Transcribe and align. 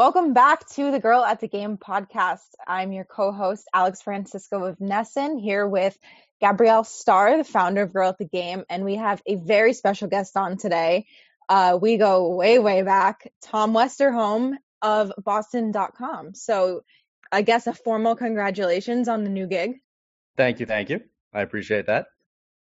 Welcome 0.00 0.32
back 0.32 0.66
to 0.70 0.90
the 0.90 0.98
Girl 0.98 1.22
at 1.22 1.40
the 1.40 1.46
Game 1.46 1.76
podcast. 1.76 2.48
I'm 2.66 2.90
your 2.90 3.04
co-host 3.04 3.68
Alex 3.74 4.00
Francisco 4.00 4.64
of 4.64 4.78
NESN 4.78 5.38
here 5.38 5.68
with 5.68 5.94
Gabrielle 6.40 6.84
Starr, 6.84 7.36
the 7.36 7.44
founder 7.44 7.82
of 7.82 7.92
Girl 7.92 8.08
at 8.08 8.16
the 8.16 8.24
Game, 8.24 8.64
and 8.70 8.82
we 8.82 8.94
have 8.94 9.20
a 9.26 9.34
very 9.34 9.74
special 9.74 10.08
guest 10.08 10.38
on 10.38 10.56
today. 10.56 11.04
Uh, 11.50 11.78
we 11.78 11.98
go 11.98 12.34
way, 12.34 12.58
way 12.58 12.80
back. 12.80 13.30
Tom 13.42 13.74
Westerholm 13.74 14.54
of 14.80 15.12
Boston.com. 15.22 16.32
So, 16.32 16.80
I 17.30 17.42
guess 17.42 17.66
a 17.66 17.74
formal 17.74 18.16
congratulations 18.16 19.06
on 19.06 19.22
the 19.22 19.28
new 19.28 19.46
gig. 19.46 19.82
Thank 20.34 20.60
you, 20.60 20.64
thank 20.64 20.88
you. 20.88 21.02
I 21.34 21.42
appreciate 21.42 21.88
that. 21.88 22.06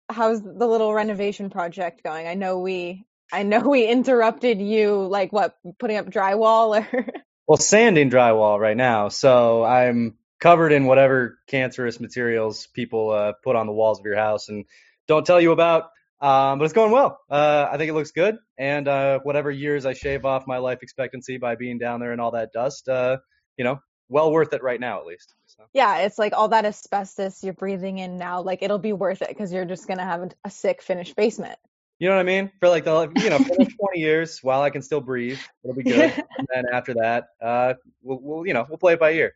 How's 0.10 0.42
the 0.42 0.68
little 0.68 0.94
renovation 0.94 1.50
project 1.50 2.04
going? 2.04 2.28
I 2.28 2.34
know 2.34 2.60
we 2.60 3.06
I 3.32 3.44
know 3.44 3.62
we 3.62 3.88
interrupted 3.88 4.60
you 4.60 5.08
like 5.08 5.32
what 5.32 5.56
putting 5.80 5.96
up 5.96 6.08
drywall 6.08 6.82
or 6.82 7.06
Well, 7.50 7.58
sanding 7.58 8.12
drywall 8.12 8.60
right 8.60 8.78
now. 8.78 9.10
So 9.10 9.64
I'm 9.64 10.20
covered 10.40 10.72
in 10.72 10.86
whatever 10.86 11.40
cancerous 11.48 12.00
materials 12.00 12.68
people 12.68 13.10
uh, 13.10 13.34
put 13.44 13.56
on 13.56 13.66
the 13.66 13.72
walls 13.72 13.98
of 13.98 14.06
your 14.06 14.18
house 14.18 14.50
and 14.50 14.66
don't 15.08 15.26
tell 15.26 15.42
you 15.42 15.52
about. 15.52 15.86
Um, 16.22 16.60
but 16.60 16.66
it's 16.66 16.76
going 16.76 16.92
well. 16.92 17.20
Uh, 17.28 17.68
I 17.72 17.78
think 17.78 17.90
it 17.90 17.94
looks 17.96 18.12
good. 18.12 18.38
And 18.60 18.88
uh, 18.88 19.22
whatever 19.24 19.50
years 19.50 19.88
I 19.88 19.94
shave 19.94 20.26
off 20.26 20.46
my 20.46 20.60
life 20.60 20.84
expectancy 20.84 21.38
by 21.38 21.56
being 21.56 21.80
down 21.80 22.00
there 22.00 22.14
in 22.14 22.20
all 22.20 22.30
that 22.32 22.54
dust, 22.54 22.88
uh, 22.88 23.18
you 23.58 23.64
know, 23.64 23.80
well 24.10 24.32
worth 24.32 24.54
it 24.54 24.62
right 24.62 24.80
now 24.80 25.00
at 25.00 25.08
least. 25.08 25.34
So. 25.48 25.64
Yeah, 25.74 26.02
it's 26.02 26.20
like 26.20 26.34
all 26.34 26.50
that 26.50 26.66
asbestos 26.66 27.44
you're 27.44 27.54
breathing 27.54 27.98
in 27.98 28.20
now, 28.20 28.44
like 28.44 28.62
it'll 28.62 28.78
be 28.78 28.94
worth 28.94 29.24
it 29.24 29.30
because 29.30 29.52
you're 29.52 29.66
just 29.66 29.88
gonna 29.88 30.06
have 30.06 30.34
a 30.46 30.52
sick 30.52 30.84
finished 30.84 31.16
basement. 31.16 31.58
You 32.00 32.08
know 32.08 32.16
what 32.16 32.22
I 32.22 32.24
mean? 32.24 32.50
For 32.62 32.70
like 32.70 32.86
the 32.86 33.12
you 33.18 33.30
know 33.30 33.40
for 33.40 33.56
the 33.58 33.66
20 33.80 34.00
years, 34.00 34.42
while 34.42 34.62
I 34.62 34.70
can 34.70 34.82
still 34.82 35.02
breathe, 35.02 35.40
it'll 35.64 35.76
be 35.76 35.84
good. 35.84 36.14
and 36.38 36.48
then 36.54 36.66
after 36.72 36.94
that, 36.96 37.28
uh, 37.42 37.74
we'll, 38.02 38.20
we'll 38.22 38.48
you 38.48 38.54
know 38.54 38.66
we'll 38.68 38.78
play 38.78 38.94
it 38.94 39.00
by 39.00 39.12
ear. 39.12 39.36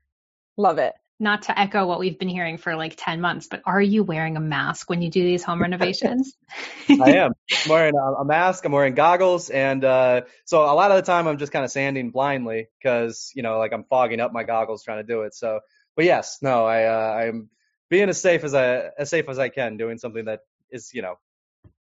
Love 0.56 0.78
it. 0.78 0.94
Not 1.20 1.44
to 1.44 1.60
echo 1.60 1.86
what 1.86 2.00
we've 2.00 2.18
been 2.18 2.30
hearing 2.30 2.58
for 2.58 2.76
like 2.76 2.96
10 2.98 3.22
months, 3.22 3.48
but 3.48 3.62
are 3.66 3.82
you 3.82 4.04
wearing 4.04 4.36
a 4.36 4.40
mask 4.40 4.90
when 4.90 5.02
you 5.02 5.10
do 5.10 5.24
these 5.24 5.44
home 5.44 5.62
renovations? 5.62 6.36
I 6.90 7.12
am. 7.18 7.34
I'm 7.52 7.70
wearing 7.70 7.96
a, 7.96 8.14
a, 8.14 8.26
mask. 8.26 8.66
I'm 8.66 8.72
wearing 8.72 8.96
goggles, 8.96 9.50
and 9.50 9.84
uh, 9.84 10.22
so 10.46 10.64
a 10.64 10.74
lot 10.74 10.92
of 10.92 10.98
the 10.98 11.04
time 11.04 11.28
I'm 11.28 11.38
just 11.38 11.52
kind 11.52 11.64
of 11.66 11.72
sanding 11.72 12.12
blindly 12.12 12.68
because 12.80 13.32
you 13.36 13.44
know 13.44 13.60
like 13.60 13.74
I'm 13.74 13.84
fogging 13.84 14.22
up 14.22 14.32
my 14.32 14.44
goggles 14.44 14.84
trying 14.84 15.00
to 15.00 15.04
do 15.04 15.24
it. 15.24 15.36
So, 15.36 15.60
but 15.96 16.06
yes, 16.06 16.40
no, 16.42 16.66
I 16.66 16.86
uh, 16.86 17.26
I'm 17.26 17.50
being 17.90 18.10
as 18.10 18.22
safe 18.22 18.46
as 18.46 18.54
I 18.54 18.90
as 18.98 19.10
safe 19.10 19.28
as 19.28 19.38
I 19.38 19.50
can, 19.50 19.76
doing 19.76 19.98
something 19.98 20.26
that 20.26 20.42
is 20.72 20.94
you 20.94 21.02
know 21.02 21.20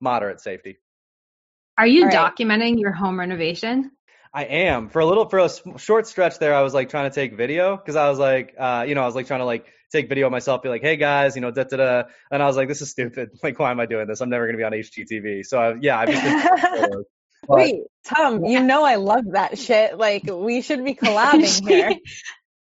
moderate 0.00 0.40
safety. 0.40 0.78
Are 1.78 1.86
you 1.86 2.04
right. 2.04 2.14
documenting 2.14 2.78
your 2.78 2.92
home 2.92 3.18
renovation? 3.18 3.90
I 4.32 4.44
am 4.44 4.90
for 4.90 5.00
a 5.00 5.06
little 5.06 5.28
for 5.28 5.38
a 5.38 5.78
short 5.78 6.06
stretch 6.06 6.38
there. 6.38 6.54
I 6.54 6.62
was 6.62 6.72
like 6.72 6.88
trying 6.88 7.10
to 7.10 7.14
take 7.14 7.36
video 7.36 7.76
because 7.76 7.96
I 7.96 8.08
was 8.08 8.18
like, 8.18 8.54
uh, 8.58 8.84
you 8.86 8.94
know, 8.94 9.02
I 9.02 9.06
was 9.06 9.14
like 9.14 9.26
trying 9.26 9.40
to 9.40 9.46
like 9.46 9.66
take 9.90 10.08
video 10.08 10.26
of 10.26 10.32
myself, 10.32 10.62
be 10.62 10.68
like, 10.68 10.82
hey 10.82 10.96
guys, 10.96 11.34
you 11.34 11.42
know, 11.42 11.50
da 11.50 11.64
da 11.64 11.76
da, 11.76 12.02
and 12.30 12.42
I 12.42 12.46
was 12.46 12.56
like, 12.56 12.68
this 12.68 12.80
is 12.80 12.90
stupid. 12.90 13.30
Like, 13.42 13.58
why 13.58 13.70
am 13.70 13.80
I 13.80 13.86
doing 13.86 14.06
this? 14.06 14.20
I'm 14.20 14.30
never 14.30 14.46
gonna 14.46 14.58
be 14.58 14.64
on 14.64 14.72
HGTV. 14.72 15.44
So 15.44 15.58
I, 15.58 15.74
yeah, 15.80 15.98
I've 15.98 16.10
just 16.10 16.22
been 16.22 17.04
but, 17.48 17.56
Wait, 17.56 17.82
Tom, 18.04 18.44
you 18.44 18.62
know 18.62 18.84
I 18.84 18.96
love 18.96 19.24
that 19.32 19.58
shit. 19.58 19.98
Like, 19.98 20.24
we 20.26 20.62
should 20.62 20.84
be 20.84 20.94
collabing 21.02 21.68
here. 21.68 21.94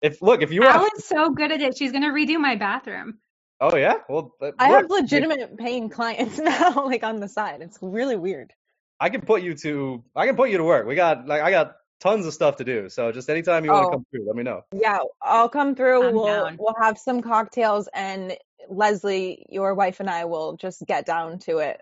If 0.01 0.21
look, 0.21 0.41
if 0.41 0.51
you 0.51 0.61
want, 0.61 0.75
Alan's 0.75 1.05
so 1.05 1.29
good 1.29 1.51
at 1.51 1.61
it. 1.61 1.77
She's 1.77 1.91
gonna 1.91 2.11
redo 2.11 2.37
my 2.39 2.55
bathroom. 2.55 3.19
Oh 3.61 3.75
yeah, 3.75 3.95
well, 4.09 4.35
I 4.59 4.69
have 4.69 4.89
legitimate 4.89 5.57
paying 5.57 5.89
clients 5.89 6.37
now, 6.39 6.85
like 6.85 7.03
on 7.03 7.19
the 7.19 7.29
side. 7.29 7.61
It's 7.61 7.77
really 7.81 8.17
weird. 8.17 8.53
I 8.99 9.09
can 9.09 9.21
put 9.21 9.41
you 9.41 9.55
to 9.55 10.03
I 10.15 10.25
can 10.27 10.35
put 10.35 10.49
you 10.49 10.57
to 10.57 10.63
work. 10.63 10.85
We 10.85 10.95
got 10.95 11.27
like 11.27 11.41
I 11.41 11.51
got 11.51 11.75
tons 11.99 12.25
of 12.25 12.33
stuff 12.33 12.57
to 12.57 12.63
do. 12.63 12.89
So 12.89 13.11
just 13.11 13.29
anytime 13.29 13.65
you 13.65 13.71
oh, 13.71 13.75
want 13.75 13.85
to 13.85 13.91
come 13.91 14.05
through, 14.11 14.27
let 14.27 14.35
me 14.35 14.43
know. 14.43 14.63
Yeah, 14.73 14.99
I'll 15.21 15.49
come 15.49 15.75
through. 15.75 16.07
I'm 16.07 16.15
we'll 16.15 16.25
down. 16.25 16.57
we'll 16.59 16.75
have 16.81 16.97
some 16.97 17.21
cocktails 17.21 17.87
and 17.93 18.37
Leslie, 18.69 19.45
your 19.49 19.73
wife 19.73 19.99
and 19.99 20.09
I 20.09 20.25
will 20.25 20.57
just 20.57 20.83
get 20.85 21.05
down 21.05 21.39
to 21.39 21.59
it. 21.59 21.81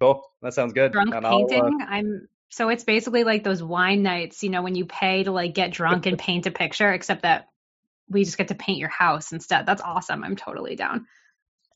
Cool. 0.00 0.22
That 0.42 0.54
sounds 0.54 0.72
good. 0.72 0.92
Drunk 0.92 1.14
and 1.14 1.24
painting. 1.24 1.80
Uh, 1.80 1.84
I'm 1.88 2.28
so 2.50 2.68
it's 2.68 2.84
basically 2.84 3.24
like 3.24 3.44
those 3.44 3.62
wine 3.62 4.02
nights, 4.02 4.42
you 4.42 4.50
know, 4.50 4.62
when 4.62 4.74
you 4.74 4.86
pay 4.86 5.24
to 5.24 5.32
like 5.32 5.54
get 5.54 5.72
drunk 5.72 6.06
and 6.06 6.18
paint 6.18 6.46
a 6.46 6.50
picture, 6.50 6.92
except 6.92 7.22
that 7.22 7.48
we 8.08 8.24
just 8.24 8.38
get 8.38 8.48
to 8.48 8.54
paint 8.54 8.78
your 8.78 8.88
house 8.88 9.32
instead. 9.32 9.66
That's 9.66 9.82
awesome. 9.82 10.24
I'm 10.24 10.36
totally 10.36 10.76
down. 10.76 11.06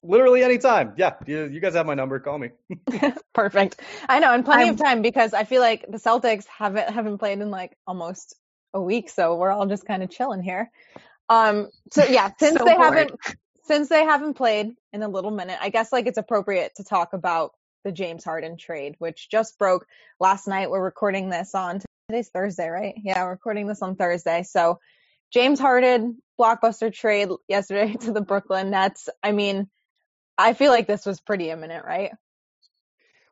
Literally 0.02 0.42
anytime. 0.42 0.94
Yeah, 0.96 1.14
you, 1.26 1.44
you 1.44 1.60
guys 1.60 1.74
have 1.74 1.86
my 1.86 1.94
number. 1.94 2.18
Call 2.20 2.38
me. 2.38 2.50
Perfect. 3.34 3.80
I 4.08 4.20
know, 4.20 4.32
and 4.32 4.44
plenty 4.44 4.64
I'm, 4.64 4.74
of 4.74 4.80
time 4.80 5.02
because 5.02 5.34
I 5.34 5.44
feel 5.44 5.60
like 5.60 5.84
the 5.88 5.98
Celtics 5.98 6.46
haven't 6.46 6.88
haven't 6.88 7.18
played 7.18 7.40
in 7.40 7.50
like 7.50 7.76
almost 7.86 8.34
a 8.72 8.80
week, 8.80 9.10
so 9.10 9.36
we're 9.36 9.50
all 9.50 9.66
just 9.66 9.86
kind 9.86 10.02
of 10.02 10.10
chilling 10.10 10.42
here. 10.42 10.70
Um. 11.28 11.68
So 11.92 12.04
yeah, 12.04 12.30
since 12.38 12.56
so 12.56 12.64
they 12.64 12.76
bored. 12.76 12.84
haven't 12.84 13.20
since 13.64 13.90
they 13.90 14.04
haven't 14.04 14.34
played 14.34 14.74
in 14.94 15.02
a 15.02 15.08
little 15.08 15.30
minute, 15.30 15.58
I 15.60 15.68
guess 15.68 15.92
like 15.92 16.06
it's 16.06 16.18
appropriate 16.18 16.76
to 16.76 16.84
talk 16.84 17.12
about 17.12 17.52
the 17.84 17.92
James 17.92 18.24
Harden 18.24 18.56
trade, 18.56 18.94
which 18.98 19.28
just 19.30 19.58
broke 19.58 19.86
last 20.18 20.48
night. 20.48 20.70
We're 20.70 20.82
recording 20.82 21.28
this 21.28 21.54
on 21.54 21.82
today's 22.08 22.30
Thursday, 22.30 22.68
right? 22.68 22.94
Yeah, 22.96 23.24
we're 23.24 23.32
recording 23.32 23.66
this 23.66 23.82
on 23.82 23.96
Thursday. 23.96 24.44
So 24.44 24.80
James 25.32 25.60
Harden 25.60 26.20
blockbuster 26.38 26.92
trade 26.92 27.28
yesterday 27.48 27.94
to 28.00 28.12
the 28.12 28.20
Brooklyn 28.20 28.70
Nets. 28.70 29.08
I 29.22 29.32
mean, 29.32 29.68
I 30.36 30.54
feel 30.54 30.70
like 30.70 30.86
this 30.86 31.06
was 31.06 31.20
pretty 31.20 31.50
imminent, 31.50 31.84
right? 31.84 32.12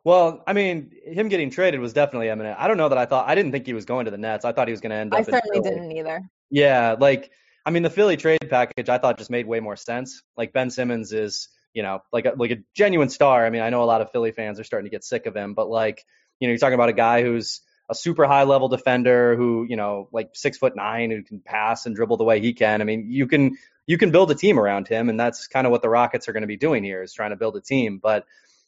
Well, 0.04 0.42
I 0.46 0.52
mean, 0.52 0.92
him 1.04 1.28
getting 1.28 1.50
traded 1.50 1.80
was 1.80 1.92
definitely 1.92 2.28
imminent. 2.28 2.58
I 2.58 2.68
don't 2.68 2.76
know 2.76 2.88
that 2.88 2.98
I 2.98 3.06
thought 3.06 3.28
I 3.28 3.34
didn't 3.34 3.52
think 3.52 3.66
he 3.66 3.74
was 3.74 3.84
going 3.84 4.06
to 4.06 4.10
the 4.10 4.18
Nets. 4.18 4.44
I 4.44 4.52
thought 4.52 4.68
he 4.68 4.72
was 4.72 4.80
going 4.80 4.90
to 4.90 4.96
end 4.96 5.12
up. 5.12 5.20
I 5.20 5.22
certainly 5.22 5.60
didn't 5.60 5.92
either. 5.92 6.22
Yeah, 6.50 6.96
like 6.98 7.30
I 7.66 7.70
mean, 7.70 7.82
the 7.82 7.90
Philly 7.90 8.16
trade 8.16 8.48
package 8.48 8.88
I 8.88 8.96
thought 8.96 9.18
just 9.18 9.30
made 9.30 9.46
way 9.46 9.60
more 9.60 9.76
sense. 9.76 10.22
Like 10.36 10.54
Ben 10.54 10.70
Simmons 10.70 11.12
is, 11.12 11.48
you 11.74 11.82
know, 11.82 12.00
like 12.12 12.24
a, 12.24 12.32
like 12.36 12.50
a 12.50 12.58
genuine 12.74 13.10
star. 13.10 13.44
I 13.44 13.50
mean, 13.50 13.60
I 13.60 13.68
know 13.68 13.82
a 13.82 13.84
lot 13.84 14.00
of 14.00 14.10
Philly 14.10 14.32
fans 14.32 14.58
are 14.58 14.64
starting 14.64 14.86
to 14.86 14.90
get 14.90 15.04
sick 15.04 15.26
of 15.26 15.36
him, 15.36 15.52
but 15.52 15.68
like, 15.68 16.02
you 16.40 16.48
know, 16.48 16.52
you're 16.52 16.58
talking 16.58 16.74
about 16.74 16.88
a 16.88 16.94
guy 16.94 17.22
who's 17.22 17.60
a 17.88 17.94
super 17.94 18.26
high 18.26 18.44
level 18.44 18.68
defender 18.68 19.36
who, 19.36 19.66
you 19.68 19.76
know, 19.76 20.08
like 20.12 20.30
six 20.34 20.58
foot 20.58 20.76
nine 20.76 21.10
who 21.10 21.22
can 21.22 21.40
pass 21.40 21.86
and 21.86 21.96
dribble 21.96 22.18
the 22.18 22.24
way 22.24 22.40
he 22.40 22.52
can. 22.52 22.80
I 22.80 22.84
mean, 22.84 23.06
you 23.10 23.26
can 23.26 23.56
you 23.86 23.96
can 23.96 24.10
build 24.10 24.30
a 24.30 24.34
team 24.34 24.58
around 24.58 24.88
him, 24.88 25.08
and 25.08 25.18
that's 25.18 25.46
kind 25.46 25.66
of 25.66 25.70
what 25.70 25.80
the 25.80 25.88
Rockets 25.88 26.28
are 26.28 26.32
going 26.32 26.42
to 26.42 26.48
be 26.48 26.58
doing 26.58 26.84
here 26.84 27.02
is 27.02 27.14
trying 27.14 27.30
to 27.30 27.36
build 27.36 27.56
a 27.56 27.60
team. 27.60 27.98
But 28.02 28.26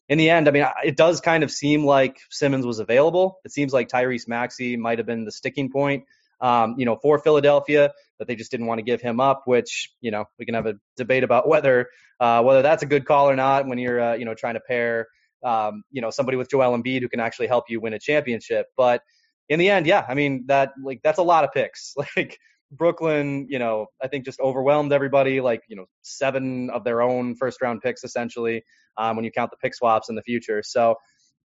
in 0.08 0.16
the 0.16 0.30
end, 0.30 0.48
I 0.48 0.50
mean, 0.50 0.64
it 0.84 0.96
does 0.96 1.20
kind 1.20 1.44
of 1.44 1.50
seem 1.50 1.84
like 1.84 2.18
Simmons 2.30 2.64
was 2.64 2.78
available. 2.78 3.38
It 3.44 3.52
seems 3.52 3.72
like 3.72 3.88
Tyrese 3.88 4.26
Maxey 4.26 4.76
might 4.76 4.98
have 4.98 5.06
been 5.06 5.24
the 5.24 5.32
sticking 5.32 5.70
point, 5.70 6.04
um, 6.40 6.76
you 6.78 6.86
know, 6.86 6.96
for 6.96 7.18
Philadelphia 7.18 7.92
that 8.18 8.26
they 8.26 8.34
just 8.34 8.50
didn't 8.50 8.66
want 8.66 8.78
to 8.78 8.82
give 8.82 9.02
him 9.02 9.20
up. 9.20 9.42
Which 9.44 9.92
you 10.00 10.10
know 10.10 10.24
we 10.38 10.46
can 10.46 10.54
have 10.54 10.66
a 10.66 10.74
debate 10.96 11.24
about 11.24 11.46
whether 11.46 11.88
uh, 12.18 12.42
whether 12.42 12.62
that's 12.62 12.82
a 12.82 12.86
good 12.86 13.04
call 13.04 13.28
or 13.28 13.36
not 13.36 13.66
when 13.66 13.76
you're 13.76 14.00
uh, 14.00 14.14
you 14.14 14.24
know 14.24 14.34
trying 14.34 14.54
to 14.54 14.60
pair 14.60 15.08
um, 15.42 15.82
you 15.90 16.00
know, 16.00 16.10
somebody 16.10 16.36
with 16.36 16.50
Joel 16.50 16.76
Embiid 16.76 17.00
who 17.00 17.08
can 17.08 17.20
actually 17.20 17.46
help 17.46 17.64
you 17.68 17.80
win 17.80 17.94
a 17.94 17.98
championship. 17.98 18.66
But 18.76 19.02
in 19.48 19.58
the 19.58 19.68
end, 19.68 19.86
yeah, 19.86 20.04
I 20.08 20.14
mean 20.14 20.44
that 20.46 20.72
like 20.82 21.00
that's 21.02 21.18
a 21.18 21.22
lot 21.22 21.44
of 21.44 21.52
picks. 21.52 21.94
Like 22.16 22.38
Brooklyn, 22.72 23.46
you 23.50 23.58
know, 23.58 23.86
I 24.00 24.06
think 24.06 24.24
just 24.24 24.38
overwhelmed 24.38 24.92
everybody. 24.92 25.40
Like 25.40 25.62
you 25.68 25.76
know, 25.76 25.86
seven 26.02 26.70
of 26.70 26.84
their 26.84 27.02
own 27.02 27.34
first 27.34 27.60
round 27.60 27.80
picks 27.82 28.04
essentially 28.04 28.62
um, 28.96 29.16
when 29.16 29.24
you 29.24 29.32
count 29.32 29.50
the 29.50 29.56
pick 29.56 29.74
swaps 29.74 30.08
in 30.08 30.14
the 30.14 30.22
future. 30.22 30.62
So 30.64 30.96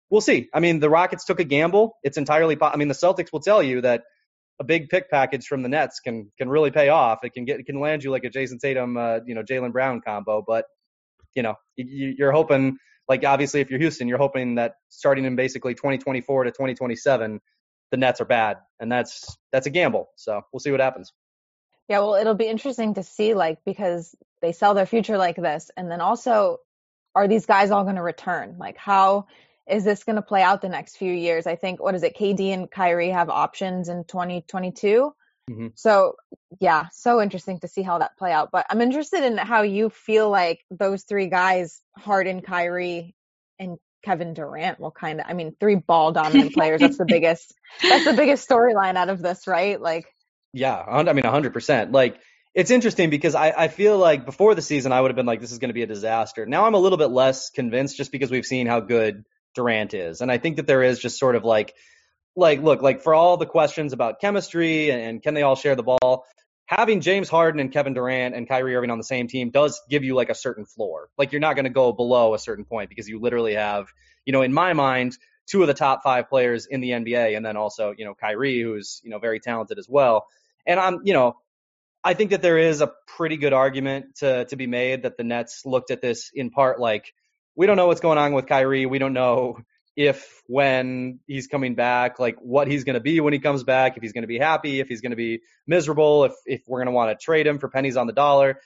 we'll 0.09 0.21
see. 0.21 0.49
I 0.53 0.59
mean, 0.59 0.79
the 0.79 0.89
Rockets 0.89 1.25
took 1.25 1.39
a 1.39 1.43
gamble. 1.43 1.95
It's 2.03 2.17
entirely. 2.17 2.55
Po- 2.55 2.67
I 2.67 2.77
mean, 2.77 2.89
the 2.89 2.93
Celtics 2.93 3.31
will 3.31 3.39
tell 3.39 3.63
you 3.63 3.81
that 3.81 4.03
a 4.59 4.63
big 4.63 4.89
pick 4.89 5.09
package 5.09 5.47
from 5.47 5.63
the 5.63 5.69
Nets 5.69 5.99
can 5.99 6.31
can 6.37 6.49
really 6.49 6.71
pay 6.71 6.89
off. 6.89 7.23
It 7.23 7.33
can 7.33 7.45
get 7.45 7.59
it 7.59 7.65
can 7.65 7.79
land 7.79 8.03
you 8.03 8.11
like 8.11 8.23
a 8.23 8.29
Jayson 8.29 8.59
Tatum, 8.59 8.97
uh, 8.97 9.19
you 9.25 9.35
know, 9.35 9.43
Jaylen 9.43 9.71
Brown 9.71 10.01
combo. 10.05 10.43
But 10.45 10.65
you 11.35 11.43
know, 11.43 11.55
you, 11.75 12.15
you're 12.17 12.31
hoping 12.31 12.77
like 13.07 13.23
obviously 13.23 13.61
if 13.61 13.69
you're 13.69 13.79
Houston, 13.79 14.07
you're 14.07 14.17
hoping 14.17 14.55
that 14.55 14.75
starting 14.89 15.25
in 15.25 15.35
basically 15.35 15.73
2024 15.73 16.45
to 16.45 16.51
2027, 16.51 17.39
the 17.91 17.97
Nets 17.97 18.21
are 18.21 18.25
bad, 18.25 18.57
and 18.79 18.91
that's 18.91 19.37
that's 19.51 19.67
a 19.67 19.69
gamble. 19.69 20.09
So 20.15 20.41
we'll 20.51 20.59
see 20.59 20.71
what 20.71 20.79
happens. 20.79 21.13
Yeah, 21.87 21.99
well, 21.99 22.15
it'll 22.15 22.33
be 22.33 22.47
interesting 22.47 22.95
to 22.95 23.03
see, 23.03 23.35
like, 23.35 23.59
because 23.63 24.15
they 24.41 24.51
sell 24.53 24.73
their 24.73 24.87
future 24.87 25.17
like 25.17 25.35
this, 25.35 25.69
and 25.77 25.89
then 25.89 26.01
also, 26.01 26.57
are 27.13 27.27
these 27.27 27.45
guys 27.45 27.69
all 27.69 27.83
going 27.83 27.97
to 27.97 28.01
return? 28.01 28.55
Like, 28.59 28.77
how 28.77 29.27
is 29.67 29.83
this 29.83 30.03
going 30.03 30.15
to 30.15 30.21
play 30.21 30.41
out 30.41 30.61
the 30.61 30.69
next 30.69 30.97
few 30.97 31.11
years? 31.11 31.45
I 31.45 31.55
think 31.55 31.81
what 31.81 31.95
is 31.95 32.03
it? 32.03 32.17
KD 32.17 32.53
and 32.53 32.69
Kyrie 32.69 33.11
have 33.11 33.29
options 33.29 33.89
in 33.89 34.03
2022. 34.03 35.13
Mm-hmm. 35.49 35.67
So 35.75 36.15
yeah, 36.59 36.87
so 36.91 37.21
interesting 37.21 37.59
to 37.59 37.67
see 37.67 37.83
how 37.83 37.99
that 37.99 38.17
play 38.17 38.31
out. 38.31 38.49
But 38.51 38.65
I'm 38.69 38.81
interested 38.81 39.23
in 39.23 39.37
how 39.37 39.61
you 39.61 39.89
feel 39.89 40.29
like 40.29 40.61
those 40.71 41.03
three 41.03 41.27
guys, 41.27 41.81
Harden, 41.97 42.41
Kyrie, 42.41 43.15
and 43.59 43.77
Kevin 44.03 44.33
Durant 44.33 44.79
will 44.79 44.91
kind 44.91 45.19
of 45.19 45.27
I 45.29 45.33
mean, 45.33 45.55
three 45.59 45.75
ball 45.75 46.11
dominant 46.11 46.53
players. 46.53 46.81
That's 46.81 46.97
the 46.97 47.05
biggest 47.07 47.53
that's 47.81 48.05
the 48.05 48.13
biggest 48.13 48.47
storyline 48.47 48.95
out 48.95 49.09
of 49.09 49.21
this, 49.21 49.47
right? 49.47 49.79
Like 49.79 50.05
Yeah, 50.53 50.77
I 50.77 51.13
mean 51.13 51.25
hundred 51.25 51.53
percent. 51.53 51.91
Like 51.91 52.19
it's 52.55 52.71
interesting 52.71 53.09
because 53.09 53.35
I, 53.35 53.51
I 53.51 53.67
feel 53.67 53.97
like 53.97 54.25
before 54.25 54.55
the 54.55 54.61
season 54.61 54.93
I 54.93 55.01
would 55.01 55.11
have 55.11 55.15
been 55.15 55.25
like, 55.25 55.41
this 55.41 55.51
is 55.51 55.59
gonna 55.59 55.73
be 55.73 55.83
a 55.83 55.87
disaster. 55.87 56.47
Now 56.47 56.65
I'm 56.65 56.73
a 56.73 56.79
little 56.79 56.97
bit 56.97 57.11
less 57.11 57.51
convinced 57.51 57.97
just 57.97 58.11
because 58.11 58.31
we've 58.31 58.45
seen 58.45 58.65
how 58.65 58.79
good 58.79 59.25
Durant 59.53 59.93
is. 59.93 60.21
And 60.21 60.31
I 60.31 60.39
think 60.39 60.55
that 60.55 60.65
there 60.65 60.81
is 60.81 60.99
just 60.99 61.19
sort 61.19 61.35
of 61.35 61.43
like 61.43 61.75
like, 62.35 62.61
look, 62.61 62.81
like 62.81 63.01
for 63.01 63.13
all 63.13 63.37
the 63.37 63.45
questions 63.45 63.93
about 63.93 64.19
chemistry 64.19 64.89
and, 64.89 65.01
and 65.01 65.23
can 65.23 65.33
they 65.33 65.41
all 65.41 65.55
share 65.55 65.75
the 65.75 65.83
ball, 65.83 66.25
having 66.65 67.01
James 67.01 67.29
Harden 67.29 67.59
and 67.59 67.71
Kevin 67.71 67.93
Durant 67.93 68.35
and 68.35 68.47
Kyrie 68.47 68.75
Irving 68.75 68.91
on 68.91 68.97
the 68.97 69.03
same 69.03 69.27
team 69.27 69.51
does 69.51 69.81
give 69.89 70.03
you 70.03 70.15
like 70.15 70.29
a 70.29 70.35
certain 70.35 70.65
floor. 70.65 71.09
Like 71.17 71.31
you're 71.31 71.41
not 71.41 71.55
going 71.55 71.65
to 71.65 71.71
go 71.71 71.91
below 71.93 72.33
a 72.33 72.39
certain 72.39 72.65
point 72.65 72.89
because 72.89 73.07
you 73.07 73.19
literally 73.19 73.55
have, 73.55 73.87
you 74.25 74.33
know, 74.33 74.41
in 74.41 74.53
my 74.53 74.73
mind, 74.73 75.17
two 75.47 75.61
of 75.61 75.67
the 75.67 75.73
top 75.73 76.03
five 76.03 76.29
players 76.29 76.65
in 76.65 76.81
the 76.81 76.89
NBA, 76.89 77.37
and 77.37 77.45
then 77.45 77.57
also, 77.57 77.93
you 77.95 78.05
know, 78.05 78.15
Kyrie, 78.15 78.61
who's 78.61 79.01
you 79.03 79.09
know 79.09 79.19
very 79.19 79.39
talented 79.39 79.77
as 79.77 79.87
well. 79.87 80.25
And 80.65 80.79
I'm, 80.79 81.01
you 81.03 81.13
know, 81.13 81.37
I 82.03 82.13
think 82.15 82.31
that 82.31 82.41
there 82.41 82.57
is 82.57 82.81
a 82.81 82.91
pretty 83.07 83.37
good 83.37 83.53
argument 83.53 84.15
to 84.17 84.45
to 84.45 84.55
be 84.55 84.67
made 84.67 85.03
that 85.03 85.17
the 85.17 85.23
Nets 85.23 85.65
looked 85.65 85.91
at 85.91 86.01
this 86.01 86.31
in 86.33 86.49
part 86.49 86.79
like 86.79 87.13
we 87.55 87.67
don't 87.67 87.77
know 87.77 87.87
what's 87.87 88.01
going 88.01 88.17
on 88.17 88.33
with 88.33 88.47
Kyrie. 88.47 88.85
We 88.85 88.99
don't 88.99 89.13
know 89.13 89.59
if 89.95 90.41
when 90.47 91.19
he's 91.25 91.47
coming 91.47 91.75
back, 91.75 92.19
like 92.19 92.35
what 92.39 92.67
he's 92.67 92.83
going 92.83 92.95
to 92.95 92.99
be 92.99 93.19
when 93.21 93.33
he 93.33 93.39
comes 93.39 93.63
back, 93.63 93.95
if 93.95 94.03
he's 94.03 94.11
going 94.11 94.23
to 94.23 94.27
be 94.27 94.37
happy, 94.37 94.79
if 94.79 94.87
he's 94.87 95.01
going 95.01 95.11
to 95.11 95.15
be 95.17 95.41
miserable, 95.65 96.25
if 96.25 96.33
if 96.45 96.61
we're 96.67 96.79
going 96.79 96.87
to 96.87 96.91
want 96.91 97.17
to 97.17 97.23
trade 97.23 97.47
him 97.47 97.59
for 97.59 97.69
pennies 97.69 97.97
on 97.97 98.07
the 98.07 98.13
dollar. 98.13 98.59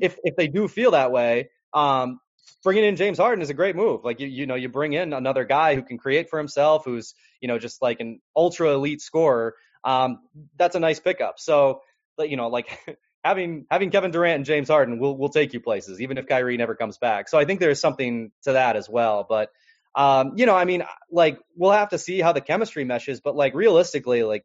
If 0.00 0.16
if 0.24 0.36
they 0.36 0.46
do 0.46 0.68
feel 0.68 0.92
that 0.92 1.10
way, 1.10 1.50
um, 1.72 2.20
bringing 2.62 2.84
in 2.84 2.96
James 2.96 3.18
Harden 3.18 3.42
is 3.42 3.50
a 3.50 3.54
great 3.54 3.76
move. 3.76 4.04
Like 4.04 4.20
you 4.20 4.26
you 4.26 4.46
know 4.46 4.54
you 4.54 4.68
bring 4.68 4.92
in 4.92 5.12
another 5.12 5.44
guy 5.44 5.74
who 5.74 5.82
can 5.82 5.96
create 5.98 6.28
for 6.28 6.38
himself, 6.38 6.84
who's 6.84 7.14
you 7.40 7.48
know 7.48 7.58
just 7.58 7.80
like 7.80 8.00
an 8.00 8.20
ultra 8.36 8.72
elite 8.72 9.00
scorer. 9.00 9.54
Um, 9.84 10.18
that's 10.58 10.76
a 10.76 10.80
nice 10.80 11.00
pickup. 11.00 11.38
So 11.38 11.80
you 12.18 12.36
know 12.36 12.48
like 12.48 12.98
having 13.24 13.64
having 13.70 13.90
Kevin 13.90 14.10
Durant 14.10 14.36
and 14.36 14.44
James 14.44 14.68
Harden 14.68 14.98
will 14.98 15.16
will 15.16 15.30
take 15.30 15.54
you 15.54 15.60
places, 15.60 16.02
even 16.02 16.18
if 16.18 16.26
Kyrie 16.26 16.58
never 16.58 16.74
comes 16.74 16.98
back. 16.98 17.28
So 17.28 17.38
I 17.38 17.46
think 17.46 17.60
there's 17.60 17.80
something 17.80 18.32
to 18.42 18.52
that 18.52 18.76
as 18.76 18.88
well. 18.88 19.24
But 19.26 19.48
um, 19.94 20.32
you 20.36 20.46
know, 20.46 20.56
I 20.56 20.64
mean, 20.64 20.84
like 21.10 21.38
we'll 21.56 21.72
have 21.72 21.90
to 21.90 21.98
see 21.98 22.20
how 22.20 22.32
the 22.32 22.40
chemistry 22.40 22.84
meshes, 22.84 23.20
but 23.20 23.36
like 23.36 23.54
realistically, 23.54 24.22
like 24.22 24.44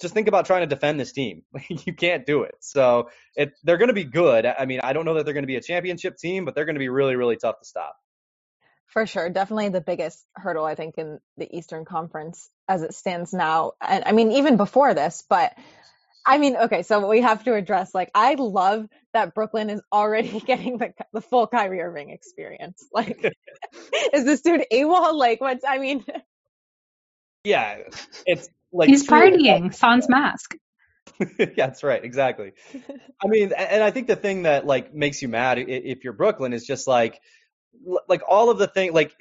just 0.00 0.14
think 0.14 0.28
about 0.28 0.46
trying 0.46 0.60
to 0.60 0.66
defend 0.66 1.00
this 1.00 1.12
team. 1.12 1.42
you 1.68 1.94
can't 1.94 2.26
do 2.26 2.42
it. 2.42 2.54
So 2.60 3.10
it, 3.34 3.52
they're 3.64 3.78
going 3.78 3.88
to 3.88 3.94
be 3.94 4.04
good. 4.04 4.46
I 4.46 4.66
mean, 4.66 4.80
I 4.82 4.92
don't 4.92 5.04
know 5.04 5.14
that 5.14 5.24
they're 5.24 5.34
going 5.34 5.44
to 5.44 5.48
be 5.48 5.56
a 5.56 5.62
championship 5.62 6.16
team, 6.18 6.44
but 6.44 6.54
they're 6.54 6.64
going 6.64 6.74
to 6.74 6.80
be 6.80 6.88
really, 6.88 7.16
really 7.16 7.36
tough 7.36 7.58
to 7.60 7.64
stop. 7.64 7.96
For 8.86 9.06
sure. 9.06 9.28
Definitely 9.28 9.70
the 9.70 9.80
biggest 9.80 10.24
hurdle, 10.34 10.64
I 10.64 10.74
think, 10.74 10.96
in 10.98 11.18
the 11.36 11.56
Eastern 11.56 11.84
Conference 11.84 12.48
as 12.68 12.82
it 12.82 12.94
stands 12.94 13.32
now. 13.32 13.72
And 13.80 14.04
I 14.06 14.12
mean, 14.12 14.32
even 14.32 14.56
before 14.56 14.94
this, 14.94 15.24
but 15.28 15.54
I 16.26 16.38
mean, 16.38 16.56
okay, 16.56 16.82
so 16.82 17.06
we 17.06 17.22
have 17.22 17.44
to 17.44 17.54
address 17.54 17.94
like 17.94 18.10
I 18.14 18.34
love 18.34 18.88
that 19.12 19.32
Brooklyn 19.34 19.70
is 19.70 19.80
already 19.92 20.40
getting 20.46 20.78
the 20.78 20.92
the 21.12 21.20
full 21.20 21.46
Kyrie 21.46 21.80
Irving 21.80 22.10
experience. 22.10 22.84
Like, 22.92 23.36
is 24.14 24.24
this 24.24 24.40
dude 24.40 24.64
AWOL? 24.72 25.14
Like, 25.14 25.40
what's 25.40 25.64
I 25.66 25.78
mean? 25.78 26.04
Yeah, 27.44 27.82
it's 28.26 28.48
like 28.72 28.88
he's 28.88 29.06
partying 29.06 29.72
sans 29.72 30.08
mask. 30.08 30.56
yeah, 31.38 31.46
that's 31.54 31.84
right, 31.84 32.04
exactly. 32.04 32.54
I 33.22 33.28
mean, 33.28 33.52
and 33.52 33.84
I 33.84 33.92
think 33.92 34.08
the 34.08 34.16
thing 34.16 34.42
that 34.42 34.66
like 34.66 34.92
makes 34.92 35.22
you 35.22 35.28
mad 35.28 35.60
if 35.60 36.02
you're 36.02 36.12
Brooklyn 36.12 36.52
is 36.52 36.66
just 36.66 36.88
like, 36.88 37.20
like 38.08 38.22
all 38.26 38.50
of 38.50 38.58
the 38.58 38.66
thing, 38.66 38.92
like 38.92 39.12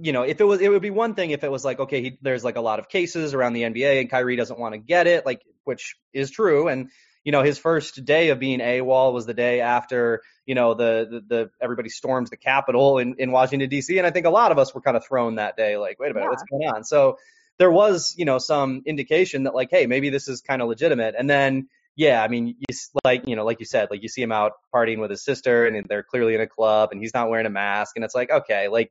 you 0.00 0.12
know, 0.12 0.22
if 0.22 0.40
it 0.40 0.44
was, 0.44 0.60
it 0.60 0.68
would 0.68 0.82
be 0.82 0.90
one 0.90 1.14
thing 1.14 1.30
if 1.30 1.44
it 1.44 1.50
was 1.50 1.64
like, 1.64 1.78
okay, 1.78 2.02
he, 2.02 2.18
there's 2.22 2.44
like 2.44 2.56
a 2.56 2.60
lot 2.60 2.78
of 2.78 2.88
cases 2.88 3.34
around 3.34 3.52
the 3.52 3.62
NBA 3.62 4.00
and 4.00 4.10
Kyrie 4.10 4.36
doesn't 4.36 4.58
want 4.58 4.74
to 4.74 4.78
get 4.78 5.06
it, 5.06 5.24
like, 5.24 5.42
which 5.64 5.96
is 6.12 6.30
true. 6.30 6.68
And, 6.68 6.90
you 7.24 7.32
know, 7.32 7.42
his 7.42 7.58
first 7.58 8.04
day 8.04 8.28
of 8.30 8.38
being 8.38 8.58
AWOL 8.58 9.12
was 9.12 9.24
the 9.24 9.34
day 9.34 9.60
after, 9.60 10.20
you 10.46 10.54
know, 10.54 10.74
the, 10.74 11.06
the, 11.10 11.20
the 11.34 11.50
everybody 11.60 11.88
storms 11.88 12.30
the 12.30 12.36
Capitol 12.36 12.98
in, 12.98 13.14
in 13.18 13.32
Washington, 13.32 13.68
D.C. 13.68 13.96
And 13.96 14.06
I 14.06 14.10
think 14.10 14.26
a 14.26 14.30
lot 14.30 14.52
of 14.52 14.58
us 14.58 14.74
were 14.74 14.82
kind 14.82 14.96
of 14.96 15.06
thrown 15.06 15.36
that 15.36 15.56
day, 15.56 15.76
like, 15.76 15.98
wait 15.98 16.10
a 16.10 16.14
minute, 16.14 16.26
yeah. 16.26 16.30
what's 16.30 16.42
going 16.42 16.68
on? 16.68 16.84
So 16.84 17.18
there 17.58 17.70
was, 17.70 18.14
you 18.18 18.24
know, 18.24 18.38
some 18.38 18.82
indication 18.84 19.44
that 19.44 19.54
like, 19.54 19.70
hey, 19.70 19.86
maybe 19.86 20.10
this 20.10 20.28
is 20.28 20.40
kind 20.40 20.60
of 20.60 20.68
legitimate. 20.68 21.14
And 21.16 21.30
then, 21.30 21.68
yeah, 21.96 22.22
I 22.22 22.28
mean, 22.28 22.48
you 22.48 22.76
like, 23.04 23.26
you 23.26 23.36
know, 23.36 23.44
like 23.44 23.60
you 23.60 23.66
said, 23.66 23.88
like 23.90 24.02
you 24.02 24.08
see 24.08 24.22
him 24.22 24.32
out 24.32 24.52
partying 24.74 24.98
with 24.98 25.10
his 25.10 25.24
sister 25.24 25.66
and 25.66 25.86
they're 25.88 26.02
clearly 26.02 26.34
in 26.34 26.40
a 26.40 26.48
club 26.48 26.90
and 26.90 27.00
he's 27.00 27.14
not 27.14 27.30
wearing 27.30 27.46
a 27.46 27.50
mask. 27.50 27.96
And 27.96 28.04
it's 28.04 28.14
like, 28.14 28.30
okay, 28.30 28.68
like, 28.68 28.90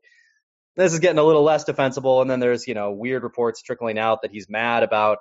this 0.76 0.94
is 0.94 1.00
getting 1.00 1.20
a 1.20 1.24
little 1.24 1.44
less 1.44 1.64
defensible. 1.64 2.22
And 2.22 2.30
then 2.30 2.40
there's, 2.40 2.68
you 2.68 2.74
know, 2.74 2.92
weird 2.92 3.24
reports 3.24 3.62
trickling 3.62 3.98
out 3.98 4.22
that 4.22 4.32
he's 4.32 4.50
mad 4.50 4.84
about 4.84 5.20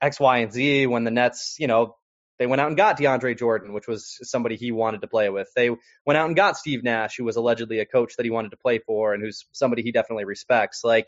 X, 0.00 0.18
Y, 0.18 0.38
and 0.38 0.52
Z 0.52 0.86
when 0.86 1.04
the 1.04 1.10
Nets, 1.10 1.56
you 1.58 1.66
know, 1.66 1.96
they 2.38 2.46
went 2.46 2.60
out 2.60 2.68
and 2.68 2.76
got 2.76 2.98
DeAndre 2.98 3.38
Jordan, 3.38 3.72
which 3.72 3.86
was 3.86 4.18
somebody 4.22 4.56
he 4.56 4.72
wanted 4.72 5.02
to 5.02 5.06
play 5.06 5.28
with. 5.30 5.48
They 5.54 5.70
went 6.04 6.16
out 6.16 6.26
and 6.26 6.34
got 6.34 6.56
Steve 6.56 6.82
Nash, 6.82 7.16
who 7.16 7.24
was 7.24 7.36
allegedly 7.36 7.78
a 7.78 7.86
coach 7.86 8.16
that 8.16 8.24
he 8.24 8.30
wanted 8.30 8.50
to 8.50 8.56
play 8.56 8.80
for 8.80 9.14
and 9.14 9.22
who's 9.22 9.46
somebody 9.52 9.82
he 9.82 9.92
definitely 9.92 10.24
respects. 10.24 10.82
Like, 10.82 11.06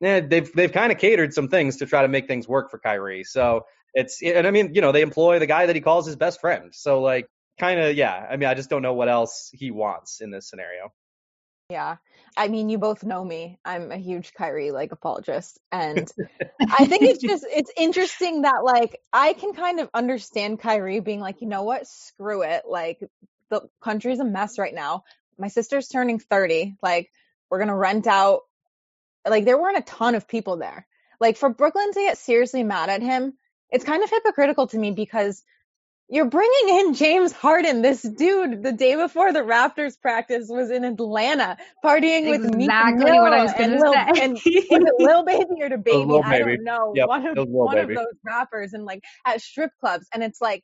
yeah, 0.00 0.20
they've 0.20 0.50
they've 0.52 0.72
kind 0.72 0.92
of 0.92 0.98
catered 0.98 1.34
some 1.34 1.48
things 1.48 1.78
to 1.78 1.86
try 1.86 2.02
to 2.02 2.08
make 2.08 2.28
things 2.28 2.46
work 2.46 2.70
for 2.70 2.78
Kyrie. 2.78 3.24
So 3.24 3.62
it's 3.94 4.22
and 4.22 4.46
I 4.46 4.50
mean, 4.50 4.74
you 4.74 4.80
know, 4.80 4.92
they 4.92 5.02
employ 5.02 5.38
the 5.38 5.46
guy 5.46 5.66
that 5.66 5.74
he 5.74 5.82
calls 5.82 6.06
his 6.06 6.16
best 6.16 6.40
friend. 6.40 6.72
So 6.72 7.00
like, 7.00 7.26
kind 7.58 7.80
of, 7.80 7.96
yeah. 7.96 8.26
I 8.30 8.36
mean, 8.36 8.48
I 8.48 8.54
just 8.54 8.70
don't 8.70 8.82
know 8.82 8.94
what 8.94 9.08
else 9.08 9.50
he 9.52 9.70
wants 9.70 10.20
in 10.20 10.30
this 10.30 10.48
scenario. 10.48 10.92
Yeah. 11.70 11.96
I 12.36 12.48
mean, 12.48 12.68
you 12.68 12.78
both 12.78 13.04
know 13.04 13.24
me. 13.24 13.58
I'm 13.64 13.92
a 13.92 13.96
huge 13.96 14.34
Kyrie 14.34 14.72
like 14.72 14.92
apologist. 14.92 15.58
And 15.70 16.10
I 16.60 16.86
think 16.86 17.02
it's 17.02 17.22
just 17.22 17.46
it's 17.50 17.70
interesting 17.76 18.42
that 18.42 18.64
like 18.64 19.00
I 19.12 19.34
can 19.34 19.54
kind 19.54 19.80
of 19.80 19.88
understand 19.94 20.60
Kyrie 20.60 21.00
being 21.00 21.20
like, 21.20 21.40
you 21.40 21.48
know 21.48 21.62
what, 21.62 21.86
screw 21.86 22.42
it. 22.42 22.64
Like 22.68 23.00
the 23.50 23.62
country's 23.80 24.20
a 24.20 24.24
mess 24.24 24.58
right 24.58 24.74
now. 24.74 25.04
My 25.38 25.48
sister's 25.48 25.88
turning 25.88 26.18
30. 26.18 26.76
Like, 26.82 27.10
we're 27.50 27.60
gonna 27.60 27.76
rent 27.76 28.06
out 28.06 28.42
like 29.28 29.44
there 29.44 29.58
weren't 29.58 29.78
a 29.78 29.82
ton 29.82 30.14
of 30.14 30.28
people 30.28 30.56
there. 30.56 30.86
Like 31.20 31.36
for 31.36 31.48
Brooklyn 31.48 31.92
to 31.92 32.00
get 32.00 32.18
seriously 32.18 32.62
mad 32.62 32.90
at 32.90 33.02
him, 33.02 33.34
it's 33.70 33.84
kind 33.84 34.02
of 34.02 34.10
hypocritical 34.10 34.66
to 34.68 34.78
me 34.78 34.90
because 34.90 35.42
you're 36.08 36.28
bringing 36.28 36.78
in 36.78 36.94
James 36.94 37.32
Harden, 37.32 37.80
this 37.80 38.02
dude, 38.02 38.62
the 38.62 38.72
day 38.72 38.94
before 38.94 39.32
the 39.32 39.40
Raptors 39.40 39.98
practice 40.00 40.48
was 40.48 40.70
in 40.70 40.84
Atlanta 40.84 41.56
partying 41.82 42.28
exactly 42.28 42.38
with 42.38 42.54
exactly 42.54 43.12
what 43.12 43.32
I 43.32 43.42
was 43.42 43.52
going 43.54 43.70
to 43.70 43.78
say. 43.78 44.22
And 44.22 44.32
was 44.34 44.42
it 44.44 44.94
Lil 44.98 45.24
Baby 45.24 45.62
or 45.62 45.70
DaBaby? 45.70 46.24
I 46.24 46.38
don't 46.40 46.64
know. 46.64 46.92
Yep, 46.94 47.08
one 47.08 47.26
of 47.26 47.48
one 47.48 47.76
baby. 47.76 47.94
of 47.94 47.98
those 48.00 48.14
rappers, 48.24 48.74
and 48.74 48.84
like 48.84 49.02
at 49.24 49.40
strip 49.40 49.70
clubs, 49.80 50.06
and 50.12 50.22
it's 50.22 50.40
like 50.40 50.62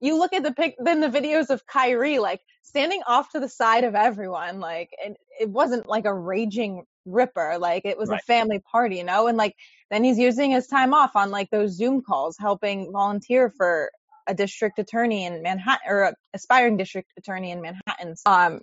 you 0.00 0.18
look 0.18 0.32
at 0.32 0.42
the 0.42 0.52
pic, 0.52 0.74
then 0.78 1.00
the 1.00 1.08
videos 1.08 1.50
of 1.50 1.66
Kyrie 1.66 2.18
like 2.18 2.40
standing 2.62 3.02
off 3.06 3.30
to 3.30 3.40
the 3.40 3.48
side 3.48 3.84
of 3.84 3.94
everyone, 3.94 4.58
like 4.58 4.90
it, 4.98 5.16
it 5.40 5.48
wasn't 5.48 5.88
like 5.88 6.04
a 6.04 6.14
raging 6.14 6.84
ripper, 7.04 7.58
like 7.60 7.84
it 7.84 7.96
was 7.96 8.08
right. 8.08 8.20
a 8.20 8.24
family 8.24 8.60
party, 8.70 8.96
you 8.96 9.04
know, 9.04 9.28
and 9.28 9.38
like 9.38 9.54
then 9.90 10.02
he's 10.02 10.18
using 10.18 10.50
his 10.50 10.66
time 10.66 10.94
off 10.94 11.14
on 11.14 11.30
like 11.30 11.50
those 11.50 11.76
Zoom 11.76 12.02
calls, 12.02 12.36
helping 12.38 12.90
volunteer 12.92 13.52
for 13.56 13.92
a 14.30 14.34
district 14.34 14.78
attorney 14.78 15.26
in 15.26 15.42
Manhattan 15.42 15.90
or 15.90 16.14
aspiring 16.32 16.76
district 16.76 17.12
attorney 17.18 17.50
in 17.50 17.60
Manhattan. 17.60 18.14
Um, 18.24 18.60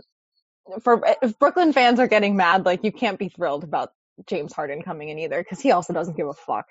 for 0.82 1.02
if 1.22 1.38
Brooklyn 1.38 1.74
fans 1.74 2.00
are 2.00 2.08
getting 2.08 2.36
mad, 2.36 2.66
like 2.66 2.84
you 2.84 2.92
can't 2.92 3.20
be 3.20 3.30
thrilled 3.30 3.64
about 3.64 3.92
James 4.26 4.54
Harden 4.54 4.82
coming 4.82 5.10
in 5.10 5.20
either 5.20 5.42
because 5.44 5.60
he 5.60 5.72
also 5.72 5.94
doesn't 5.94 6.18
give 6.18 6.28
a 6.28 6.34
fuck. 6.34 6.66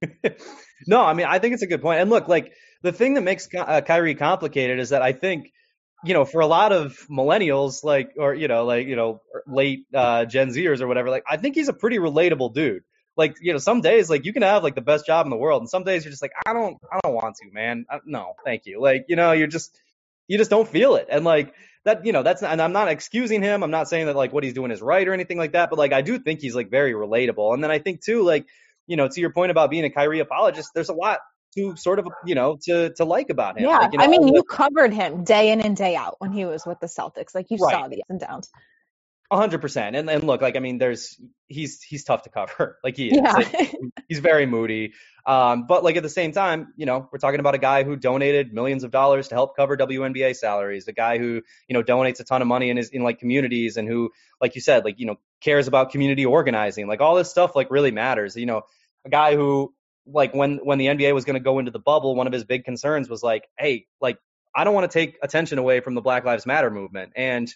no, 0.86 1.00
I 1.00 1.14
mean 1.14 1.26
I 1.26 1.38
think 1.38 1.54
it's 1.54 1.62
a 1.62 1.66
good 1.66 1.82
point. 1.82 2.00
And 2.00 2.10
look, 2.10 2.28
like 2.28 2.52
the 2.82 2.92
thing 2.92 3.14
that 3.14 3.22
makes 3.22 3.48
uh, 3.54 3.80
Kyrie 3.80 4.14
complicated 4.14 4.78
is 4.78 4.90
that 4.90 5.02
I 5.02 5.12
think 5.12 5.50
you 6.04 6.14
know 6.14 6.24
for 6.24 6.40
a 6.40 6.46
lot 6.46 6.72
of 6.72 6.96
millennials 7.10 7.82
like 7.82 8.10
or 8.18 8.34
you 8.34 8.46
know 8.46 8.64
like 8.64 8.86
you 8.86 8.96
know 8.96 9.20
late 9.46 9.86
uh, 9.94 10.26
Gen 10.26 10.50
Zers 10.50 10.80
or 10.80 10.86
whatever, 10.86 11.10
like 11.10 11.24
I 11.28 11.38
think 11.38 11.54
he's 11.54 11.68
a 11.68 11.72
pretty 11.72 11.98
relatable 11.98 12.54
dude 12.54 12.82
like 13.18 13.36
you 13.42 13.52
know 13.52 13.58
some 13.58 13.80
days 13.80 14.08
like 14.08 14.24
you 14.24 14.32
can 14.32 14.42
have 14.42 14.62
like 14.62 14.76
the 14.76 14.80
best 14.80 15.04
job 15.04 15.26
in 15.26 15.30
the 15.30 15.36
world 15.36 15.60
and 15.60 15.68
some 15.68 15.82
days 15.82 16.04
you're 16.04 16.10
just 16.10 16.22
like 16.22 16.32
i 16.46 16.52
don't 16.52 16.78
i 16.90 16.98
don't 17.02 17.14
want 17.14 17.36
to 17.36 17.50
man. 17.52 17.84
I, 17.90 17.98
no 18.06 18.34
thank 18.44 18.64
you. 18.64 18.80
Like 18.80 19.06
you 19.08 19.16
know 19.16 19.32
you're 19.32 19.48
just 19.48 19.76
you 20.28 20.38
just 20.38 20.50
don't 20.50 20.68
feel 20.68 20.94
it. 20.94 21.08
And 21.10 21.24
like 21.24 21.52
that 21.84 22.06
you 22.06 22.12
know 22.12 22.22
that's 22.22 22.42
and 22.42 22.62
i'm 22.62 22.72
not 22.72 22.88
excusing 22.88 23.42
him. 23.42 23.62
I'm 23.62 23.72
not 23.72 23.88
saying 23.88 24.06
that 24.06 24.16
like 24.16 24.32
what 24.32 24.44
he's 24.44 24.54
doing 24.54 24.70
is 24.70 24.80
right 24.80 25.06
or 25.06 25.12
anything 25.12 25.36
like 25.36 25.52
that 25.52 25.68
but 25.68 25.78
like 25.78 25.92
i 25.92 26.00
do 26.00 26.18
think 26.18 26.40
he's 26.40 26.54
like 26.54 26.70
very 26.70 26.92
relatable. 26.92 27.52
And 27.52 27.62
then 27.62 27.72
i 27.72 27.80
think 27.80 28.02
too 28.02 28.22
like 28.22 28.46
you 28.86 28.96
know 28.96 29.08
to 29.08 29.20
your 29.20 29.30
point 29.30 29.50
about 29.50 29.70
being 29.70 29.84
a 29.84 29.90
Kyrie 29.90 30.20
apologist 30.20 30.70
there's 30.74 30.88
a 30.88 30.94
lot 30.94 31.18
to 31.56 31.76
sort 31.76 31.98
of 31.98 32.08
you 32.24 32.36
know 32.36 32.56
to 32.62 32.94
to 32.94 33.04
like 33.04 33.30
about 33.30 33.58
him. 33.58 33.64
Yeah 33.64 33.78
like, 33.78 33.92
you 33.92 33.98
know, 33.98 34.04
i 34.04 34.06
mean 34.06 34.28
you 34.28 34.44
covered 34.44 34.94
him 34.94 35.24
day 35.24 35.50
in 35.50 35.60
and 35.60 35.76
day 35.76 35.96
out 35.96 36.14
when 36.18 36.30
he 36.30 36.44
was 36.44 36.64
with 36.64 36.78
the 36.78 36.86
celtics. 36.86 37.34
Like 37.34 37.46
you 37.50 37.56
right. 37.56 37.72
saw 37.72 37.88
the 37.88 38.00
ups 38.02 38.10
and 38.10 38.20
downs 38.20 38.50
hundred 39.30 39.60
percent. 39.60 39.94
And 39.96 40.08
and 40.08 40.24
look, 40.24 40.40
like 40.40 40.56
I 40.56 40.60
mean, 40.60 40.78
there's 40.78 41.20
he's 41.48 41.82
he's 41.82 42.04
tough 42.04 42.22
to 42.22 42.30
cover. 42.30 42.78
Like 42.84 42.96
he 42.96 43.08
is. 43.08 43.16
Yeah. 43.16 43.32
Like, 43.32 43.74
he's 44.08 44.20
very 44.20 44.46
moody. 44.46 44.94
Um, 45.26 45.66
but 45.66 45.84
like 45.84 45.96
at 45.96 46.02
the 46.02 46.08
same 46.08 46.32
time, 46.32 46.72
you 46.76 46.86
know, 46.86 47.08
we're 47.12 47.18
talking 47.18 47.40
about 47.40 47.54
a 47.54 47.58
guy 47.58 47.84
who 47.84 47.96
donated 47.96 48.54
millions 48.54 48.84
of 48.84 48.90
dollars 48.90 49.28
to 49.28 49.34
help 49.34 49.56
cover 49.56 49.76
WNBA 49.76 50.36
salaries. 50.36 50.88
A 50.88 50.92
guy 50.92 51.18
who 51.18 51.42
you 51.68 51.74
know 51.74 51.82
donates 51.82 52.20
a 52.20 52.24
ton 52.24 52.40
of 52.40 52.48
money 52.48 52.70
in 52.70 52.76
his 52.76 52.88
in 52.90 53.02
like 53.02 53.18
communities 53.18 53.76
and 53.76 53.86
who, 53.86 54.10
like 54.40 54.54
you 54.54 54.60
said, 54.60 54.84
like 54.84 54.98
you 54.98 55.06
know 55.06 55.16
cares 55.40 55.68
about 55.68 55.90
community 55.90 56.24
organizing. 56.24 56.86
Like 56.86 57.00
all 57.00 57.14
this 57.14 57.30
stuff 57.30 57.54
like 57.54 57.70
really 57.70 57.90
matters. 57.90 58.36
You 58.36 58.46
know, 58.46 58.62
a 59.04 59.10
guy 59.10 59.34
who 59.34 59.74
like 60.06 60.34
when 60.34 60.58
when 60.58 60.78
the 60.78 60.86
NBA 60.86 61.12
was 61.12 61.24
going 61.24 61.34
to 61.34 61.40
go 61.40 61.58
into 61.58 61.70
the 61.70 61.78
bubble, 61.78 62.14
one 62.14 62.26
of 62.26 62.32
his 62.32 62.44
big 62.44 62.64
concerns 62.64 63.08
was 63.08 63.22
like, 63.22 63.46
hey, 63.58 63.86
like 64.00 64.18
I 64.54 64.64
don't 64.64 64.74
want 64.74 64.90
to 64.90 64.98
take 64.98 65.18
attention 65.22 65.58
away 65.58 65.80
from 65.80 65.94
the 65.94 66.00
Black 66.00 66.24
Lives 66.24 66.46
Matter 66.46 66.70
movement 66.70 67.12
and 67.16 67.52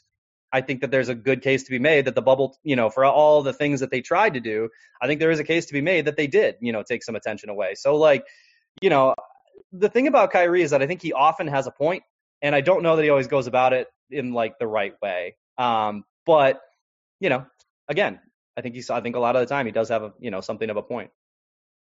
I 0.53 0.61
think 0.61 0.83
that 0.83 0.91
there's 0.91 1.09
a 1.09 1.15
good 1.15 1.43
case 1.43 1.65
to 1.65 1.71
be 1.71 1.79
made 1.79 2.05
that 2.05 2.15
the 2.15 2.23
bubble, 2.23 2.59
you 2.63 2.77
know, 2.77 2.91
for 2.91 3.05
all 3.05 3.43
the 3.43 3.53
things 3.53 3.81
that 3.81 3.91
they 3.91 4.03
tried 4.03 4.35
to 4.35 4.41
do, 4.41 4.69
I 5.01 5.07
think 5.07 5.19
there 5.19 5.31
is 5.31 5.39
a 5.39 5.45
case 5.45 5.67
to 5.67 5.73
be 5.73 5.81
made 5.81 6.05
that 6.05 6.17
they 6.17 6.27
did, 6.27 6.57
you 6.61 6.73
know, 6.73 6.83
take 6.83 7.03
some 7.03 7.17
attention 7.17 7.49
away. 7.49 7.75
So 7.75 7.97
like, 7.97 8.25
you 8.81 8.91
know, 8.91 9.15
the 9.73 9.89
thing 9.89 10.07
about 10.07 10.31
Kyrie 10.31 10.63
is 10.63 10.71
that 10.71 10.83
I 10.83 10.87
think 10.87 11.03
he 11.03 11.13
often 11.13 11.47
has 11.47 11.67
a 11.67 11.71
point, 11.71 12.03
and 12.43 12.55
I 12.55 12.61
don't 12.61 12.83
know 12.83 12.97
that 12.97 13.03
he 13.03 13.09
always 13.09 13.29
goes 13.29 13.47
about 13.47 13.73
it 13.73 13.89
in 14.11 14.33
like 14.33 14.59
the 14.59 14.67
right 14.67 14.95
way. 15.01 15.37
Um, 15.57 16.05
but 16.27 16.61
you 17.21 17.31
know, 17.31 17.47
again, 17.89 18.21
I 18.57 18.61
think 18.61 18.75
he's 18.75 18.91
I 18.91 19.01
think 19.01 19.17
a 19.17 19.21
lot 19.21 19.37
of 19.37 19.41
the 19.41 19.47
time 19.47 19.67
he 19.67 19.73
does 19.73 19.89
have 19.89 20.03
a 20.03 20.13
you 20.19 20.31
know 20.31 20.41
something 20.41 20.69
of 20.69 20.77
a 20.77 20.83
point. 20.83 21.11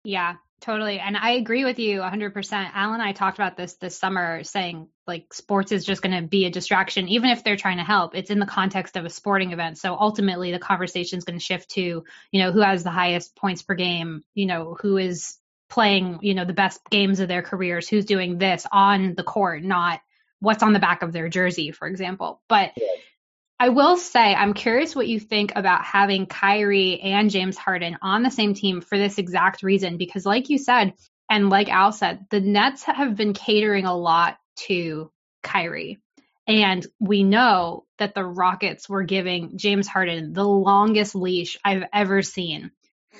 Yeah, 0.03 0.35
totally. 0.61 0.99
And 0.99 1.17
I 1.17 1.31
agree 1.31 1.65
with 1.65 1.79
you 1.79 1.99
100%. 1.99 2.71
Alan 2.73 2.93
and 2.95 3.03
I 3.03 3.11
talked 3.11 3.37
about 3.37 3.57
this 3.57 3.73
this 3.75 3.97
summer 3.97 4.43
saying 4.43 4.87
like 5.07 5.33
sports 5.33 5.71
is 5.71 5.85
just 5.85 6.01
going 6.01 6.15
to 6.21 6.27
be 6.27 6.45
a 6.45 6.49
distraction 6.49 7.07
even 7.07 7.29
if 7.29 7.43
they're 7.43 7.55
trying 7.55 7.77
to 7.77 7.83
help. 7.83 8.15
It's 8.15 8.29
in 8.29 8.39
the 8.39 8.45
context 8.45 8.97
of 8.97 9.05
a 9.05 9.09
sporting 9.09 9.51
event. 9.53 9.77
So 9.77 9.95
ultimately 9.97 10.51
the 10.51 10.59
conversation 10.59 11.17
is 11.17 11.23
going 11.23 11.39
to 11.39 11.43
shift 11.43 11.71
to, 11.71 12.03
you 12.31 12.41
know, 12.41 12.51
who 12.51 12.61
has 12.61 12.83
the 12.83 12.91
highest 12.91 13.35
points 13.35 13.61
per 13.61 13.75
game, 13.75 14.23
you 14.35 14.45
know, 14.45 14.77
who 14.79 14.97
is 14.97 15.37
playing, 15.69 16.19
you 16.21 16.33
know, 16.33 16.45
the 16.45 16.53
best 16.53 16.81
games 16.89 17.19
of 17.19 17.27
their 17.27 17.41
careers, 17.41 17.87
who's 17.87 18.05
doing 18.05 18.37
this 18.37 18.65
on 18.71 19.15
the 19.15 19.23
court, 19.23 19.63
not 19.63 19.99
what's 20.39 20.63
on 20.63 20.73
the 20.73 20.79
back 20.79 21.01
of 21.01 21.13
their 21.13 21.29
jersey, 21.29 21.71
for 21.71 21.87
example. 21.87 22.41
But 22.47 22.71
I 23.59 23.69
will 23.69 23.97
say, 23.97 24.35
I'm 24.35 24.53
curious 24.53 24.95
what 24.95 25.07
you 25.07 25.19
think 25.19 25.53
about 25.55 25.83
having 25.83 26.27
Kyrie 26.27 26.99
and 27.01 27.31
James 27.31 27.57
Harden 27.57 27.97
on 28.01 28.21
the 28.21 28.29
same 28.29 28.53
team 28.53 28.81
for 28.81 28.97
this 28.97 29.17
exact 29.17 29.63
reason. 29.63 29.97
Because, 29.97 30.25
like 30.25 30.49
you 30.49 30.59
said, 30.59 30.93
and 31.29 31.49
like 31.49 31.69
Al 31.69 31.91
said, 31.91 32.27
the 32.29 32.39
Nets 32.39 32.83
have 32.83 33.15
been 33.15 33.33
catering 33.33 33.85
a 33.85 33.97
lot 33.97 34.37
to 34.67 35.11
Kyrie. 35.43 35.99
And 36.47 36.85
we 36.99 37.23
know 37.23 37.85
that 37.97 38.15
the 38.15 38.23
Rockets 38.23 38.87
were 38.87 39.03
giving 39.03 39.57
James 39.57 39.87
Harden 39.87 40.33
the 40.33 40.47
longest 40.47 41.13
leash 41.13 41.57
I've 41.63 41.83
ever 41.93 42.21
seen. 42.21 42.71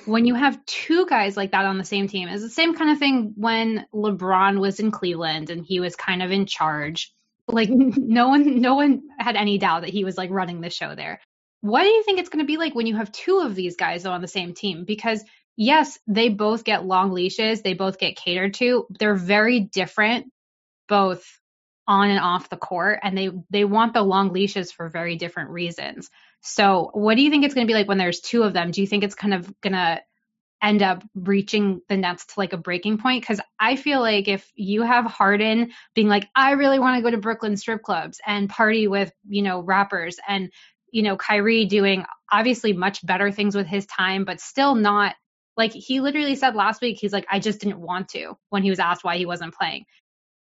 When 0.06 0.24
you 0.24 0.34
have 0.34 0.64
two 0.64 1.06
guys 1.06 1.36
like 1.36 1.50
that 1.50 1.66
on 1.66 1.76
the 1.76 1.84
same 1.84 2.08
team, 2.08 2.28
it's 2.28 2.42
the 2.42 2.48
same 2.48 2.74
kind 2.74 2.90
of 2.90 2.98
thing 2.98 3.34
when 3.36 3.84
LeBron 3.92 4.60
was 4.60 4.80
in 4.80 4.90
Cleveland 4.90 5.50
and 5.50 5.64
he 5.64 5.80
was 5.80 5.96
kind 5.96 6.22
of 6.22 6.30
in 6.30 6.46
charge 6.46 7.12
like 7.48 7.68
no 7.70 8.28
one 8.28 8.60
no 8.60 8.74
one 8.74 9.02
had 9.18 9.36
any 9.36 9.58
doubt 9.58 9.82
that 9.82 9.90
he 9.90 10.04
was 10.04 10.16
like 10.16 10.30
running 10.30 10.60
the 10.60 10.70
show 10.70 10.94
there. 10.94 11.20
What 11.60 11.82
do 11.82 11.88
you 11.88 12.02
think 12.04 12.20
it's 12.20 12.28
going 12.28 12.44
to 12.44 12.46
be 12.46 12.56
like 12.56 12.74
when 12.74 12.86
you 12.86 12.96
have 12.96 13.10
two 13.10 13.40
of 13.40 13.54
these 13.54 13.76
guys 13.76 14.06
on 14.06 14.20
the 14.20 14.28
same 14.28 14.54
team? 14.54 14.84
Because 14.84 15.24
yes, 15.56 15.98
they 16.06 16.28
both 16.28 16.62
get 16.62 16.86
long 16.86 17.12
leashes, 17.12 17.62
they 17.62 17.74
both 17.74 17.98
get 17.98 18.16
catered 18.16 18.54
to. 18.54 18.86
They're 18.98 19.16
very 19.16 19.60
different 19.60 20.30
both 20.88 21.24
on 21.86 22.10
and 22.10 22.20
off 22.20 22.50
the 22.50 22.56
court 22.56 23.00
and 23.02 23.16
they 23.16 23.30
they 23.50 23.64
want 23.64 23.94
the 23.94 24.02
long 24.02 24.32
leashes 24.32 24.72
for 24.72 24.88
very 24.88 25.16
different 25.16 25.50
reasons. 25.50 26.10
So, 26.42 26.90
what 26.92 27.16
do 27.16 27.22
you 27.22 27.30
think 27.30 27.44
it's 27.44 27.54
going 27.54 27.66
to 27.66 27.70
be 27.70 27.74
like 27.74 27.88
when 27.88 27.98
there's 27.98 28.20
two 28.20 28.42
of 28.42 28.52
them? 28.52 28.70
Do 28.70 28.80
you 28.80 28.86
think 28.86 29.04
it's 29.04 29.14
kind 29.14 29.34
of 29.34 29.52
going 29.60 29.72
to 29.72 30.00
end 30.62 30.82
up 30.82 31.04
reaching 31.14 31.80
the 31.88 31.96
Nets 31.96 32.26
to 32.26 32.34
like 32.36 32.52
a 32.52 32.58
breaking 32.58 32.98
point. 32.98 33.24
Cause 33.24 33.40
I 33.58 33.76
feel 33.76 34.00
like 34.00 34.28
if 34.28 34.50
you 34.54 34.82
have 34.82 35.04
Harden 35.04 35.72
being 35.94 36.08
like, 36.08 36.28
I 36.34 36.52
really 36.52 36.78
want 36.78 36.96
to 36.96 37.02
go 37.02 37.10
to 37.10 37.20
Brooklyn 37.20 37.56
strip 37.56 37.82
clubs 37.82 38.20
and 38.26 38.48
party 38.48 38.88
with, 38.88 39.12
you 39.28 39.42
know, 39.42 39.60
rappers 39.60 40.16
and, 40.26 40.50
you 40.90 41.02
know, 41.02 41.16
Kyrie 41.16 41.66
doing 41.66 42.04
obviously 42.30 42.72
much 42.72 43.04
better 43.06 43.30
things 43.30 43.54
with 43.54 43.66
his 43.66 43.86
time, 43.86 44.24
but 44.24 44.40
still 44.40 44.74
not 44.74 45.14
like 45.56 45.72
he 45.72 46.00
literally 46.00 46.36
said 46.36 46.54
last 46.54 46.80
week, 46.80 46.98
he's 47.00 47.12
like, 47.12 47.26
I 47.30 47.40
just 47.40 47.60
didn't 47.60 47.80
want 47.80 48.10
to 48.10 48.36
when 48.50 48.62
he 48.62 48.70
was 48.70 48.78
asked 48.78 49.04
why 49.04 49.16
he 49.16 49.26
wasn't 49.26 49.54
playing. 49.54 49.86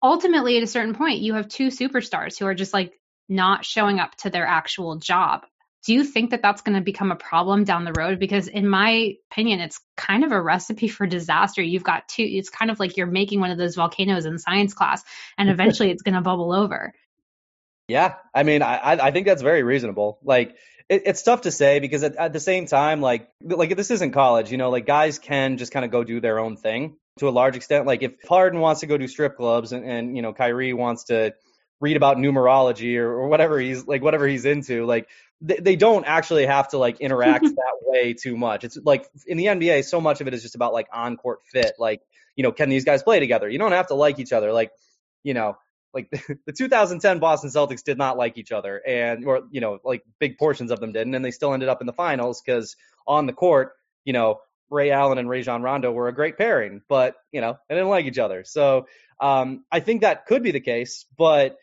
Ultimately, 0.05 0.55
at 0.57 0.62
a 0.62 0.67
certain 0.67 0.93
point, 0.93 1.21
you 1.21 1.33
have 1.33 1.47
two 1.47 1.69
superstars 1.69 2.38
who 2.38 2.45
are 2.45 2.53
just 2.53 2.75
like 2.75 2.93
not 3.27 3.65
showing 3.65 4.00
up 4.00 4.13
to 4.17 4.29
their 4.29 4.45
actual 4.45 4.97
job. 4.97 5.41
Do 5.83 5.95
you 5.95 6.03
think 6.03 6.29
that 6.29 6.43
that's 6.43 6.62
going 6.62 6.75
to 6.75 6.83
become 6.83 7.12
a 7.12 7.15
problem 7.15 7.63
down 7.63 7.85
the 7.85 7.93
road? 7.97 8.19
Because 8.19 8.47
in 8.47 8.69
my 8.69 9.15
opinion 9.31 9.62
it's 9.62 9.79
kind 9.97 10.24
of 10.24 10.31
a 10.31 10.39
recipe 10.39 10.89
for 10.89 11.07
disaster. 11.07 11.63
You've 11.63 11.83
got 11.83 12.07
two 12.07 12.21
it's 12.21 12.51
kind 12.51 12.69
of 12.69 12.79
like 12.79 12.97
you're 12.97 13.07
making 13.07 13.39
one 13.39 13.50
of 13.50 13.57
those 13.57 13.74
volcanoes 13.74 14.27
in 14.27 14.38
science 14.38 14.75
class 14.75 15.03
and 15.39 15.50
eventually 15.50 15.89
it's 15.89 16.03
going 16.03 16.13
to 16.13 16.21
bubble 16.21 16.53
over. 16.53 16.93
Yeah 17.88 18.15
i 18.33 18.43
mean 18.43 18.62
i 18.62 18.93
i 19.07 19.09
think 19.09 19.25
that's 19.25 19.41
very 19.41 19.63
reasonable. 19.63 20.19
Like 20.24 20.55
it, 20.88 21.01
it's 21.07 21.24
tough 21.24 21.41
to 21.41 21.51
say 21.51 21.79
because 21.79 22.03
at, 22.03 22.15
at 22.15 22.31
the 22.31 22.39
same 22.39 22.67
time 22.67 23.01
like 23.01 23.27
like 23.41 23.75
this 23.75 23.89
isn't 23.89 24.12
college 24.12 24.51
you 24.51 24.57
know 24.57 24.69
like 24.69 24.85
guys 24.85 25.17
can 25.17 25.57
just 25.57 25.71
kind 25.71 25.83
of 25.83 25.89
go 25.89 26.03
do 26.03 26.19
their 26.19 26.38
own 26.38 26.57
thing 26.57 26.95
to 27.17 27.29
a 27.29 27.31
large 27.31 27.55
extent. 27.55 27.86
Like 27.86 28.03
if 28.03 28.13
harden 28.27 28.60
wants 28.60 28.81
to 28.81 28.88
go 28.88 28.98
do 28.98 29.07
strip 29.07 29.38
clubs 29.38 29.72
and, 29.72 29.86
and 29.86 30.15
you 30.15 30.22
know 30.22 30.34
kyrie 30.34 30.74
wants 30.74 31.05
to 31.05 31.34
read 31.79 31.98
about 31.98 32.17
numerology 32.17 32.98
or, 32.98 33.12
or 33.12 33.27
whatever 33.27 33.60
he's 33.60 33.86
like 33.86 34.01
whatever 34.01 34.27
he's 34.27 34.45
into 34.45 34.86
like 34.86 35.10
they, 35.41 35.57
they 35.57 35.75
don't 35.75 36.05
actually 36.05 36.45
have 36.45 36.69
to 36.69 36.77
like 36.77 37.01
interact 37.01 37.43
that 37.43 37.77
way 37.81 38.13
too 38.13 38.38
much. 38.38 38.63
It's 38.63 38.77
like 38.84 39.07
in 39.27 39.38
the 39.38 39.45
nba 39.45 39.84
so 39.84 40.01
much 40.01 40.22
of 40.22 40.27
it 40.27 40.34
is 40.34 40.41
just 40.41 40.55
about 40.55 40.74
like 40.74 40.88
on 40.91 41.17
court 41.17 41.39
fit. 41.51 41.74
Like 41.79 42.01
you 42.36 42.43
know 42.43 42.51
can 42.51 42.69
these 42.69 42.86
guys 42.86 43.03
play 43.03 43.19
together? 43.19 43.50
You 43.50 43.60
don't 43.60 43.72
have 43.72 43.88
to 43.88 43.95
like 43.95 44.19
each 44.19 44.34
other. 44.34 44.51
Like 44.51 44.72
you 45.24 45.34
know 45.34 45.57
like 45.93 46.10
the 46.45 46.53
2010 46.53 47.19
Boston 47.19 47.50
Celtics 47.50 47.84
did 47.84 47.98
not 47.98 48.17
like 48.17 48.38
each 48.38 48.51
other 48.51 48.81
and 48.86 49.25
or 49.25 49.43
you 49.51 49.62
know 49.62 49.79
like 49.86 50.03
big 50.19 50.38
portions 50.38 50.69
of 50.69 50.81
them 50.81 50.91
didn't 50.91 51.15
and 51.15 51.24
they 51.24 51.31
still 51.31 51.53
ended 51.53 51.69
up 51.69 51.79
in 51.79 51.88
the 51.88 51.93
finals 51.93 52.41
cuz 52.45 52.75
on 53.07 53.25
the 53.25 53.34
court 53.34 53.74
you 54.03 54.12
know 54.12 54.39
Ray 54.69 54.91
Allen 54.91 55.17
and 55.17 55.29
Rajon 55.29 55.62
Rondo 55.62 55.91
were 55.91 56.07
a 56.07 56.13
great 56.13 56.38
pairing 56.38 56.81
but 56.88 57.15
you 57.31 57.41
know 57.41 57.57
they 57.69 57.75
didn't 57.75 57.89
like 57.89 58.05
each 58.05 58.19
other 58.19 58.43
so 58.43 58.88
um, 59.22 59.63
I 59.72 59.79
think 59.79 60.01
that 60.01 60.25
could 60.25 60.43
be 60.43 60.51
the 60.51 60.60
case 60.60 61.05
but 61.17 61.57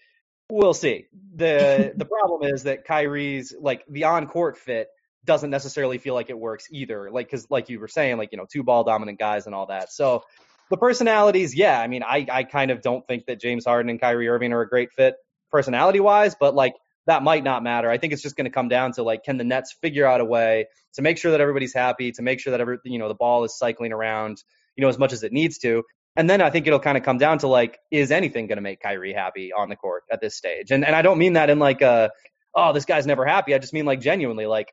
We'll 0.52 0.74
see. 0.74 1.06
the 1.34 1.94
The 1.96 2.04
problem 2.04 2.42
is 2.52 2.64
that 2.64 2.84
Kyrie's 2.84 3.54
like 3.58 3.84
the 3.88 4.04
on 4.04 4.26
court 4.26 4.58
fit 4.58 4.88
doesn't 5.24 5.48
necessarily 5.48 5.96
feel 5.96 6.12
like 6.12 6.28
it 6.28 6.38
works 6.38 6.66
either. 6.70 7.10
Like 7.10 7.26
because 7.26 7.50
like 7.50 7.70
you 7.70 7.80
were 7.80 7.88
saying, 7.88 8.18
like 8.18 8.30
you 8.32 8.38
know, 8.38 8.46
two 8.52 8.62
ball 8.62 8.84
dominant 8.84 9.18
guys 9.18 9.46
and 9.46 9.54
all 9.54 9.66
that. 9.66 9.90
So 9.90 10.24
the 10.68 10.76
personalities, 10.76 11.54
yeah. 11.54 11.80
I 11.80 11.86
mean, 11.86 12.02
I 12.02 12.26
I 12.30 12.44
kind 12.44 12.70
of 12.70 12.82
don't 12.82 13.06
think 13.06 13.24
that 13.26 13.40
James 13.40 13.64
Harden 13.64 13.88
and 13.88 13.98
Kyrie 13.98 14.28
Irving 14.28 14.52
are 14.52 14.60
a 14.60 14.68
great 14.68 14.92
fit 14.92 15.14
personality 15.50 16.00
wise, 16.00 16.34
but 16.38 16.54
like 16.54 16.74
that 17.06 17.22
might 17.22 17.44
not 17.44 17.62
matter. 17.62 17.90
I 17.90 17.98
think 17.98 18.12
it's 18.12 18.22
just 18.22 18.36
going 18.36 18.44
to 18.44 18.50
come 18.50 18.68
down 18.68 18.92
to 18.92 19.02
like, 19.02 19.24
can 19.24 19.36
the 19.36 19.44
Nets 19.44 19.74
figure 19.80 20.06
out 20.06 20.20
a 20.20 20.24
way 20.24 20.66
to 20.94 21.02
make 21.02 21.18
sure 21.18 21.32
that 21.32 21.40
everybody's 21.40 21.74
happy, 21.74 22.12
to 22.12 22.22
make 22.22 22.40
sure 22.40 22.52
that 22.52 22.60
every, 22.60 22.78
you 22.84 22.98
know, 22.98 23.08
the 23.08 23.14
ball 23.14 23.44
is 23.44 23.58
cycling 23.58 23.92
around, 23.92 24.42
you 24.76 24.82
know, 24.82 24.88
as 24.88 24.98
much 24.98 25.12
as 25.12 25.22
it 25.22 25.32
needs 25.32 25.58
to. 25.58 25.82
And 26.16 26.28
then 26.28 26.42
I 26.42 26.50
think 26.50 26.66
it'll 26.66 26.78
kind 26.78 26.98
of 26.98 27.04
come 27.04 27.18
down 27.18 27.38
to 27.38 27.48
like, 27.48 27.78
is 27.90 28.10
anything 28.10 28.46
going 28.46 28.56
to 28.56 28.62
make 28.62 28.80
Kyrie 28.80 29.14
happy 29.14 29.52
on 29.52 29.68
the 29.68 29.76
court 29.76 30.04
at 30.12 30.20
this 30.20 30.36
stage? 30.36 30.70
And 30.70 30.84
and 30.84 30.94
I 30.94 31.02
don't 31.02 31.18
mean 31.18 31.32
that 31.34 31.48
in 31.48 31.58
like 31.58 31.80
a, 31.80 32.10
oh, 32.54 32.72
this 32.72 32.84
guy's 32.84 33.06
never 33.06 33.24
happy. 33.24 33.54
I 33.54 33.58
just 33.58 33.72
mean 33.72 33.86
like 33.86 34.00
genuinely, 34.00 34.46
like 34.46 34.72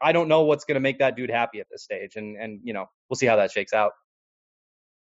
I 0.00 0.12
don't 0.12 0.28
know 0.28 0.42
what's 0.42 0.64
going 0.64 0.76
to 0.76 0.80
make 0.80 1.00
that 1.00 1.14
dude 1.14 1.30
happy 1.30 1.60
at 1.60 1.66
this 1.70 1.82
stage. 1.84 2.16
And 2.16 2.36
and 2.36 2.60
you 2.64 2.72
know, 2.72 2.86
we'll 3.08 3.16
see 3.16 3.26
how 3.26 3.36
that 3.36 3.50
shakes 3.50 3.74
out. 3.74 3.92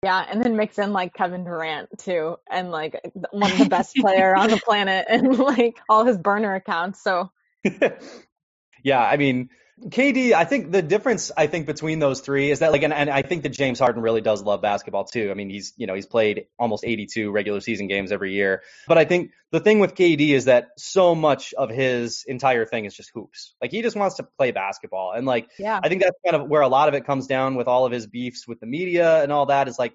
Yeah, 0.04 0.26
and 0.28 0.44
then 0.44 0.56
mix 0.56 0.80
in 0.80 0.94
like 0.94 1.14
Kevin 1.14 1.44
Durant 1.44 1.90
too, 2.00 2.38
and 2.50 2.72
like 2.72 3.00
one 3.32 3.52
of 3.52 3.58
the 3.60 3.70
best 3.70 3.96
player 3.96 4.36
on 4.36 4.50
the 4.50 4.58
planet, 4.66 5.06
and 5.08 5.38
like 5.38 5.78
all 5.88 6.06
his 6.06 6.18
burner 6.18 6.56
accounts. 6.56 7.04
So. 7.04 7.32
yeah, 8.84 9.02
I 9.04 9.18
mean, 9.18 9.50
KD, 9.80 10.34
I 10.34 10.46
think 10.46 10.72
the 10.72 10.82
difference 10.82 11.32
I 11.36 11.48
think 11.48 11.66
between 11.66 12.00
those 12.00 12.22
three 12.22 12.52
is 12.52 12.60
that 12.60 12.72
like, 12.72 12.84
and, 12.84 12.94
and, 12.94 13.10
I 13.10 13.24
think 13.24 13.44
that 13.44 13.50
James 13.50 13.80
Harden 13.80 14.02
really 14.02 14.22
does 14.22 14.44
love 14.44 14.62
basketball 14.62 15.06
too. 15.06 15.32
I 15.32 15.34
mean, 15.34 15.50
he's 15.50 15.74
you 15.76 15.88
know 15.88 15.96
he's 15.96 16.06
played 16.06 16.46
almost 16.60 16.84
82 16.86 17.32
regular 17.32 17.60
season 17.62 17.88
games 17.88 18.12
every 18.12 18.34
year. 18.34 18.62
But 18.88 18.98
I 18.98 19.06
think 19.06 19.32
the 19.52 19.60
thing 19.60 19.80
with 19.80 19.96
KD 19.96 20.30
is 20.30 20.46
that 20.46 20.70
so 20.78 21.16
much 21.16 21.54
of 21.54 21.70
his 21.70 22.26
entire 22.28 22.66
thing 22.66 22.86
is 22.86 22.96
just 22.96 23.12
hoops. 23.14 23.56
Like 23.62 23.72
he 23.72 23.82
just 23.82 23.96
wants 23.96 24.18
to 24.18 24.24
play 24.38 24.52
basketball, 24.52 25.14
and 25.14 25.26
like 25.26 25.50
yeah. 25.58 25.80
I 25.82 25.90
think 25.90 26.04
that's 26.04 26.18
kind 26.26 26.42
of 26.42 26.48
where 26.48 26.62
a 26.62 26.68
lot 26.68 26.88
of 26.88 26.94
it 26.94 27.06
comes 27.06 27.26
down 27.26 27.56
with 27.56 27.68
all 27.68 27.86
of 27.86 27.92
his 27.92 28.06
beefs 28.06 28.48
with 28.48 28.60
the 28.60 28.68
media 28.68 29.24
and 29.24 29.32
all 29.32 29.48
that. 29.48 29.68
Is 29.68 29.80
like 29.80 29.94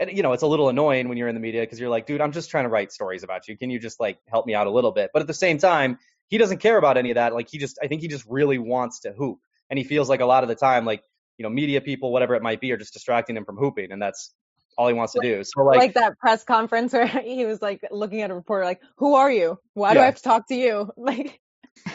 and 0.00 0.16
you 0.16 0.24
know 0.24 0.32
it's 0.32 0.42
a 0.42 0.46
little 0.46 0.68
annoying 0.68 1.08
when 1.08 1.18
you're 1.18 1.28
in 1.28 1.34
the 1.34 1.40
media 1.40 1.60
because 1.60 1.78
you're 1.78 1.90
like 1.90 2.06
dude 2.06 2.20
i'm 2.20 2.32
just 2.32 2.50
trying 2.50 2.64
to 2.64 2.70
write 2.70 2.90
stories 2.90 3.22
about 3.22 3.46
you 3.46 3.56
can 3.56 3.70
you 3.70 3.78
just 3.78 4.00
like 4.00 4.18
help 4.26 4.46
me 4.46 4.54
out 4.54 4.66
a 4.66 4.70
little 4.70 4.92
bit 4.92 5.10
but 5.12 5.20
at 5.20 5.28
the 5.28 5.34
same 5.34 5.58
time 5.58 5.98
he 6.30 6.38
doesn't 6.38 6.58
care 6.58 6.78
about 6.78 6.96
any 6.96 7.10
of 7.10 7.16
that 7.16 7.34
like 7.34 7.48
he 7.50 7.58
just 7.58 7.78
i 7.82 7.86
think 7.86 8.00
he 8.00 8.08
just 8.08 8.24
really 8.26 8.58
wants 8.58 9.00
to 9.00 9.12
hoop 9.12 9.38
and 9.68 9.78
he 9.78 9.84
feels 9.84 10.08
like 10.08 10.20
a 10.20 10.26
lot 10.26 10.42
of 10.42 10.48
the 10.48 10.54
time 10.54 10.84
like 10.86 11.02
you 11.36 11.42
know 11.42 11.50
media 11.50 11.80
people 11.80 12.12
whatever 12.12 12.34
it 12.34 12.42
might 12.42 12.60
be 12.60 12.72
are 12.72 12.78
just 12.78 12.94
distracting 12.94 13.36
him 13.36 13.44
from 13.44 13.56
hooping 13.56 13.92
and 13.92 14.00
that's 14.00 14.32
all 14.78 14.88
he 14.88 14.94
wants 14.94 15.12
to 15.12 15.20
do 15.20 15.44
so 15.44 15.62
like, 15.62 15.78
like 15.78 15.94
that 15.94 16.18
press 16.18 16.42
conference 16.44 16.92
where 16.92 17.06
he 17.24 17.44
was 17.44 17.60
like 17.60 17.80
looking 17.90 18.22
at 18.22 18.30
a 18.30 18.34
reporter 18.34 18.64
like 18.64 18.80
who 18.96 19.14
are 19.14 19.30
you 19.30 19.58
why 19.74 19.90
yeah. 19.90 19.94
do 19.94 20.00
i 20.00 20.04
have 20.04 20.16
to 20.16 20.22
talk 20.22 20.46
to 20.48 20.54
you 20.54 20.90
like 20.96 21.40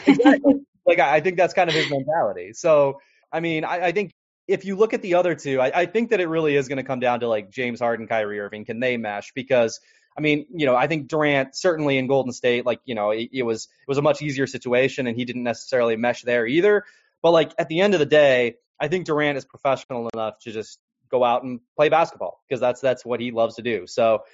exactly. 0.06 0.54
like 0.86 1.00
I, 1.00 1.20
think 1.20 1.36
that's 1.36 1.52
kind 1.52 1.68
of 1.68 1.74
his 1.74 1.90
mentality 1.90 2.52
so 2.52 3.00
i 3.32 3.40
mean 3.40 3.64
I, 3.64 3.86
I 3.86 3.92
think 3.92 4.12
if 4.48 4.64
you 4.64 4.76
look 4.76 4.94
at 4.94 5.02
the 5.02 5.14
other 5.14 5.34
two, 5.34 5.60
I, 5.60 5.80
I 5.80 5.86
think 5.86 6.10
that 6.10 6.20
it 6.20 6.28
really 6.28 6.54
is 6.54 6.68
going 6.68 6.76
to 6.76 6.84
come 6.84 7.00
down 7.00 7.20
to 7.20 7.28
like 7.28 7.50
James 7.50 7.80
Harden, 7.80 8.06
Kyrie 8.06 8.38
Irving. 8.38 8.64
Can 8.64 8.78
they 8.78 8.96
mesh? 8.96 9.32
Because 9.34 9.80
I 10.16 10.20
mean, 10.20 10.46
you 10.54 10.66
know, 10.66 10.74
I 10.74 10.86
think 10.86 11.08
Durant 11.08 11.54
certainly 11.54 11.98
in 11.98 12.06
Golden 12.06 12.32
State, 12.32 12.64
like 12.64 12.80
you 12.84 12.94
know, 12.94 13.10
it, 13.10 13.30
it 13.32 13.42
was 13.42 13.64
it 13.64 13.88
was 13.88 13.98
a 13.98 14.02
much 14.02 14.22
easier 14.22 14.46
situation, 14.46 15.06
and 15.06 15.16
he 15.16 15.24
didn't 15.24 15.42
necessarily 15.42 15.96
mesh 15.96 16.22
there 16.22 16.46
either. 16.46 16.84
But 17.22 17.32
like 17.32 17.52
at 17.58 17.68
the 17.68 17.80
end 17.80 17.94
of 17.94 18.00
the 18.00 18.06
day, 18.06 18.56
I 18.80 18.88
think 18.88 19.06
Durant 19.06 19.36
is 19.36 19.44
professional 19.44 20.08
enough 20.12 20.38
to 20.40 20.52
just 20.52 20.78
go 21.10 21.22
out 21.22 21.44
and 21.44 21.60
play 21.76 21.88
basketball 21.88 22.40
because 22.48 22.60
that's 22.60 22.80
that's 22.80 23.04
what 23.04 23.20
he 23.20 23.30
loves 23.30 23.56
to 23.56 23.62
do. 23.62 23.86
So, 23.86 24.24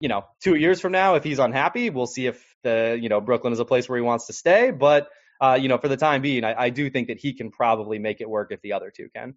you 0.00 0.08
know, 0.08 0.24
two 0.42 0.54
years 0.54 0.80
from 0.80 0.92
now, 0.92 1.16
if 1.16 1.24
he's 1.24 1.38
unhappy, 1.38 1.90
we'll 1.90 2.06
see 2.06 2.26
if 2.26 2.54
the 2.62 2.98
you 3.00 3.08
know 3.08 3.20
Brooklyn 3.20 3.52
is 3.52 3.60
a 3.60 3.64
place 3.64 3.88
where 3.88 3.98
he 3.98 4.02
wants 4.02 4.26
to 4.28 4.32
stay. 4.32 4.70
But 4.70 5.08
uh, 5.40 5.58
you 5.60 5.68
know, 5.68 5.78
for 5.78 5.88
the 5.88 5.96
time 5.96 6.22
being, 6.22 6.44
I, 6.44 6.64
I 6.64 6.70
do 6.70 6.90
think 6.90 7.08
that 7.08 7.18
he 7.18 7.32
can 7.34 7.50
probably 7.50 7.98
make 7.98 8.20
it 8.20 8.28
work 8.28 8.52
if 8.52 8.60
the 8.62 8.74
other 8.74 8.92
two 8.94 9.08
can. 9.14 9.34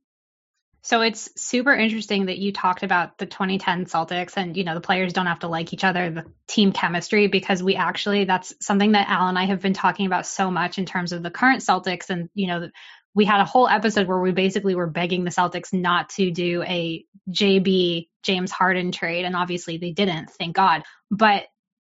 So 0.84 1.02
it's 1.02 1.30
super 1.36 1.74
interesting 1.74 2.28
that 2.28 2.38
you 2.38 2.54
talked 2.54 2.84
about 2.84 3.18
the 3.18 3.26
2010 3.26 3.86
Celtics 3.86 4.38
and, 4.38 4.56
you 4.56 4.64
know, 4.64 4.74
the 4.74 4.82
players 4.82 5.12
don't 5.12 5.26
have 5.26 5.40
to 5.40 5.48
like 5.48 5.74
each 5.74 5.84
other, 5.84 6.10
the 6.10 6.26
team 6.48 6.72
chemistry, 6.72 7.28
because 7.28 7.62
we 7.62 7.76
actually, 7.76 8.24
that's 8.24 8.54
something 8.62 8.94
that 8.94 9.10
Al 9.10 9.28
and 9.28 9.38
I 9.38 9.46
have 9.46 9.62
been 9.62 9.74
talking 9.74 10.06
about 10.06 10.26
so 10.26 10.50
much 10.50 10.78
in 10.78 10.86
terms 10.86 11.12
of 11.12 11.24
the 11.24 11.32
current 11.32 11.62
Celtics. 11.62 12.10
And, 12.10 12.30
you 12.34 12.48
know, 12.48 12.70
we 13.14 13.26
had 13.26 13.42
a 13.42 13.46
whole 13.46 13.68
episode 13.68 14.08
where 14.08 14.20
we 14.20 14.32
basically 14.32 14.76
were 14.76 14.88
begging 14.88 15.24
the 15.26 15.32
Celtics 15.32 15.74
not 15.74 16.10
to 16.12 16.32
do 16.32 16.64
a 16.64 17.04
JB 17.30 18.08
James 18.24 18.52
Harden 18.52 18.92
trade. 18.92 19.26
And 19.26 19.36
obviously 19.36 19.78
they 19.78 19.92
didn't, 19.92 20.30
thank 20.30 20.56
God. 20.56 20.84
But 21.12 21.46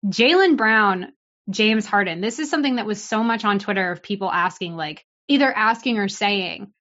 Jaylen 0.06 0.56
Brown, 0.56 1.12
James 1.50 1.84
Harden, 1.84 2.20
this 2.20 2.38
is 2.38 2.48
something 2.50 2.76
that 2.76 2.86
was 2.86 3.02
so 3.02 3.22
much 3.22 3.44
on 3.44 3.58
Twitter 3.58 3.90
of 3.90 4.02
people 4.02 4.30
asking, 4.30 4.76
like, 4.76 5.04
either 5.26 5.52
asking 5.52 5.98
or 5.98 6.08
saying, 6.08 6.72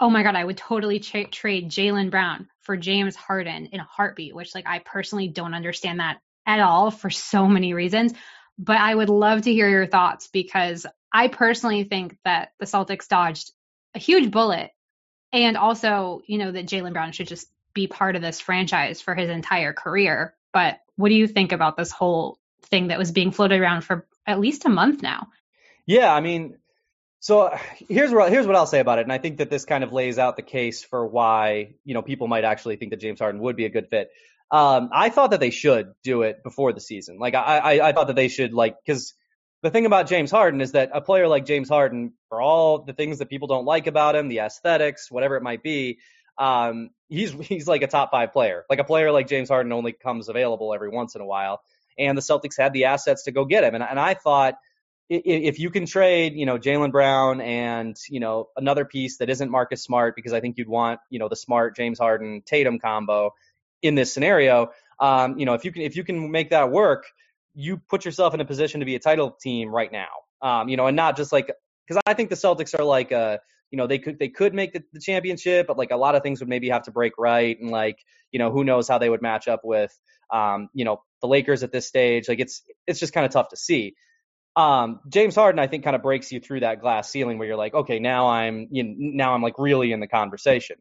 oh 0.00 0.10
my 0.10 0.22
god, 0.22 0.34
I 0.34 0.44
would 0.44 0.56
totally 0.56 0.98
tra- 0.98 1.28
trade 1.28 1.70
Jaylen 1.70 2.10
Brown 2.10 2.48
for 2.62 2.76
James 2.76 3.14
Harden 3.14 3.66
in 3.66 3.80
a 3.80 3.84
heartbeat, 3.84 4.34
which 4.34 4.54
like 4.54 4.66
I 4.66 4.78
personally 4.78 5.28
don't 5.28 5.54
understand 5.54 6.00
that 6.00 6.18
at 6.46 6.60
all 6.60 6.90
for 6.90 7.10
so 7.10 7.46
many 7.46 7.74
reasons. 7.74 8.14
But 8.58 8.78
I 8.78 8.94
would 8.94 9.08
love 9.08 9.42
to 9.42 9.52
hear 9.52 9.68
your 9.68 9.86
thoughts 9.86 10.28
because 10.28 10.86
I 11.12 11.28
personally 11.28 11.84
think 11.84 12.16
that 12.24 12.52
the 12.58 12.66
Celtics 12.66 13.08
dodged 13.08 13.52
a 13.94 13.98
huge 13.98 14.30
bullet 14.30 14.70
and 15.32 15.56
also, 15.56 16.22
you 16.26 16.38
know, 16.38 16.50
that 16.50 16.66
Jaylen 16.66 16.92
Brown 16.92 17.12
should 17.12 17.28
just 17.28 17.48
be 17.74 17.86
part 17.86 18.16
of 18.16 18.22
this 18.22 18.40
franchise 18.40 19.00
for 19.00 19.14
his 19.14 19.30
entire 19.30 19.72
career. 19.72 20.34
But 20.52 20.80
what 20.96 21.08
do 21.08 21.14
you 21.14 21.26
think 21.26 21.52
about 21.52 21.76
this 21.76 21.90
whole 21.90 22.38
thing 22.64 22.88
that 22.88 22.98
was 22.98 23.12
being 23.12 23.30
floated 23.30 23.60
around 23.60 23.82
for 23.82 24.06
at 24.26 24.40
least 24.40 24.64
a 24.64 24.70
month 24.70 25.02
now? 25.02 25.28
Yeah, 25.86 26.12
I 26.12 26.20
mean, 26.20 26.58
so 27.20 27.54
here's 27.88 28.10
what 28.10 28.32
here's 28.32 28.46
what 28.46 28.56
I'll 28.56 28.66
say 28.66 28.80
about 28.80 28.98
it, 28.98 29.02
and 29.02 29.12
I 29.12 29.18
think 29.18 29.38
that 29.38 29.50
this 29.50 29.66
kind 29.66 29.84
of 29.84 29.92
lays 29.92 30.18
out 30.18 30.36
the 30.36 30.42
case 30.42 30.82
for 30.82 31.06
why 31.06 31.74
you 31.84 31.92
know 31.92 32.02
people 32.02 32.26
might 32.28 32.44
actually 32.44 32.76
think 32.76 32.90
that 32.90 33.00
James 33.00 33.20
Harden 33.20 33.40
would 33.42 33.56
be 33.56 33.66
a 33.66 33.70
good 33.70 33.88
fit. 33.88 34.10
Um, 34.50 34.88
I 34.92 35.10
thought 35.10 35.30
that 35.30 35.40
they 35.40 35.50
should 35.50 35.92
do 36.02 36.22
it 36.22 36.42
before 36.42 36.72
the 36.72 36.80
season. 36.80 37.18
Like 37.18 37.34
I, 37.34 37.58
I, 37.58 37.88
I 37.88 37.92
thought 37.92 38.08
that 38.08 38.16
they 38.16 38.28
should 38.28 38.52
like 38.54 38.76
because 38.84 39.14
the 39.62 39.70
thing 39.70 39.84
about 39.84 40.08
James 40.08 40.30
Harden 40.30 40.62
is 40.62 40.72
that 40.72 40.90
a 40.94 41.02
player 41.02 41.28
like 41.28 41.44
James 41.44 41.68
Harden, 41.68 42.14
for 42.30 42.40
all 42.40 42.84
the 42.84 42.94
things 42.94 43.18
that 43.18 43.28
people 43.28 43.48
don't 43.48 43.66
like 43.66 43.86
about 43.86 44.16
him, 44.16 44.28
the 44.28 44.38
aesthetics, 44.38 45.10
whatever 45.10 45.36
it 45.36 45.42
might 45.42 45.62
be, 45.62 45.98
um, 46.38 46.88
he's 47.08 47.32
he's 47.32 47.68
like 47.68 47.82
a 47.82 47.86
top 47.86 48.10
five 48.10 48.32
player. 48.32 48.64
Like 48.70 48.78
a 48.78 48.84
player 48.84 49.12
like 49.12 49.28
James 49.28 49.50
Harden 49.50 49.72
only 49.72 49.92
comes 49.92 50.30
available 50.30 50.72
every 50.72 50.88
once 50.88 51.14
in 51.14 51.20
a 51.20 51.26
while, 51.26 51.60
and 51.98 52.16
the 52.16 52.22
Celtics 52.22 52.58
had 52.58 52.72
the 52.72 52.86
assets 52.86 53.24
to 53.24 53.30
go 53.30 53.44
get 53.44 53.62
him. 53.62 53.74
And 53.74 53.84
and 53.84 54.00
I 54.00 54.14
thought 54.14 54.54
if 55.10 55.58
you 55.58 55.70
can 55.70 55.86
trade, 55.86 56.34
you 56.34 56.46
know, 56.46 56.56
Jaylen 56.56 56.92
Brown 56.92 57.40
and, 57.40 57.96
you 58.08 58.20
know, 58.20 58.48
another 58.56 58.84
piece 58.84 59.18
that 59.18 59.28
isn't 59.28 59.50
Marcus 59.50 59.82
Smart, 59.82 60.14
because 60.14 60.32
I 60.32 60.40
think 60.40 60.56
you'd 60.56 60.68
want, 60.68 61.00
you 61.10 61.18
know, 61.18 61.28
the 61.28 61.36
Smart 61.36 61.74
James 61.74 61.98
Harden 61.98 62.42
Tatum 62.46 62.78
combo 62.78 63.32
in 63.82 63.96
this 63.96 64.12
scenario. 64.14 64.70
Um, 65.00 65.36
you 65.36 65.46
know, 65.46 65.54
if 65.54 65.64
you 65.64 65.72
can 65.72 65.82
if 65.82 65.96
you 65.96 66.04
can 66.04 66.30
make 66.30 66.50
that 66.50 66.70
work, 66.70 67.06
you 67.54 67.78
put 67.88 68.04
yourself 68.04 68.34
in 68.34 68.40
a 68.40 68.44
position 68.44 68.80
to 68.80 68.86
be 68.86 68.94
a 68.94 69.00
title 69.00 69.32
team 69.32 69.70
right 69.70 69.90
now. 69.90 70.08
Um, 70.42 70.68
you 70.68 70.76
know, 70.76 70.86
and 70.86 70.96
not 70.96 71.16
just 71.16 71.32
like 71.32 71.50
because 71.88 72.00
I 72.06 72.14
think 72.14 72.30
the 72.30 72.36
Celtics 72.36 72.78
are 72.78 72.84
like 72.84 73.10
uh, 73.10 73.38
you 73.72 73.78
know, 73.78 73.88
they 73.88 73.98
could 73.98 74.18
they 74.18 74.28
could 74.28 74.54
make 74.54 74.72
the, 74.72 74.82
the 74.92 75.00
championship, 75.00 75.66
but 75.66 75.76
like 75.76 75.90
a 75.90 75.96
lot 75.96 76.14
of 76.14 76.22
things 76.22 76.38
would 76.40 76.48
maybe 76.48 76.68
have 76.68 76.84
to 76.84 76.92
break 76.92 77.14
right, 77.18 77.58
and 77.58 77.70
like, 77.70 77.98
you 78.30 78.38
know, 78.38 78.52
who 78.52 78.62
knows 78.62 78.88
how 78.88 78.98
they 78.98 79.10
would 79.10 79.22
match 79.22 79.48
up 79.48 79.62
with, 79.64 79.92
um, 80.32 80.68
you 80.72 80.84
know, 80.84 81.02
the 81.20 81.26
Lakers 81.26 81.64
at 81.64 81.72
this 81.72 81.88
stage. 81.88 82.28
Like 82.28 82.38
it's 82.38 82.62
it's 82.86 83.00
just 83.00 83.12
kind 83.12 83.26
of 83.26 83.32
tough 83.32 83.48
to 83.48 83.56
see. 83.56 83.94
Um, 84.56 85.00
James 85.08 85.34
Harden, 85.34 85.58
I 85.58 85.66
think, 85.66 85.84
kind 85.84 85.96
of 85.96 86.02
breaks 86.02 86.32
you 86.32 86.40
through 86.40 86.60
that 86.60 86.80
glass 86.80 87.10
ceiling 87.10 87.38
where 87.38 87.46
you're 87.46 87.56
like, 87.56 87.74
okay, 87.74 87.98
now 87.98 88.28
I'm, 88.28 88.68
you 88.70 88.82
know, 88.82 88.94
now 88.98 89.34
I'm 89.34 89.42
like 89.42 89.58
really 89.58 89.92
in 89.92 90.00
the 90.00 90.08
conversation. 90.08 90.76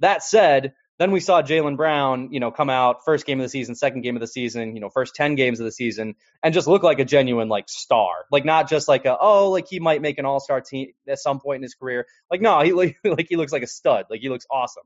That 0.00 0.22
said, 0.22 0.74
then 0.98 1.12
we 1.12 1.20
saw 1.20 1.42
Jaylen 1.42 1.76
Brown, 1.76 2.32
you 2.32 2.40
know, 2.40 2.50
come 2.50 2.68
out 2.70 3.04
first 3.04 3.24
game 3.24 3.38
of 3.38 3.44
the 3.44 3.48
season, 3.48 3.76
second 3.76 4.02
game 4.02 4.16
of 4.16 4.20
the 4.20 4.26
season, 4.26 4.74
you 4.74 4.80
know, 4.80 4.90
first 4.90 5.14
10 5.14 5.36
games 5.36 5.60
of 5.60 5.64
the 5.64 5.72
season 5.72 6.16
and 6.42 6.52
just 6.52 6.66
look 6.66 6.82
like 6.82 6.98
a 6.98 7.04
genuine 7.04 7.48
like 7.48 7.68
star. 7.68 8.10
Like 8.32 8.44
not 8.44 8.68
just 8.68 8.88
like 8.88 9.04
a, 9.04 9.16
oh, 9.16 9.50
like 9.50 9.68
he 9.68 9.78
might 9.78 10.02
make 10.02 10.18
an 10.18 10.24
all-star 10.24 10.60
team 10.60 10.88
at 11.08 11.20
some 11.20 11.38
point 11.38 11.56
in 11.56 11.62
his 11.62 11.74
career. 11.74 12.06
Like 12.30 12.40
no, 12.40 12.60
he 12.62 12.72
like 13.04 13.26
he 13.28 13.36
looks 13.36 13.52
like 13.52 13.62
a 13.62 13.68
stud. 13.68 14.06
Like 14.10 14.20
he 14.20 14.28
looks 14.28 14.46
awesome. 14.50 14.84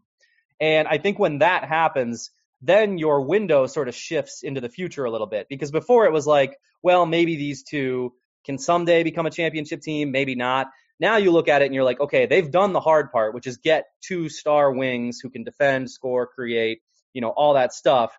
And 0.61 0.87
I 0.87 0.99
think 0.99 1.19
when 1.19 1.39
that 1.39 1.65
happens, 1.65 2.31
then 2.61 2.99
your 2.99 3.23
window 3.23 3.67
sort 3.67 3.89
of 3.89 3.95
shifts 3.95 4.43
into 4.43 4.61
the 4.61 4.69
future 4.69 5.05
a 5.05 5.11
little 5.11 5.27
bit 5.27 5.47
because 5.49 5.71
before 5.71 6.05
it 6.05 6.13
was 6.13 6.27
like, 6.27 6.57
well, 6.83 7.07
maybe 7.07 7.37
these 7.37 7.63
two 7.63 8.13
can 8.45 8.59
someday 8.59 9.03
become 9.03 9.27
a 9.27 9.31
championship 9.31 9.81
team, 9.83 10.11
maybe 10.11 10.35
not. 10.35 10.69
Now 11.01 11.17
you 11.17 11.33
look 11.33 11.49
at 11.49 11.63
it 11.63 11.67
and 11.67 11.75
you're 11.75 11.85
like, 11.85 12.01
okay, 12.01 12.27
they've 12.27 12.51
done 12.51 12.73
the 12.73 12.81
hard 12.81 13.11
part, 13.11 13.35
which 13.35 13.47
is 13.47 13.57
get 13.57 13.87
two 14.03 14.29
star 14.29 14.73
wings 14.73 15.21
who 15.21 15.31
can 15.31 15.45
defend, 15.45 15.91
score, 15.91 16.27
create, 16.27 16.81
you 17.13 17.21
know, 17.21 17.31
all 17.31 17.55
that 17.55 17.73
stuff. 17.73 18.17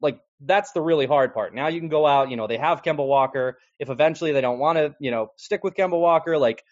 Like 0.00 0.20
that's 0.40 0.72
the 0.72 0.80
really 0.80 1.06
hard 1.06 1.34
part. 1.34 1.54
Now 1.54 1.68
you 1.68 1.80
can 1.80 1.88
go 1.88 2.06
out, 2.06 2.30
you 2.30 2.36
know, 2.36 2.46
they 2.46 2.56
have 2.56 2.82
Kemba 2.82 3.06
Walker. 3.06 3.58
If 3.78 3.90
eventually 3.90 4.32
they 4.32 4.40
don't 4.40 4.58
want 4.58 4.78
to, 4.78 4.94
you 5.00 5.10
know, 5.10 5.32
stick 5.36 5.64
with 5.64 5.74
Kemba 5.74 5.98
Walker, 5.98 6.38
like 6.38 6.62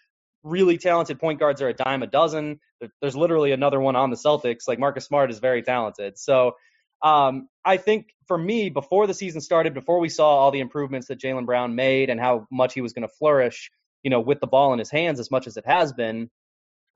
really 0.43 0.77
talented 0.77 1.19
point 1.19 1.39
guards 1.39 1.61
are 1.61 1.67
a 1.67 1.73
dime 1.73 2.03
a 2.03 2.07
dozen. 2.07 2.59
There's 3.01 3.15
literally 3.15 3.51
another 3.51 3.79
one 3.79 3.95
on 3.95 4.09
the 4.09 4.15
Celtics. 4.15 4.67
Like 4.67 4.79
Marcus 4.79 5.05
Smart 5.05 5.29
is 5.29 5.39
very 5.39 5.61
talented. 5.61 6.17
So 6.17 6.53
um, 7.01 7.47
I 7.63 7.77
think 7.77 8.07
for 8.27 8.37
me, 8.37 8.69
before 8.69 9.07
the 9.07 9.13
season 9.13 9.41
started, 9.41 9.73
before 9.73 9.99
we 9.99 10.09
saw 10.09 10.27
all 10.27 10.51
the 10.51 10.59
improvements 10.59 11.07
that 11.07 11.19
Jaylen 11.19 11.45
Brown 11.45 11.75
made 11.75 12.09
and 12.09 12.19
how 12.19 12.47
much 12.51 12.73
he 12.73 12.81
was 12.81 12.93
going 12.93 13.07
to 13.07 13.13
flourish, 13.13 13.71
you 14.03 14.09
know, 14.09 14.19
with 14.19 14.39
the 14.39 14.47
ball 14.47 14.73
in 14.73 14.79
his 14.79 14.91
hands 14.91 15.19
as 15.19 15.31
much 15.31 15.47
as 15.47 15.57
it 15.57 15.65
has 15.65 15.93
been, 15.93 16.29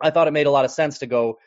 I 0.02 0.12
thought 0.12 0.28
it 0.28 0.32
made 0.32 0.48
a 0.48 0.52
lot 0.52 0.66
of 0.66 0.72
sense 0.72 1.00
to 1.00 1.06
go 1.06 1.38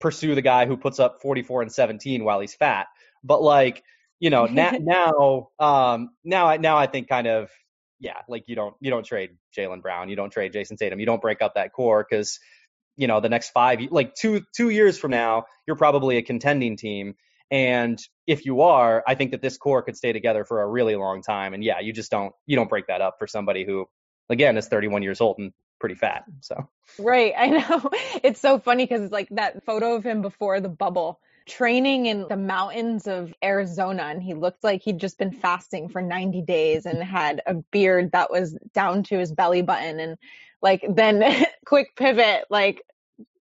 pursue 0.00 0.34
the 0.34 0.42
guy 0.42 0.66
who 0.66 0.76
puts 0.76 0.98
up 0.98 1.20
44 1.22 1.62
and 1.62 1.72
17 1.72 2.24
while 2.24 2.40
he's 2.40 2.54
fat. 2.54 2.86
But 3.22 3.42
like, 3.42 3.82
you 4.20 4.30
know, 4.30 4.46
now, 4.46 4.70
now, 4.80 5.48
um, 5.58 6.10
now, 6.24 6.46
I, 6.46 6.56
now 6.56 6.76
I 6.76 6.86
think 6.86 7.08
kind 7.08 7.26
of, 7.26 7.50
yeah, 7.98 8.18
like 8.28 8.44
you 8.46 8.56
don't, 8.56 8.74
you 8.80 8.90
don't 8.90 9.06
trade 9.06 9.30
Jaylen 9.56 9.80
Brown, 9.80 10.08
you 10.08 10.16
don't 10.16 10.30
trade 10.30 10.52
Jayson 10.52 10.76
Tatum, 10.76 11.00
you 11.00 11.06
don't 11.06 11.22
break 11.22 11.40
up 11.40 11.54
that 11.54 11.72
core 11.72 12.06
because, 12.08 12.38
you 12.96 13.06
know, 13.06 13.20
the 13.20 13.28
next 13.28 13.50
five, 13.50 13.80
like 13.90 14.14
two, 14.14 14.42
two 14.54 14.70
years 14.70 14.98
from 14.98 15.12
now, 15.12 15.44
you're 15.66 15.76
probably 15.76 16.18
a 16.18 16.22
contending 16.22 16.76
team 16.76 17.14
and 17.50 18.00
if 18.26 18.44
you 18.44 18.62
are, 18.62 19.04
I 19.06 19.14
think 19.14 19.30
that 19.30 19.42
this 19.42 19.56
core 19.56 19.82
could 19.82 19.96
stay 19.96 20.12
together 20.12 20.44
for 20.44 20.62
a 20.62 20.66
really 20.66 20.96
long 20.96 21.22
time. 21.22 21.54
And 21.54 21.62
yeah, 21.62 21.80
you 21.80 21.92
just 21.92 22.10
don't 22.10 22.34
you 22.46 22.56
don't 22.56 22.68
break 22.68 22.88
that 22.88 23.00
up 23.00 23.16
for 23.18 23.26
somebody 23.26 23.64
who, 23.64 23.86
again, 24.28 24.56
is 24.56 24.68
31 24.68 25.02
years 25.02 25.20
old 25.20 25.38
and 25.38 25.52
pretty 25.78 25.94
fat. 25.94 26.24
So 26.40 26.68
right, 26.98 27.32
I 27.38 27.46
know 27.48 27.90
it's 28.22 28.40
so 28.40 28.58
funny 28.58 28.84
because 28.84 29.02
it's 29.02 29.12
like 29.12 29.28
that 29.30 29.64
photo 29.64 29.94
of 29.94 30.04
him 30.04 30.22
before 30.22 30.60
the 30.60 30.68
bubble 30.68 31.20
training 31.46 32.06
in 32.06 32.26
the 32.28 32.36
mountains 32.36 33.06
of 33.06 33.32
Arizona 33.42 34.02
and 34.04 34.20
he 34.20 34.34
looked 34.34 34.64
like 34.64 34.82
he'd 34.82 34.98
just 34.98 35.16
been 35.16 35.30
fasting 35.30 35.88
for 35.88 36.02
90 36.02 36.42
days 36.42 36.86
and 36.86 37.00
had 37.00 37.40
a 37.46 37.54
beard 37.54 38.10
that 38.10 38.32
was 38.32 38.58
down 38.74 39.04
to 39.04 39.16
his 39.16 39.32
belly 39.32 39.62
button 39.62 40.00
and 40.00 40.18
like 40.60 40.84
then 40.88 41.46
quick 41.64 41.94
pivot 41.94 42.46
like 42.50 42.82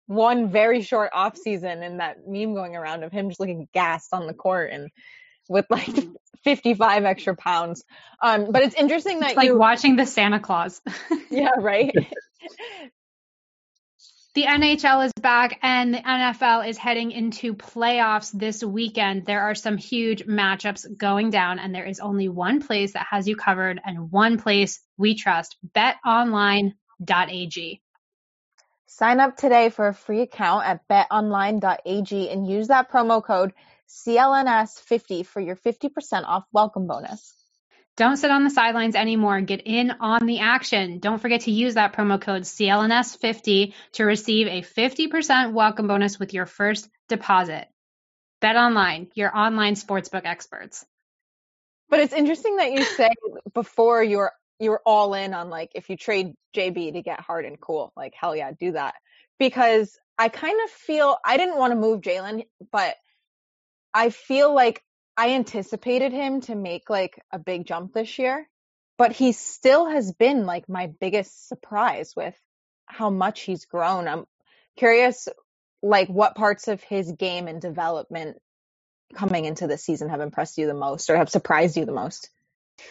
one 0.07 0.49
very 0.49 0.81
short 0.81 1.11
off 1.13 1.37
season 1.37 1.83
and 1.83 1.99
that 1.99 2.27
meme 2.27 2.53
going 2.53 2.75
around 2.75 3.03
of 3.03 3.11
him 3.11 3.29
just 3.29 3.39
looking 3.39 3.67
gassed 3.73 4.13
on 4.13 4.27
the 4.27 4.33
court 4.33 4.71
and 4.71 4.89
with 5.49 5.65
like 5.69 5.89
55 6.43 7.05
extra 7.05 7.35
pounds. 7.35 7.83
Um, 8.21 8.51
but 8.51 8.61
it's 8.61 8.75
interesting 8.75 9.19
that 9.19 9.31
it's 9.31 9.37
like 9.37 9.47
you, 9.47 9.57
watching 9.57 9.95
the 9.95 10.05
Santa 10.05 10.39
Claus. 10.39 10.81
yeah, 11.29 11.51
right. 11.57 11.93
the 14.35 14.43
NHL 14.43 15.05
is 15.05 15.13
back 15.13 15.59
and 15.63 15.93
the 15.93 15.99
NFL 15.99 16.67
is 16.67 16.77
heading 16.77 17.11
into 17.11 17.55
playoffs 17.55 18.31
this 18.31 18.63
weekend. 18.63 19.25
There 19.25 19.41
are 19.41 19.55
some 19.55 19.77
huge 19.77 20.25
matchups 20.25 20.97
going 20.97 21.29
down, 21.29 21.57
and 21.57 21.73
there 21.73 21.85
is 21.85 21.99
only 21.99 22.29
one 22.29 22.61
place 22.61 22.93
that 22.93 23.07
has 23.09 23.27
you 23.27 23.35
covered 23.35 23.81
and 23.83 24.11
one 24.11 24.37
place 24.37 24.81
we 24.97 25.15
trust 25.15 25.55
betonline.ag. 25.75 27.81
Sign 28.87 29.19
up 29.19 29.35
today 29.35 29.69
for 29.69 29.87
a 29.87 29.93
free 29.93 30.21
account 30.21 30.65
at 30.65 30.87
betonline.ag 30.87 32.29
and 32.29 32.47
use 32.47 32.67
that 32.67 32.91
promo 32.91 33.23
code 33.23 33.53
CLNS50 33.89 35.25
for 35.25 35.39
your 35.39 35.55
50% 35.55 36.23
off 36.25 36.45
welcome 36.51 36.87
bonus. 36.87 37.33
Don't 37.97 38.17
sit 38.17 38.29
on 38.29 38.43
the 38.43 38.49
sidelines 38.49 38.95
anymore. 38.95 39.41
Get 39.41 39.61
in 39.65 39.89
on 40.01 40.25
the 40.25 40.39
action. 40.39 40.99
Don't 40.99 41.19
forget 41.19 41.41
to 41.41 41.51
use 41.51 41.75
that 41.75 41.93
promo 41.93 42.21
code 42.21 42.43
CLNS50 42.43 43.73
to 43.93 44.03
receive 44.03 44.47
a 44.47 44.61
50% 44.61 45.53
welcome 45.53 45.87
bonus 45.87 46.19
with 46.19 46.33
your 46.33 46.45
first 46.45 46.89
deposit. 47.07 47.67
Bet 48.41 48.55
online, 48.55 49.07
your 49.15 49.35
online 49.35 49.75
sportsbook 49.75 50.25
experts. 50.25 50.85
But 51.89 52.01
it's 52.01 52.13
interesting 52.13 52.57
that 52.57 52.71
you 52.71 52.83
say 52.83 53.09
before 53.53 54.03
you're 54.59 54.81
all 54.85 55.13
in 55.13 55.33
on 55.33 55.49
like 55.49 55.71
if 55.75 55.89
you 55.89 55.97
trade 55.97 56.33
JB 56.55 56.93
to 56.93 57.01
get 57.01 57.19
Harden, 57.19 57.57
cool. 57.59 57.91
Like 57.95 58.13
hell 58.19 58.35
yeah, 58.35 58.51
do 58.57 58.73
that. 58.73 58.95
Because 59.37 59.97
I 60.17 60.29
kind 60.29 60.57
of 60.63 60.69
feel 60.69 61.17
I 61.25 61.37
didn't 61.37 61.57
want 61.57 61.71
to 61.71 61.79
move 61.79 62.01
Jaylen, 62.01 62.45
but 62.71 62.95
I 63.93 64.09
feel 64.09 64.53
like 64.53 64.81
I 65.17 65.31
anticipated 65.31 66.11
him 66.11 66.41
to 66.41 66.55
make 66.55 66.89
like 66.89 67.21
a 67.31 67.39
big 67.39 67.65
jump 67.65 67.93
this 67.93 68.17
year, 68.19 68.47
but 68.97 69.11
he 69.11 69.31
still 69.31 69.89
has 69.89 70.11
been 70.13 70.45
like 70.45 70.69
my 70.69 70.87
biggest 70.87 71.47
surprise 71.47 72.13
with 72.15 72.35
how 72.85 73.09
much 73.09 73.41
he's 73.41 73.65
grown. 73.65 74.07
I'm 74.07 74.25
curious, 74.77 75.27
like 75.81 76.09
what 76.09 76.35
parts 76.35 76.67
of 76.67 76.81
his 76.83 77.11
game 77.11 77.47
and 77.47 77.61
development 77.61 78.37
coming 79.13 79.45
into 79.45 79.67
this 79.67 79.83
season 79.83 80.09
have 80.09 80.21
impressed 80.21 80.57
you 80.57 80.67
the 80.67 80.73
most 80.73 81.09
or 81.09 81.17
have 81.17 81.29
surprised 81.29 81.77
you 81.77 81.85
the 81.85 81.91
most? 81.91 82.29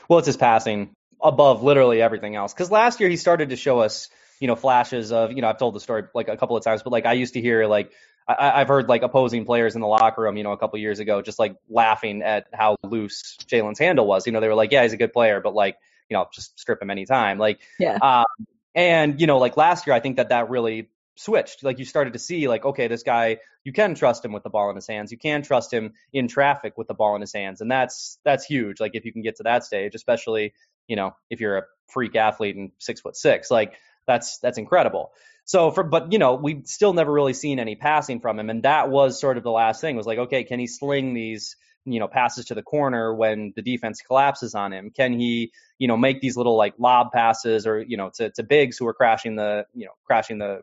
Well, 0.08 0.18
it's 0.18 0.26
his 0.26 0.36
passing 0.36 0.94
above 1.22 1.62
literally 1.62 2.00
everything 2.02 2.36
else. 2.36 2.52
Because 2.52 2.70
last 2.70 3.00
year 3.00 3.08
he 3.08 3.16
started 3.16 3.50
to 3.50 3.56
show 3.56 3.80
us, 3.80 4.08
you 4.40 4.48
know, 4.48 4.56
flashes 4.56 5.12
of, 5.12 5.32
you 5.32 5.42
know, 5.42 5.48
I've 5.48 5.58
told 5.58 5.74
the 5.74 5.80
story 5.80 6.04
like 6.14 6.28
a 6.28 6.36
couple 6.36 6.56
of 6.56 6.64
times, 6.64 6.82
but 6.82 6.92
like 6.92 7.06
I 7.06 7.14
used 7.14 7.34
to 7.34 7.40
hear 7.40 7.66
like 7.66 7.92
I, 8.26 8.60
have 8.60 8.68
heard 8.68 8.88
like 8.88 9.02
opposing 9.02 9.44
players 9.44 9.74
in 9.74 9.82
the 9.82 9.86
locker 9.86 10.22
room, 10.22 10.36
you 10.36 10.44
know, 10.44 10.52
a 10.52 10.56
couple 10.56 10.78
years 10.78 10.98
ago, 10.98 11.20
just 11.20 11.38
like 11.38 11.56
laughing 11.68 12.22
at 12.22 12.46
how 12.52 12.76
loose 12.82 13.36
Jaylen's 13.46 13.78
handle 13.78 14.06
was. 14.06 14.26
You 14.26 14.32
know, 14.32 14.40
they 14.40 14.48
were 14.48 14.54
like, 14.54 14.72
yeah, 14.72 14.82
he's 14.82 14.94
a 14.94 14.96
good 14.96 15.12
player, 15.12 15.40
but 15.40 15.54
like, 15.54 15.76
you 16.08 16.16
know, 16.16 16.26
just 16.32 16.58
strip 16.58 16.80
him 16.80 16.90
anytime. 16.90 17.38
Like, 17.38 17.60
yeah. 17.78 17.96
Um, 17.96 18.46
and 18.74 19.20
you 19.20 19.26
know, 19.26 19.38
like 19.38 19.56
last 19.56 19.86
year, 19.86 19.94
I 19.94 20.00
think 20.00 20.16
that 20.16 20.30
that 20.30 20.48
really 20.48 20.88
switched. 21.16 21.62
Like 21.62 21.78
you 21.78 21.84
started 21.84 22.12
to 22.14 22.18
see 22.18 22.48
like, 22.48 22.64
okay, 22.64 22.88
this 22.88 23.02
guy, 23.02 23.38
you 23.62 23.72
can 23.72 23.94
trust 23.94 24.24
him 24.24 24.32
with 24.32 24.42
the 24.42 24.50
ball 24.50 24.70
in 24.70 24.76
his 24.76 24.86
hands. 24.86 25.12
You 25.12 25.18
can 25.18 25.42
trust 25.42 25.72
him 25.72 25.92
in 26.12 26.28
traffic 26.28 26.76
with 26.76 26.88
the 26.88 26.94
ball 26.94 27.14
in 27.14 27.20
his 27.20 27.32
hands. 27.32 27.60
And 27.60 27.70
that's, 27.70 28.18
that's 28.24 28.44
huge. 28.44 28.80
Like 28.80 28.92
if 28.94 29.04
you 29.04 29.12
can 29.12 29.22
get 29.22 29.36
to 29.36 29.44
that 29.44 29.64
stage, 29.64 29.94
especially, 29.94 30.54
you 30.88 30.96
know, 30.96 31.14
if 31.30 31.40
you're 31.40 31.58
a 31.58 31.62
freak 31.88 32.16
athlete 32.16 32.56
and 32.56 32.72
six 32.78 33.00
foot 33.00 33.16
six, 33.16 33.50
like 33.50 33.74
that's, 34.06 34.38
that's 34.38 34.58
incredible. 34.58 35.12
So 35.44 35.70
for, 35.70 35.84
but 35.84 36.12
you 36.12 36.18
know, 36.18 36.34
we've 36.34 36.66
still 36.66 36.92
never 36.92 37.12
really 37.12 37.34
seen 37.34 37.58
any 37.58 37.76
passing 37.76 38.20
from 38.20 38.38
him. 38.38 38.50
And 38.50 38.62
that 38.64 38.90
was 38.90 39.20
sort 39.20 39.36
of 39.36 39.44
the 39.44 39.50
last 39.50 39.80
thing 39.80 39.96
was 39.96 40.06
like, 40.06 40.18
okay, 40.18 40.44
can 40.44 40.58
he 40.58 40.66
sling 40.66 41.14
these, 41.14 41.56
you 41.84 42.00
know, 42.00 42.08
passes 42.08 42.46
to 42.46 42.54
the 42.54 42.62
corner 42.62 43.14
when 43.14 43.52
the 43.54 43.62
defense 43.62 44.00
collapses 44.00 44.54
on 44.54 44.72
him? 44.72 44.90
Can 44.90 45.18
he, 45.18 45.52
you 45.78 45.86
know, 45.86 45.96
make 45.96 46.20
these 46.20 46.36
little 46.36 46.56
like 46.56 46.74
lob 46.78 47.12
passes 47.12 47.66
or, 47.66 47.80
you 47.80 47.98
know, 47.98 48.10
to, 48.14 48.30
to 48.30 48.42
bigs 48.42 48.78
who 48.78 48.86
are 48.86 48.94
crashing 48.94 49.36
the, 49.36 49.66
you 49.74 49.84
know, 49.84 49.92
crashing 50.06 50.38
the, 50.38 50.62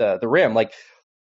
the, 0.00 0.18
the 0.20 0.26
rim? 0.26 0.52
Like 0.54 0.72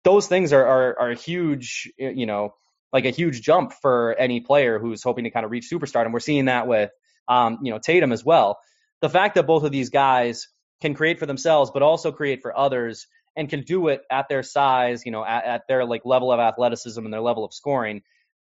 those 0.02 0.26
things 0.26 0.52
are, 0.52 0.66
are, 0.66 0.98
are 0.98 1.12
huge, 1.14 1.88
you 1.96 2.26
know, 2.26 2.54
like 2.92 3.04
a 3.04 3.10
huge 3.10 3.42
jump 3.42 3.72
for 3.80 4.16
any 4.18 4.40
player 4.40 4.80
who's 4.80 5.02
hoping 5.02 5.24
to 5.24 5.30
kind 5.30 5.44
of 5.44 5.52
reach 5.52 5.68
superstar. 5.72 6.04
And 6.04 6.12
we're 6.12 6.20
seeing 6.20 6.46
that 6.46 6.66
with, 6.66 6.90
um, 7.28 7.58
you 7.62 7.70
know, 7.72 7.78
Tatum 7.78 8.12
as 8.12 8.24
well. 8.24 8.58
The 9.00 9.08
fact 9.08 9.36
that 9.36 9.46
both 9.46 9.64
of 9.64 9.72
these 9.72 9.90
guys 9.90 10.48
can 10.80 10.94
create 10.94 11.18
for 11.18 11.26
themselves, 11.26 11.70
but 11.72 11.82
also 11.82 12.12
create 12.12 12.42
for 12.42 12.56
others 12.56 13.06
and 13.36 13.48
can 13.48 13.62
do 13.62 13.88
it 13.88 14.02
at 14.10 14.28
their 14.28 14.42
size, 14.42 15.04
you 15.06 15.12
know, 15.12 15.24
at, 15.24 15.44
at 15.44 15.62
their 15.68 15.84
like 15.84 16.02
level 16.04 16.32
of 16.32 16.40
athleticism 16.40 17.04
and 17.04 17.12
their 17.12 17.20
level 17.20 17.44
of 17.44 17.52
scoring. 17.52 18.02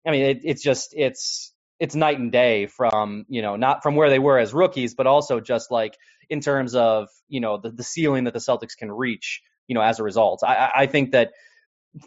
I 0.05 0.11
mean, 0.11 0.23
it, 0.23 0.39
it's 0.43 0.63
just, 0.63 0.93
it's, 0.95 1.53
it's 1.79 1.95
night 1.95 2.19
and 2.19 2.31
day 2.31 2.67
from, 2.67 3.25
you 3.27 3.41
know, 3.41 3.55
not 3.55 3.83
from 3.83 3.95
where 3.95 4.09
they 4.09 4.19
were 4.19 4.39
as 4.39 4.53
rookies, 4.53 4.95
but 4.95 5.07
also 5.07 5.39
just 5.39 5.71
like 5.71 5.97
in 6.29 6.39
terms 6.39 6.73
of, 6.73 7.09
you 7.27 7.41
know, 7.41 7.57
the, 7.57 7.69
the 7.69 7.83
ceiling 7.83 8.23
that 8.23 8.33
the 8.33 8.39
Celtics 8.39 8.77
can 8.77 8.91
reach, 8.91 9.41
you 9.67 9.75
know, 9.75 9.81
as 9.81 9.99
a 9.99 10.03
result. 10.03 10.43
I, 10.43 10.71
I 10.75 10.85
think 10.87 11.11
that 11.11 11.31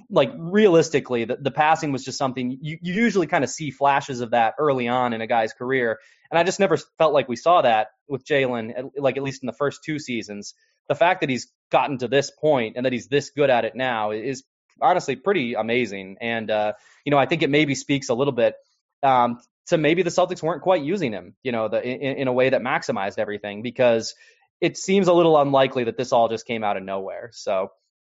like 0.09 0.31
realistically, 0.37 1.25
the, 1.25 1.37
the 1.37 1.51
passing 1.51 1.93
was 1.93 2.05
just 2.05 2.19
something 2.19 2.59
you, 2.61 2.79
you 2.81 2.95
usually 2.95 3.27
kind 3.27 3.45
of 3.45 3.51
see 3.51 3.71
flashes 3.71 4.21
of 4.21 4.31
that 4.31 4.55
early 4.59 4.89
on 4.89 5.13
in 5.13 5.21
a 5.21 5.27
guy's 5.27 5.53
career. 5.53 5.99
And 6.31 6.39
I 6.39 6.45
just 6.45 6.61
never 6.61 6.77
felt 6.99 7.13
like 7.13 7.29
we 7.29 7.37
saw 7.37 7.63
that 7.63 7.89
with 8.09 8.25
Jaylen, 8.25 8.91
like 8.97 9.17
at 9.17 9.23
least 9.23 9.43
in 9.43 9.47
the 9.47 9.53
first 9.53 9.83
two 9.85 9.99
seasons. 9.99 10.55
The 10.89 10.95
fact 10.95 11.21
that 11.21 11.31
he's 11.31 11.51
gotten 11.71 11.99
to 11.99 12.09
this 12.09 12.31
point 12.31 12.77
and 12.77 12.87
that 12.87 12.93
he's 12.93 13.09
this 13.09 13.31
good 13.31 13.51
at 13.51 13.65
it 13.65 13.75
now 13.75 14.11
is 14.13 14.45
honestly 14.81 15.17
pretty 15.17 15.55
amazing. 15.55 16.17
And, 16.21 16.51
uh, 16.51 16.73
you 17.05 17.11
know, 17.11 17.19
I 17.19 17.27
think 17.27 17.43
it 17.43 17.51
maybe 17.51 17.75
speaks 17.75 18.09
a 18.09 18.15
little 18.15 18.33
bit 18.33 18.55
um, 19.03 19.41
to 19.69 19.79
maybe 19.79 20.03
the 20.03 20.11
Celtics 20.11 20.43
weren't 20.43 20.63
quite 20.63 20.83
using 20.83 21.13
him, 21.13 21.35
you 21.43 21.53
know, 21.53 21.69
the, 21.69 21.83
in, 21.83 22.19
in 22.19 22.29
a 22.29 22.33
way 22.33 22.51
that 22.51 22.61
maximized 22.61 23.19
everything 23.19 23.63
because 23.63 24.15
it 24.61 24.77
seems 24.77 25.09
a 25.09 25.13
little 25.13 25.41
unlikely 25.41 25.85
that 25.85 25.97
this 25.97 26.13
all 26.13 26.29
just 26.29 26.47
came 26.47 26.65
out 26.65 26.77
of 26.77 26.83
nowhere. 26.83 27.31
So, 27.33 27.71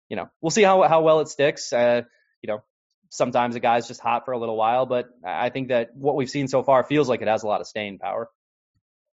you 0.09 0.15
know, 0.15 0.29
we'll 0.41 0.49
see 0.49 0.63
how 0.63 0.81
how 0.87 1.01
well 1.01 1.19
it 1.19 1.27
sticks. 1.27 1.71
Uh, 1.71 2.01
you 2.41 2.47
know, 2.47 2.63
sometimes 3.09 3.55
a 3.55 3.59
guy's 3.59 3.87
just 3.87 3.99
hot 3.99 4.25
for 4.25 4.31
a 4.31 4.39
little 4.39 4.57
while, 4.57 4.85
but 4.85 5.09
I 5.25 5.49
think 5.49 5.69
that 5.69 5.95
what 5.95 6.15
we've 6.15 6.29
seen 6.29 6.47
so 6.47 6.63
far 6.63 6.83
feels 6.83 7.09
like 7.09 7.21
it 7.21 7.27
has 7.27 7.43
a 7.43 7.47
lot 7.47 7.61
of 7.61 7.67
staying 7.67 7.99
power. 7.99 8.29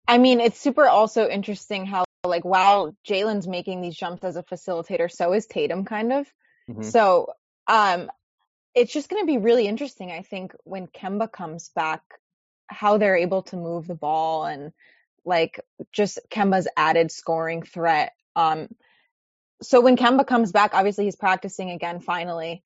I 0.07 0.19
mean, 0.19 0.41
it's 0.41 0.61
super 0.61 0.87
also 0.87 1.29
interesting 1.29 1.87
how 1.87 2.05
like 2.25 2.45
while 2.45 2.97
Jaylen's 3.09 3.49
making 3.49 3.83
these 3.83 3.97
jumps 3.97 4.25
as 4.25 4.37
a 4.37 4.43
facilitator, 4.43 5.11
so 5.11 5.33
is 5.33 5.47
Tatum 5.47 5.85
kind 5.85 6.13
of. 6.13 6.27
Mm-hmm. 6.69 6.83
So 6.83 7.33
um 7.67 8.11
it's 8.75 8.93
just 8.93 9.09
gonna 9.09 9.27
be 9.27 9.39
really 9.39 9.67
interesting, 9.67 10.11
I 10.11 10.23
think, 10.23 10.55
when 10.65 10.87
Kemba 10.87 11.31
comes 11.31 11.71
back, 11.75 12.03
how 12.67 12.99
they're 12.99 13.17
able 13.17 13.43
to 13.45 13.57
move 13.57 13.87
the 13.87 13.95
ball 13.95 14.45
and 14.45 14.73
like 15.25 15.61
just 15.93 16.19
Kemba's 16.31 16.69
added 16.77 17.11
scoring 17.11 17.63
threat. 17.63 18.13
Um 18.37 18.69
so 19.63 19.81
when 19.81 19.97
Kemba 19.97 20.27
comes 20.27 20.53
back, 20.53 20.75
obviously 20.75 21.05
he's 21.05 21.17
practicing 21.17 21.71
again 21.71 22.01
finally. 22.01 22.63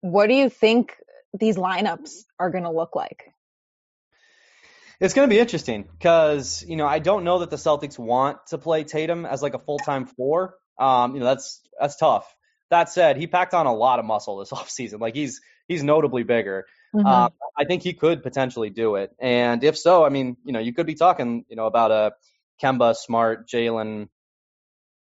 What 0.00 0.26
do 0.28 0.34
you 0.34 0.48
think 0.48 0.96
these 1.38 1.56
lineups 1.56 2.24
are 2.38 2.50
going 2.50 2.64
to 2.64 2.70
look 2.70 2.96
like? 2.96 3.32
It's 4.98 5.14
going 5.14 5.28
to 5.28 5.34
be 5.34 5.38
interesting 5.38 5.84
because, 5.84 6.62
you 6.66 6.76
know, 6.76 6.86
I 6.86 6.98
don't 6.98 7.24
know 7.24 7.38
that 7.38 7.50
the 7.50 7.56
Celtics 7.56 7.98
want 7.98 8.38
to 8.48 8.58
play 8.58 8.84
Tatum 8.84 9.24
as 9.24 9.42
like 9.42 9.54
a 9.54 9.58
full-time 9.58 10.06
four. 10.06 10.56
Um, 10.78 11.14
you 11.14 11.20
know, 11.20 11.26
that's 11.26 11.62
that's 11.78 11.96
tough. 11.96 12.34
That 12.70 12.90
said, 12.90 13.16
he 13.16 13.26
packed 13.26 13.54
on 13.54 13.66
a 13.66 13.74
lot 13.74 13.98
of 13.98 14.04
muscle 14.04 14.38
this 14.38 14.50
offseason. 14.50 15.00
Like 15.00 15.14
he's 15.14 15.40
he's 15.68 15.82
notably 15.82 16.22
bigger. 16.22 16.66
Mm-hmm. 16.94 17.06
Um, 17.06 17.32
I 17.56 17.64
think 17.64 17.82
he 17.82 17.92
could 17.92 18.22
potentially 18.22 18.70
do 18.70 18.96
it. 18.96 19.12
And 19.20 19.62
if 19.62 19.78
so, 19.78 20.04
I 20.04 20.08
mean, 20.08 20.36
you 20.44 20.52
know, 20.52 20.60
you 20.60 20.72
could 20.72 20.86
be 20.86 20.94
talking, 20.94 21.44
you 21.48 21.56
know, 21.56 21.66
about 21.66 21.90
a 21.90 22.12
Kemba, 22.62 22.96
Smart, 22.96 23.48
Jaylen, 23.48 24.08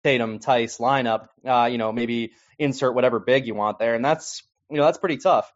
Tatum, 0.02 0.38
Theis 0.38 0.78
lineup, 0.78 1.28
uh, 1.46 1.68
you 1.70 1.78
know, 1.78 1.92
maybe 1.92 2.32
insert 2.58 2.94
whatever 2.94 3.20
big 3.20 3.46
you 3.46 3.54
want 3.54 3.78
there. 3.78 3.94
And 3.94 4.04
that's, 4.04 4.42
you 4.70 4.76
know, 4.76 4.84
that's 4.84 4.98
pretty 4.98 5.18
tough. 5.18 5.52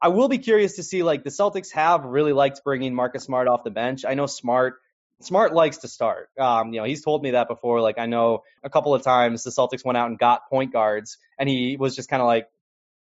I 0.00 0.08
will 0.08 0.28
be 0.28 0.38
curious 0.38 0.76
to 0.76 0.82
see, 0.82 1.02
like, 1.02 1.24
the 1.24 1.30
Celtics 1.30 1.72
have 1.72 2.04
really 2.04 2.32
liked 2.32 2.62
bringing 2.64 2.94
Marcus 2.94 3.24
Smart 3.24 3.48
off 3.48 3.64
the 3.64 3.70
bench. 3.70 4.04
I 4.06 4.14
know 4.14 4.26
Smart, 4.26 4.76
Smart 5.20 5.52
likes 5.52 5.78
to 5.78 5.88
start. 5.88 6.28
Um, 6.38 6.72
you 6.72 6.80
know, 6.80 6.86
he's 6.86 7.02
told 7.02 7.22
me 7.22 7.32
that 7.32 7.48
before. 7.48 7.80
Like, 7.80 7.98
I 7.98 8.06
know 8.06 8.44
a 8.62 8.70
couple 8.70 8.94
of 8.94 9.02
times 9.02 9.42
the 9.42 9.50
Celtics 9.50 9.84
went 9.84 9.98
out 9.98 10.08
and 10.08 10.18
got 10.18 10.48
point 10.48 10.72
guards, 10.72 11.18
and 11.36 11.48
he 11.48 11.76
was 11.76 11.96
just 11.96 12.08
kind 12.08 12.22
of 12.22 12.26
like, 12.26 12.46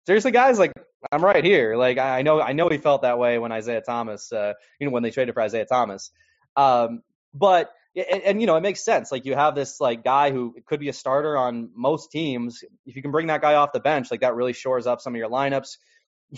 seriously, 0.05 0.31
guys, 0.31 0.57
like, 0.57 0.71
I'm 1.11 1.23
right 1.23 1.43
here. 1.43 1.75
Like, 1.75 1.97
I 1.97 2.21
know, 2.21 2.41
I 2.41 2.53
know 2.53 2.69
he 2.69 2.77
felt 2.77 3.03
that 3.03 3.19
way 3.19 3.37
when 3.37 3.51
Isaiah 3.51 3.81
Thomas, 3.81 4.31
uh, 4.31 4.53
you 4.79 4.87
know, 4.87 4.93
when 4.93 5.03
they 5.03 5.11
traded 5.11 5.33
for 5.33 5.41
Isaiah 5.41 5.65
Thomas. 5.65 6.11
Um, 6.55 7.01
but 7.33 7.71
and, 7.95 8.21
and, 8.23 8.41
you 8.41 8.47
know 8.47 8.55
it 8.55 8.61
makes 8.61 8.83
sense. 8.83 9.11
Like 9.11 9.25
you 9.25 9.35
have 9.35 9.55
this 9.55 9.79
like 9.79 10.03
guy 10.03 10.31
who 10.31 10.55
could 10.65 10.79
be 10.79 10.89
a 10.89 10.93
starter 10.93 11.37
on 11.37 11.69
most 11.75 12.11
teams. 12.11 12.63
If 12.85 12.95
you 12.95 13.01
can 13.01 13.11
bring 13.11 13.27
that 13.27 13.41
guy 13.41 13.55
off 13.55 13.71
the 13.71 13.79
bench, 13.79 14.11
like 14.11 14.21
that 14.21 14.35
really 14.35 14.53
shores 14.53 14.87
up 14.87 15.01
some 15.01 15.13
of 15.13 15.17
your 15.17 15.29
lineups. 15.29 15.77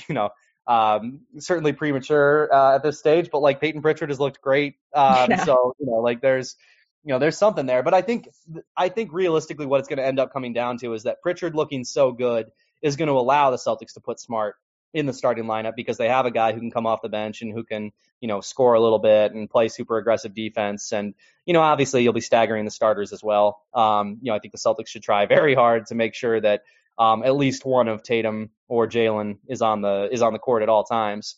You 0.09 0.15
know, 0.15 0.29
um, 0.67 1.21
certainly 1.39 1.71
premature 1.71 2.53
uh, 2.53 2.75
at 2.75 2.83
this 2.83 2.99
stage, 2.99 3.29
but 3.31 3.41
like 3.41 3.61
Payton 3.61 3.81
Pritchard 3.81 4.09
has 4.09 4.19
looked 4.19 4.41
great. 4.41 4.75
Um, 4.93 5.31
yeah. 5.31 5.45
So 5.45 5.73
you 5.79 5.85
know, 5.87 5.99
like 5.99 6.21
there's 6.21 6.57
you 7.05 7.13
know 7.13 7.19
there's 7.19 7.37
something 7.37 7.65
there. 7.65 7.81
But 7.83 7.93
I 7.93 8.01
think 8.01 8.27
I 8.75 8.89
think 8.89 9.13
realistically, 9.13 9.65
what 9.65 9.79
it's 9.79 9.87
going 9.87 9.97
to 9.97 10.05
end 10.05 10.19
up 10.19 10.33
coming 10.33 10.51
down 10.51 10.77
to 10.79 10.93
is 10.93 11.03
that 11.03 11.21
Pritchard 11.21 11.55
looking 11.55 11.85
so 11.85 12.11
good 12.11 12.51
is 12.81 12.95
going 12.95 13.07
to 13.07 13.13
allow 13.13 13.51
the 13.51 13.57
Celtics 13.57 13.93
to 13.93 13.99
put 13.99 14.19
Smart 14.19 14.55
in 14.93 15.05
the 15.05 15.13
starting 15.13 15.45
lineup 15.45 15.75
because 15.75 15.97
they 15.97 16.07
have 16.07 16.25
a 16.25 16.31
guy 16.31 16.53
who 16.53 16.59
can 16.59 16.71
come 16.71 16.87
off 16.87 17.01
the 17.01 17.09
bench 17.09 17.41
and 17.41 17.53
who 17.53 17.63
can, 17.63 17.91
you 18.21 18.27
know, 18.27 18.41
score 18.41 18.73
a 18.73 18.79
little 18.79 18.99
bit 18.99 19.33
and 19.33 19.49
play 19.49 19.67
super 19.67 19.97
aggressive 19.97 20.33
defense. 20.33 20.91
And, 20.93 21.13
you 21.45 21.53
know, 21.53 21.61
obviously 21.61 22.03
you'll 22.03 22.13
be 22.13 22.21
staggering 22.21 22.65
the 22.65 22.71
starters 22.71 23.13
as 23.13 23.21
well. 23.21 23.61
Um, 23.73 24.19
you 24.21 24.31
know, 24.31 24.35
I 24.35 24.39
think 24.39 24.53
the 24.53 24.59
Celtics 24.59 24.87
should 24.87 25.03
try 25.03 25.25
very 25.27 25.55
hard 25.55 25.87
to 25.87 25.95
make 25.95 26.15
sure 26.15 26.39
that 26.39 26.61
um, 26.97 27.23
at 27.23 27.35
least 27.35 27.65
one 27.65 27.87
of 27.87 28.01
Tatum 28.01 28.49
or 28.67 28.87
Jaylen 28.87 29.37
is 29.47 29.61
on 29.61 29.81
the 29.81 30.09
is 30.11 30.21
on 30.21 30.33
the 30.33 30.39
court 30.39 30.63
at 30.63 30.69
all 30.69 30.83
times. 30.83 31.35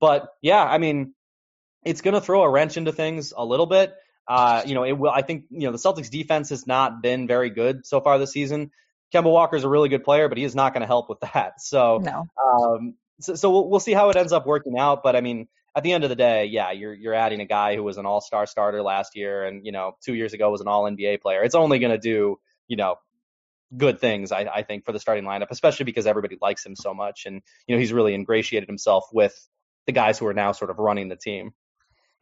But 0.00 0.28
yeah, 0.40 0.64
I 0.64 0.78
mean, 0.78 1.14
it's 1.84 2.00
going 2.00 2.14
to 2.14 2.20
throw 2.20 2.42
a 2.42 2.50
wrench 2.50 2.76
into 2.76 2.92
things 2.92 3.32
a 3.36 3.44
little 3.44 3.66
bit. 3.66 3.94
Uh, 4.26 4.62
you 4.64 4.74
know, 4.74 4.84
it 4.84 4.92
will. 4.92 5.10
I 5.10 5.22
think 5.22 5.44
you 5.50 5.66
know 5.66 5.72
the 5.72 5.78
Celtics 5.78 6.10
defense 6.10 6.50
has 6.50 6.66
not 6.66 7.02
been 7.02 7.26
very 7.26 7.50
good 7.50 7.84
so 7.86 8.00
far 8.00 8.18
this 8.18 8.32
season. 8.32 8.70
Kemba 9.12 9.30
Walker 9.30 9.56
is 9.56 9.64
a 9.64 9.68
really 9.68 9.88
good 9.88 10.04
player, 10.04 10.28
but 10.28 10.38
he 10.38 10.44
is 10.44 10.54
not 10.54 10.72
going 10.72 10.80
to 10.80 10.86
help 10.86 11.08
with 11.08 11.20
that. 11.20 11.54
So, 11.60 11.98
no. 11.98 12.26
um, 12.44 12.94
so, 13.20 13.34
so 13.34 13.50
we'll, 13.50 13.68
we'll 13.68 13.80
see 13.80 13.92
how 13.92 14.10
it 14.10 14.16
ends 14.16 14.32
up 14.32 14.46
working 14.46 14.78
out. 14.78 15.02
But 15.02 15.16
I 15.16 15.20
mean, 15.20 15.48
at 15.76 15.82
the 15.82 15.92
end 15.92 16.04
of 16.04 16.10
the 16.10 16.16
day, 16.16 16.46
yeah, 16.46 16.72
you're 16.72 16.94
you're 16.94 17.14
adding 17.14 17.40
a 17.40 17.46
guy 17.46 17.76
who 17.76 17.82
was 17.82 17.98
an 17.98 18.06
All-Star 18.06 18.46
starter 18.46 18.82
last 18.82 19.16
year, 19.16 19.44
and 19.44 19.64
you 19.64 19.72
know, 19.72 19.96
two 20.04 20.14
years 20.14 20.32
ago 20.32 20.50
was 20.50 20.60
an 20.60 20.68
All-NBA 20.68 21.20
player. 21.20 21.42
It's 21.42 21.54
only 21.54 21.78
going 21.78 21.92
to 21.92 21.98
do, 21.98 22.38
you 22.68 22.76
know, 22.76 22.96
good 23.76 24.00
things, 24.00 24.32
I, 24.32 24.40
I 24.40 24.62
think, 24.62 24.84
for 24.84 24.92
the 24.92 25.00
starting 25.00 25.24
lineup, 25.24 25.48
especially 25.50 25.84
because 25.84 26.06
everybody 26.06 26.36
likes 26.40 26.64
him 26.64 26.76
so 26.76 26.92
much, 26.92 27.26
and 27.26 27.42
you 27.66 27.74
know, 27.74 27.80
he's 27.80 27.92
really 27.92 28.14
ingratiated 28.14 28.68
himself 28.68 29.06
with 29.12 29.48
the 29.86 29.92
guys 29.92 30.18
who 30.18 30.26
are 30.26 30.34
now 30.34 30.52
sort 30.52 30.70
of 30.70 30.78
running 30.78 31.08
the 31.08 31.16
team 31.16 31.52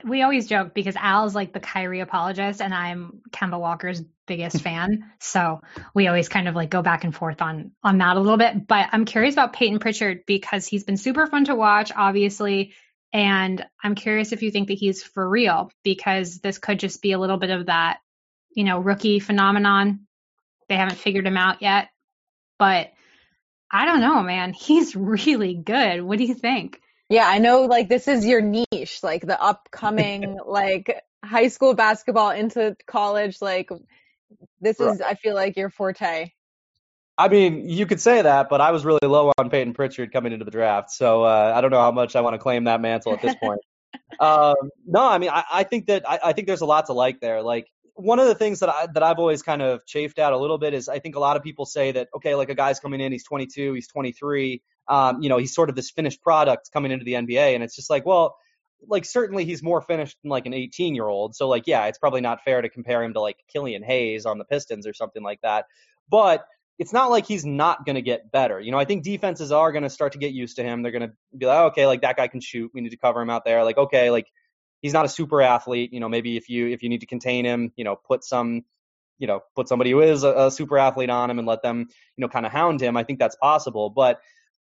we 0.04 0.22
always 0.22 0.46
joke 0.46 0.74
because 0.74 0.96
Al's 0.96 1.34
like 1.34 1.52
the 1.52 1.60
Kyrie 1.60 2.00
apologist 2.00 2.60
and 2.60 2.74
I'm 2.74 3.20
Kemba 3.30 3.58
Walker's 3.58 4.02
biggest 4.26 4.60
fan. 4.62 5.10
So 5.20 5.60
we 5.94 6.08
always 6.08 6.28
kind 6.28 6.48
of 6.48 6.54
like 6.54 6.70
go 6.70 6.82
back 6.82 7.04
and 7.04 7.14
forth 7.14 7.42
on 7.42 7.72
on 7.82 7.98
that 7.98 8.16
a 8.16 8.20
little 8.20 8.38
bit. 8.38 8.66
But 8.66 8.88
I'm 8.92 9.04
curious 9.04 9.34
about 9.34 9.52
Payton 9.52 9.78
Pritchard 9.78 10.24
because 10.26 10.66
he's 10.66 10.84
been 10.84 10.96
super 10.96 11.26
fun 11.26 11.44
to 11.46 11.54
watch, 11.54 11.92
obviously. 11.94 12.72
And 13.12 13.64
I'm 13.82 13.94
curious 13.94 14.32
if 14.32 14.42
you 14.42 14.50
think 14.50 14.68
that 14.68 14.78
he's 14.78 15.02
for 15.02 15.28
real 15.28 15.70
because 15.82 16.38
this 16.38 16.58
could 16.58 16.78
just 16.78 17.02
be 17.02 17.12
a 17.12 17.18
little 17.18 17.38
bit 17.38 17.50
of 17.50 17.66
that, 17.66 17.98
you 18.54 18.64
know, 18.64 18.78
rookie 18.78 19.18
phenomenon. 19.18 20.06
they 20.68 20.76
haven't 20.76 20.98
figured 20.98 21.26
him 21.26 21.36
out 21.36 21.60
yet. 21.60 21.88
But 22.58 22.92
I 23.70 23.84
don't 23.84 24.00
know, 24.00 24.22
man. 24.22 24.52
He's 24.58 24.96
really 24.96 25.54
good. 25.54 26.02
What 26.02 26.18
do 26.18 26.24
you 26.24 26.34
think? 26.34 26.80
Yeah, 27.10 27.26
I 27.26 27.38
know 27.38 27.62
like 27.62 27.88
this 27.88 28.06
is 28.06 28.24
your 28.24 28.40
niche, 28.40 29.00
like 29.02 29.26
the 29.26 29.40
upcoming 29.40 30.38
like 30.46 31.02
high 31.22 31.48
school 31.48 31.74
basketball 31.74 32.30
into 32.30 32.76
college 32.86 33.42
like 33.42 33.68
this 34.60 34.78
right. 34.78 34.94
is 34.94 35.00
I 35.00 35.14
feel 35.14 35.34
like 35.34 35.56
your 35.56 35.70
forte. 35.70 36.30
I 37.18 37.28
mean, 37.28 37.68
you 37.68 37.84
could 37.84 38.00
say 38.00 38.22
that, 38.22 38.48
but 38.48 38.60
I 38.60 38.70
was 38.70 38.84
really 38.84 39.00
low 39.02 39.32
on 39.36 39.50
Payton 39.50 39.74
Pritchard 39.74 40.12
coming 40.12 40.32
into 40.32 40.44
the 40.44 40.52
draft, 40.52 40.92
so 40.92 41.24
uh, 41.24 41.52
I 41.54 41.60
don't 41.60 41.72
know 41.72 41.80
how 41.80 41.90
much 41.90 42.16
I 42.16 42.22
want 42.22 42.34
to 42.34 42.38
claim 42.38 42.64
that 42.64 42.80
mantle 42.80 43.12
at 43.12 43.20
this 43.20 43.34
point. 43.34 43.60
um, 44.20 44.54
no, 44.86 45.04
I 45.04 45.18
mean, 45.18 45.30
I, 45.30 45.44
I 45.52 45.62
think 45.64 45.88
that 45.88 46.08
I, 46.08 46.20
I, 46.24 46.32
think 46.32 46.46
there's 46.46 46.62
a 46.62 46.66
lot 46.66 46.86
to 46.86 46.92
like 46.92 47.20
there. 47.20 47.42
Like 47.42 47.66
one 48.00 48.18
of 48.18 48.26
the 48.26 48.34
things 48.34 48.60
that 48.60 48.68
I 48.68 48.86
that 48.94 49.02
I've 49.02 49.18
always 49.18 49.42
kind 49.42 49.62
of 49.62 49.84
chafed 49.86 50.18
at 50.18 50.32
a 50.32 50.38
little 50.38 50.58
bit 50.58 50.74
is 50.74 50.88
I 50.88 50.98
think 50.98 51.16
a 51.16 51.20
lot 51.20 51.36
of 51.36 51.42
people 51.42 51.66
say 51.66 51.92
that 51.92 52.08
okay, 52.16 52.34
like 52.34 52.48
a 52.48 52.54
guy's 52.54 52.80
coming 52.80 53.00
in, 53.00 53.12
he's 53.12 53.24
22, 53.24 53.74
he's 53.74 53.88
23, 53.88 54.62
um, 54.88 55.22
you 55.22 55.28
know, 55.28 55.38
he's 55.38 55.54
sort 55.54 55.68
of 55.68 55.76
this 55.76 55.90
finished 55.90 56.22
product 56.22 56.70
coming 56.72 56.92
into 56.92 57.04
the 57.04 57.14
NBA, 57.14 57.54
and 57.54 57.62
it's 57.62 57.76
just 57.76 57.90
like, 57.90 58.04
well, 58.04 58.36
like 58.86 59.04
certainly 59.04 59.44
he's 59.44 59.62
more 59.62 59.82
finished 59.82 60.16
than 60.22 60.30
like 60.30 60.46
an 60.46 60.54
18 60.54 60.94
year 60.94 61.06
old, 61.06 61.34
so 61.34 61.48
like 61.48 61.66
yeah, 61.66 61.86
it's 61.86 61.98
probably 61.98 62.20
not 62.20 62.42
fair 62.44 62.62
to 62.62 62.68
compare 62.68 63.02
him 63.02 63.14
to 63.14 63.20
like 63.20 63.36
Killian 63.52 63.82
Hayes 63.82 64.26
on 64.26 64.38
the 64.38 64.44
Pistons 64.44 64.86
or 64.86 64.94
something 64.94 65.22
like 65.22 65.40
that, 65.42 65.66
but 66.10 66.44
it's 66.80 66.94
not 66.94 67.10
like 67.10 67.26
he's 67.26 67.44
not 67.44 67.84
going 67.84 67.96
to 67.96 68.02
get 68.02 68.32
better. 68.32 68.58
You 68.58 68.72
know, 68.72 68.78
I 68.78 68.86
think 68.86 69.04
defenses 69.04 69.52
are 69.52 69.70
going 69.70 69.82
to 69.82 69.90
start 69.90 70.12
to 70.12 70.18
get 70.18 70.32
used 70.32 70.56
to 70.56 70.62
him. 70.62 70.82
They're 70.82 70.92
going 70.92 71.10
to 71.10 71.12
be 71.36 71.44
like, 71.44 71.58
oh, 71.58 71.66
okay, 71.66 71.86
like 71.86 72.00
that 72.00 72.16
guy 72.16 72.26
can 72.26 72.40
shoot. 72.40 72.70
We 72.72 72.80
need 72.80 72.88
to 72.88 72.96
cover 72.96 73.20
him 73.20 73.28
out 73.28 73.44
there. 73.44 73.62
Like, 73.64 73.76
okay, 73.76 74.10
like 74.10 74.26
he's 74.80 74.92
not 74.92 75.04
a 75.04 75.08
super 75.08 75.40
athlete. 75.42 75.92
You 75.92 76.00
know, 76.00 76.08
maybe 76.08 76.36
if 76.36 76.48
you 76.48 76.68
if 76.68 76.82
you 76.82 76.88
need 76.88 77.00
to 77.00 77.06
contain 77.06 77.44
him, 77.44 77.72
you 77.76 77.84
know, 77.84 77.96
put 77.96 78.24
some, 78.24 78.64
you 79.18 79.26
know, 79.26 79.40
put 79.54 79.68
somebody 79.68 79.90
who 79.90 80.00
is 80.00 80.24
a, 80.24 80.46
a 80.46 80.50
super 80.50 80.78
athlete 80.78 81.10
on 81.10 81.30
him 81.30 81.38
and 81.38 81.46
let 81.46 81.62
them, 81.62 81.88
you 82.16 82.22
know, 82.22 82.28
kind 82.28 82.46
of 82.46 82.52
hound 82.52 82.80
him. 82.80 82.96
I 82.96 83.04
think 83.04 83.18
that's 83.18 83.36
possible. 83.36 83.90
But 83.90 84.20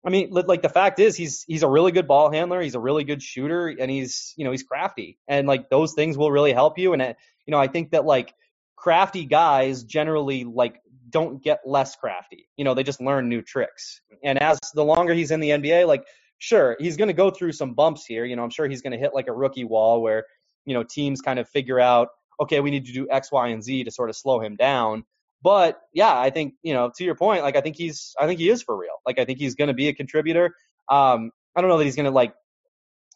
I 0.06 0.10
mean, 0.10 0.30
like 0.30 0.60
the 0.60 0.68
fact 0.68 1.00
is, 1.00 1.16
he's 1.16 1.44
he's 1.48 1.62
a 1.62 1.68
really 1.68 1.90
good 1.90 2.06
ball 2.06 2.30
handler. 2.30 2.60
He's 2.60 2.74
a 2.74 2.80
really 2.80 3.04
good 3.04 3.22
shooter, 3.22 3.68
and 3.68 3.90
he's 3.90 4.34
you 4.36 4.44
know 4.44 4.50
he's 4.50 4.62
crafty, 4.62 5.18
and 5.26 5.48
like 5.48 5.70
those 5.70 5.94
things 5.94 6.18
will 6.18 6.30
really 6.30 6.52
help 6.52 6.78
you. 6.78 6.92
And 6.92 7.00
it, 7.00 7.16
you 7.46 7.52
know, 7.52 7.58
I 7.58 7.68
think 7.68 7.92
that 7.92 8.04
like 8.04 8.34
crafty 8.76 9.24
guys 9.24 9.82
generally 9.82 10.44
like 10.44 10.82
don't 11.08 11.42
get 11.42 11.60
less 11.64 11.96
crafty. 11.96 12.48
You 12.56 12.64
know, 12.64 12.74
they 12.74 12.82
just 12.82 13.00
learn 13.00 13.30
new 13.30 13.40
tricks. 13.40 14.02
And 14.22 14.42
as 14.42 14.58
the 14.74 14.84
longer 14.84 15.14
he's 15.14 15.30
in 15.30 15.40
the 15.40 15.50
NBA, 15.50 15.86
like 15.86 16.04
sure, 16.38 16.76
he's 16.78 16.96
going 16.96 17.08
to 17.08 17.14
go 17.14 17.30
through 17.30 17.52
some 17.52 17.74
bumps 17.74 18.04
here. 18.04 18.24
You 18.24 18.36
know, 18.36 18.44
I'm 18.44 18.50
sure 18.50 18.68
he's 18.68 18.82
going 18.82 18.92
to 18.92 18.98
hit 18.98 19.14
like 19.14 19.28
a 19.28 19.32
rookie 19.32 19.64
wall 19.64 20.02
where, 20.02 20.24
you 20.64 20.74
know, 20.74 20.82
teams 20.82 21.20
kind 21.20 21.38
of 21.38 21.48
figure 21.48 21.80
out, 21.80 22.08
okay, 22.40 22.60
we 22.60 22.70
need 22.70 22.86
to 22.86 22.92
do 22.92 23.08
X, 23.10 23.30
Y, 23.32 23.48
and 23.48 23.62
Z 23.62 23.84
to 23.84 23.90
sort 23.90 24.10
of 24.10 24.16
slow 24.16 24.40
him 24.40 24.56
down. 24.56 25.04
But 25.42 25.78
yeah, 25.92 26.18
I 26.18 26.30
think, 26.30 26.54
you 26.62 26.72
know, 26.72 26.90
to 26.96 27.04
your 27.04 27.14
point, 27.14 27.42
like 27.42 27.54
I 27.54 27.60
think 27.60 27.76
he's 27.76 28.14
I 28.18 28.26
think 28.26 28.40
he 28.40 28.48
is 28.48 28.62
for 28.62 28.76
real. 28.76 28.94
Like 29.06 29.18
I 29.18 29.26
think 29.26 29.38
he's 29.38 29.54
going 29.54 29.68
to 29.68 29.74
be 29.74 29.88
a 29.88 29.94
contributor. 29.94 30.54
Um 30.88 31.30
I 31.54 31.60
don't 31.60 31.68
know 31.68 31.78
that 31.78 31.84
he's 31.84 31.96
going 31.96 32.06
to 32.06 32.10
like 32.10 32.34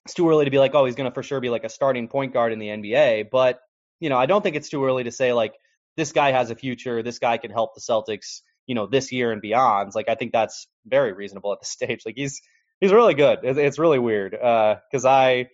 it's 0.05 0.15
too 0.15 0.29
early 0.29 0.45
to 0.45 0.51
be 0.51 0.59
like, 0.59 0.75
oh, 0.75 0.85
he's 0.85 0.95
going 0.95 1.11
to 1.11 1.15
for 1.15 1.23
sure 1.23 1.41
be 1.41 1.51
like 1.51 1.65
a 1.65 1.69
starting 1.69 2.09
point 2.09 2.33
guard 2.33 2.53
in 2.53 2.59
the 2.59 2.69
NBA, 2.69 3.31
but 3.31 3.61
you 4.01 4.11
know, 4.11 4.19
I 4.19 4.27
don't 4.27 4.43
think 4.43 4.57
it's 4.57 4.69
too 4.69 4.85
early 4.85 5.05
to 5.05 5.11
say 5.11 5.33
like 5.33 5.55
this 5.97 6.13
guy 6.13 6.33
has 6.33 6.51
a 6.51 6.55
future. 6.55 7.03
This 7.03 7.19
guy 7.19 7.39
can 7.39 7.51
help 7.51 7.75
the 7.75 7.81
Celtics, 7.81 8.43
you 8.67 8.75
know, 8.75 8.87
this 8.87 9.11
year 9.11 9.33
and 9.33 9.43
beyond. 9.43 9.93
Like 9.95 10.09
I 10.09 10.15
think 10.15 10.33
that's 10.33 10.69
very 10.87 11.13
reasonable 11.13 11.53
at 11.53 11.61
this 11.61 11.71
stage. 11.79 12.03
Like 12.07 12.15
he's 12.17 12.41
he's 12.81 12.93
really 12.93 13.15
good. 13.15 13.41
It's 13.43 13.79
really 13.79 13.99
weird 13.99 14.33
because 14.33 15.05
uh, 15.05 15.11
I 15.11 15.49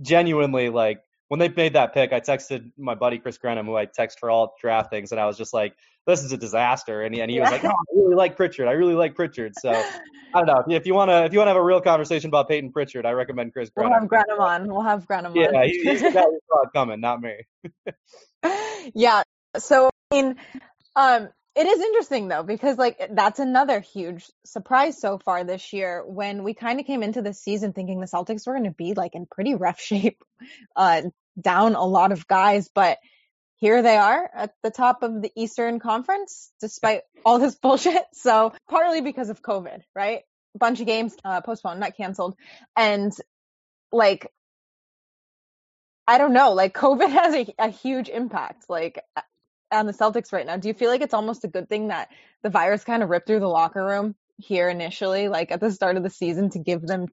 genuinely 0.00 0.68
like 0.68 1.00
when 1.28 1.40
they 1.40 1.48
made 1.48 1.74
that 1.74 1.94
pick. 1.94 2.12
I 2.12 2.20
texted 2.20 2.70
my 2.78 2.94
buddy 2.94 3.18
Chris 3.18 3.38
Grenham, 3.38 3.66
who 3.66 3.76
I 3.76 3.86
text 3.86 4.20
for 4.20 4.30
all 4.30 4.54
draft 4.60 4.90
things, 4.90 5.12
and 5.12 5.20
I 5.20 5.26
was 5.26 5.36
just 5.36 5.52
like, 5.52 5.74
"This 6.06 6.22
is 6.22 6.32
a 6.32 6.36
disaster." 6.36 7.02
And 7.02 7.14
he, 7.14 7.20
and 7.20 7.30
he 7.30 7.40
was 7.40 7.50
like, 7.50 7.64
"Oh, 7.64 7.68
I 7.68 7.84
really 7.94 8.14
like 8.14 8.36
Pritchard. 8.36 8.68
I 8.68 8.72
really 8.72 8.94
like 8.94 9.14
Pritchard." 9.14 9.54
So 9.58 9.70
I 10.34 10.44
don't 10.44 10.46
know 10.46 10.76
if 10.76 10.86
you 10.86 10.94
want 10.94 11.10
to 11.10 11.24
if 11.24 11.32
you 11.32 11.38
want 11.38 11.48
to 11.48 11.50
have 11.50 11.56
a 11.56 11.64
real 11.64 11.80
conversation 11.80 12.28
about 12.28 12.48
Payton 12.48 12.72
Pritchard, 12.72 13.06
I 13.06 13.12
recommend 13.12 13.52
Chris 13.52 13.70
Grenham. 13.70 13.92
We'll 13.92 14.00
have 14.00 14.08
Grenham 14.08 14.40
on. 14.40 14.68
We'll 14.68 14.82
have 14.82 15.06
Grenham 15.06 15.32
on. 15.32 15.38
Yeah, 15.38 15.64
he, 15.64 15.82
he's 15.82 16.02
the 16.02 16.10
guy 16.10 16.22
who 16.22 16.38
saw 16.48 16.62
it 16.62 16.70
coming, 16.74 17.00
not 17.00 17.20
me. 17.20 17.36
yeah, 18.94 19.22
so, 19.58 19.90
I 20.10 20.14
mean, 20.14 20.36
um, 20.94 21.28
it 21.56 21.66
is 21.66 21.80
interesting 21.80 22.28
though 22.28 22.42
because 22.42 22.76
like 22.76 23.10
that's 23.12 23.38
another 23.38 23.80
huge 23.80 24.30
surprise 24.44 25.00
so 25.00 25.18
far 25.18 25.42
this 25.42 25.72
year 25.72 26.04
when 26.06 26.44
we 26.44 26.52
kind 26.52 26.78
of 26.78 26.86
came 26.86 27.02
into 27.02 27.22
the 27.22 27.32
season 27.32 27.72
thinking 27.72 27.98
the 27.98 28.06
Celtics 28.06 28.46
were 28.46 28.52
going 28.52 28.64
to 28.64 28.70
be 28.70 28.92
like 28.92 29.14
in 29.14 29.26
pretty 29.26 29.54
rough 29.54 29.80
shape, 29.80 30.22
uh, 30.76 31.02
down 31.40 31.74
a 31.74 31.84
lot 31.84 32.12
of 32.12 32.28
guys, 32.28 32.68
but 32.74 32.98
here 33.56 33.82
they 33.82 33.96
are 33.96 34.30
at 34.34 34.52
the 34.62 34.70
top 34.70 35.02
of 35.02 35.22
the 35.22 35.32
Eastern 35.34 35.80
Conference 35.80 36.52
despite 36.60 37.02
all 37.24 37.38
this 37.38 37.54
bullshit. 37.62 38.04
So 38.12 38.52
partly 38.68 39.00
because 39.00 39.30
of 39.30 39.40
COVID, 39.40 39.80
right? 39.94 40.20
A 40.54 40.58
bunch 40.58 40.80
of 40.80 40.86
games 40.86 41.16
uh, 41.24 41.40
postponed, 41.40 41.80
not 41.80 41.96
canceled, 41.96 42.36
and 42.76 43.12
like 43.92 44.30
I 46.06 46.18
don't 46.18 46.34
know, 46.34 46.52
like 46.52 46.74
COVID 46.74 47.10
has 47.12 47.34
a, 47.34 47.54
a 47.58 47.68
huge 47.70 48.10
impact. 48.10 48.66
Like 48.68 49.02
on 49.70 49.86
the 49.86 49.92
Celtics 49.92 50.32
right 50.32 50.46
now, 50.46 50.56
do 50.56 50.68
you 50.68 50.74
feel 50.74 50.90
like 50.90 51.00
it's 51.00 51.14
almost 51.14 51.44
a 51.44 51.48
good 51.48 51.68
thing 51.68 51.88
that 51.88 52.10
the 52.42 52.50
virus 52.50 52.84
kind 52.84 53.02
of 53.02 53.08
ripped 53.08 53.26
through 53.26 53.40
the 53.40 53.48
locker 53.48 53.84
room 53.84 54.14
here 54.38 54.68
initially, 54.68 55.28
like 55.28 55.50
at 55.50 55.60
the 55.60 55.70
start 55.70 55.96
of 55.96 56.02
the 56.02 56.10
season 56.10 56.50
to 56.50 56.58
give 56.58 56.82
them 56.82 57.08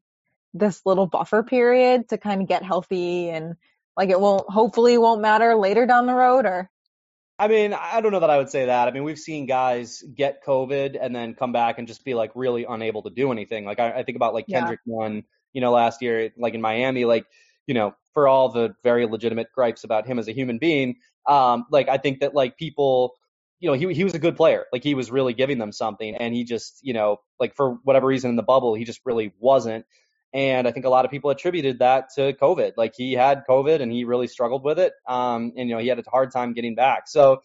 this 0.54 0.82
little 0.86 1.08
buffer 1.08 1.44
period 1.44 2.10
to 2.10 2.18
kind 2.18 2.42
of 2.42 2.48
get 2.48 2.64
healthy 2.64 3.30
and 3.30 3.56
like 3.98 4.10
it 4.10 4.20
won't 4.20 4.48
hopefully 4.50 4.98
won't 4.98 5.22
matter 5.22 5.56
later 5.56 5.86
down 5.86 6.06
the 6.06 6.14
road 6.14 6.46
or 6.46 6.70
I 7.40 7.48
mean, 7.48 7.74
I 7.74 8.00
don't 8.02 8.12
know 8.12 8.20
that 8.20 8.30
I 8.30 8.38
would 8.38 8.50
say 8.50 8.68
that. 8.68 8.88
I 8.88 8.92
mean, 8.92 9.04
we've 9.04 9.18
seen 9.18 9.48
guys 9.48 10.04
get 10.04 10.46
COVID 10.46 10.98
and 11.02 11.16
then 11.16 11.34
come 11.34 11.52
back 11.52 11.80
and 11.80 11.88
just 11.88 12.06
be 12.06 12.14
like 12.14 12.32
really 12.36 12.64
unable 12.64 13.02
to 13.02 13.10
do 13.10 13.32
anything. 13.32 13.66
Like 13.66 13.80
I, 13.80 13.92
I 13.92 14.04
think 14.04 14.16
about 14.16 14.36
like 14.36 14.48
Kendrick 14.48 14.82
yeah. 14.86 14.96
Nunn, 14.96 15.24
you 15.52 15.60
know, 15.60 15.72
last 15.72 16.04
year, 16.04 16.32
like 16.38 16.54
in 16.54 16.62
Miami, 16.62 17.06
like, 17.06 17.26
you 17.66 17.74
know, 17.74 17.96
for 18.14 18.28
all 18.28 18.50
the 18.50 18.76
very 18.84 19.08
legitimate 19.08 19.52
gripes 19.52 19.84
about 19.84 20.06
him 20.06 20.20
as 20.20 20.28
a 20.28 20.32
human 20.32 20.60
being, 20.60 20.98
um, 21.28 21.66
like 21.72 21.90
I 21.90 21.98
think 21.98 22.20
that 22.22 22.34
like 22.34 22.58
people, 22.58 23.14
you 23.60 23.70
know, 23.70 23.74
he 23.74 23.94
he 23.94 24.04
was 24.04 24.14
a 24.14 24.20
good 24.20 24.36
player. 24.36 24.66
Like 24.72 24.84
he 24.84 24.96
was 24.96 25.12
really 25.12 25.34
giving 25.34 25.58
them 25.58 25.72
something, 25.72 26.16
and 26.16 26.34
he 26.34 26.44
just, 26.44 26.80
you 26.82 26.94
know, 26.94 27.18
like 27.40 27.56
for 27.56 27.78
whatever 27.84 28.08
reason 28.08 28.30
in 28.30 28.36
the 28.36 28.44
bubble, 28.44 28.76
he 28.76 28.86
just 28.86 29.02
really 29.06 29.34
wasn't. 29.40 29.86
And 30.34 30.68
I 30.68 30.72
think 30.72 30.86
a 30.86 30.90
lot 30.90 31.06
of 31.06 31.12
people 31.12 31.30
attributed 31.30 31.80
that 31.80 32.10
to 32.16 32.34
COVID. 32.34 32.74
Like 32.76 32.96
he 32.98 33.14
had 33.14 33.44
COVID 33.48 33.82
and 33.82 33.92
he 33.92 34.04
really 34.04 34.28
struggled 34.28 34.64
with 34.64 34.80
it. 34.80 34.94
Um, 35.08 35.54
and 35.56 35.70
you 35.70 35.76
know, 35.76 35.80
he 35.80 35.88
had 35.88 36.00
a 36.00 36.10
hard 36.10 36.32
time 36.32 36.54
getting 36.54 36.74
back. 36.74 37.08
So, 37.08 37.44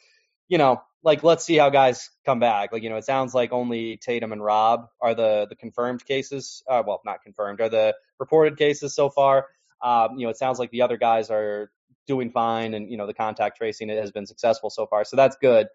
you 0.48 0.56
know, 0.56 0.80
like 1.02 1.22
let's 1.22 1.44
see 1.44 1.56
how 1.56 1.68
guys 1.68 2.10
come 2.24 2.40
back. 2.40 2.72
Like, 2.72 2.82
you 2.82 2.88
know, 2.88 2.96
it 2.96 3.04
sounds 3.04 3.34
like 3.34 3.52
only 3.52 3.98
Tatum 3.98 4.32
and 4.32 4.42
Rob 4.42 4.86
are 5.02 5.14
the 5.14 5.46
the 5.48 5.54
confirmed 5.54 6.04
cases. 6.04 6.62
Uh, 6.66 6.82
well, 6.86 7.02
not 7.04 7.22
confirmed, 7.22 7.60
are 7.60 7.68
the 7.68 7.94
reported 8.18 8.56
cases 8.56 8.94
so 8.94 9.10
far. 9.10 9.46
Um, 9.82 10.16
you 10.16 10.24
know, 10.24 10.30
it 10.30 10.38
sounds 10.38 10.58
like 10.58 10.70
the 10.70 10.82
other 10.82 10.96
guys 10.96 11.30
are 11.30 11.70
doing 12.08 12.30
fine, 12.32 12.74
and 12.74 12.90
you 12.90 12.96
know 12.96 13.06
the 13.06 13.14
contact 13.14 13.58
tracing 13.58 13.90
it 13.90 14.00
has 14.00 14.10
been 14.10 14.26
successful 14.26 14.70
so 14.70 14.86
far, 14.86 15.04
so 15.04 15.14
that's 15.14 15.36
good. 15.36 15.68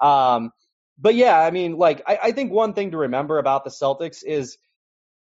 Um, 0.00 0.50
but 0.98 1.14
yeah, 1.14 1.38
I 1.38 1.50
mean, 1.50 1.78
like 1.78 2.02
I, 2.06 2.18
I 2.24 2.32
think 2.32 2.52
one 2.52 2.74
thing 2.74 2.90
to 2.90 2.98
remember 2.98 3.38
about 3.38 3.64
the 3.64 3.70
Celtics 3.70 4.22
is 4.22 4.58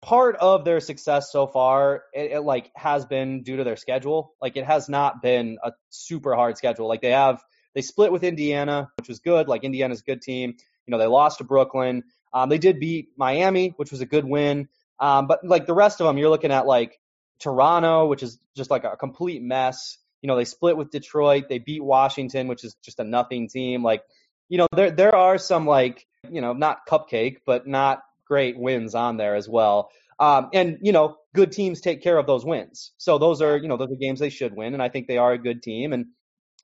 part 0.03 0.37
of 0.37 0.65
their 0.65 0.81
success 0.81 1.31
so 1.31 1.47
far 1.47 2.05
it, 2.15 2.33
it, 2.33 2.41
like 2.41 2.71
has 2.75 3.05
been 3.05 3.43
due 3.43 3.57
to 3.57 3.65
their 3.65 3.77
schedule. 3.77 4.35
Like 4.41 4.57
it 4.57 4.65
has 4.65 4.89
not 4.89 5.23
been 5.23 5.59
a 5.63 5.73
super 5.91 6.35
hard 6.35 6.57
schedule. 6.57 6.89
Like 6.89 7.03
they 7.03 7.11
have 7.11 7.43
they 7.75 7.83
split 7.83 8.11
with 8.11 8.25
indiana 8.25 8.91
which 8.99 9.09
was 9.09 9.21
good. 9.21 9.49
Like 9.49 9.65
indiana's 9.65 10.01
a 10.01 10.05
good 10.05 10.23
team. 10.23 10.55
You 10.87 10.91
know 10.91 10.99
they 10.99 11.07
lost 11.07 11.39
to 11.39 11.45
brooklyn. 11.45 12.05
Um, 12.33 12.49
they 12.49 12.59
did 12.59 12.81
beat 12.81 13.09
miami 13.17 13.75
which 13.77 13.91
was 13.91 14.01
a 14.01 14.07
good 14.07 14.25
win. 14.25 14.69
Um, 14.99 15.27
but 15.27 15.45
like 15.45 15.67
the 15.67 15.75
rest 15.75 16.01
of 16.01 16.07
them 16.07 16.19
you're 16.19 16.31
looking 16.31 16.53
at 16.53 16.67
like 16.67 16.99
toronto 17.39 18.07
which 18.07 18.23
is 18.23 18.39
just 18.57 18.71
like 18.71 18.85
a 18.85 18.97
complete 18.97 19.43
mess 19.43 19.99
you 20.23 20.29
know, 20.29 20.37
they 20.37 20.45
split 20.45 20.77
with 20.77 20.91
Detroit. 20.91 21.49
They 21.49 21.59
beat 21.59 21.83
Washington, 21.83 22.49
which 22.49 22.65
is 22.65 22.75
just 22.85 23.01
a 23.01 23.05
nothing 23.05 23.49
team. 23.49 23.83
Like, 23.83 24.03
you 24.49 24.59
know, 24.59 24.67
there 24.75 24.91
there 24.91 25.15
are 25.15 25.39
some 25.39 25.67
like, 25.67 26.07
you 26.31 26.41
know, 26.41 26.53
not 26.53 26.87
cupcake, 26.89 27.39
but 27.47 27.67
not 27.67 28.03
great 28.27 28.59
wins 28.59 28.95
on 28.95 29.17
there 29.17 29.35
as 29.35 29.49
well. 29.49 29.91
Um, 30.19 30.51
and 30.53 30.79
you 30.83 30.93
know, 30.93 31.17
good 31.35 31.53
teams 31.53 31.81
take 31.81 32.03
care 32.03 32.19
of 32.19 32.27
those 32.27 32.45
wins. 32.45 32.93
So 32.99 33.19
those 33.19 33.41
are, 33.41 33.57
you 33.57 33.69
know, 33.69 33.77
those 33.77 33.91
are 33.91 33.97
games 33.97 34.21
they 34.21 34.31
should 34.31 34.55
win, 34.55 34.75
and 34.75 34.83
I 34.83 34.89
think 34.89 35.07
they 35.07 35.19
are 35.19 35.33
a 35.33 35.39
good 35.39 35.63
team, 35.63 35.93
and 35.93 36.07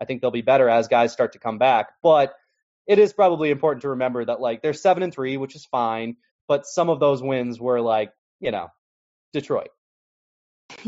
I 0.00 0.04
think 0.04 0.20
they'll 0.20 0.30
be 0.30 0.42
better 0.42 0.68
as 0.68 0.88
guys 0.88 1.12
start 1.12 1.32
to 1.32 1.38
come 1.38 1.58
back. 1.58 1.88
But 2.02 2.34
it 2.86 2.98
is 2.98 3.12
probably 3.12 3.50
important 3.50 3.82
to 3.82 3.90
remember 3.90 4.24
that 4.24 4.40
like 4.40 4.62
they're 4.62 4.74
seven 4.74 5.02
and 5.02 5.12
three, 5.12 5.36
which 5.36 5.56
is 5.56 5.64
fine, 5.64 6.16
but 6.48 6.66
some 6.66 6.88
of 6.90 7.00
those 7.00 7.22
wins 7.22 7.58
were 7.58 7.80
like, 7.80 8.12
you 8.40 8.50
know, 8.50 8.68
Detroit. 9.32 9.70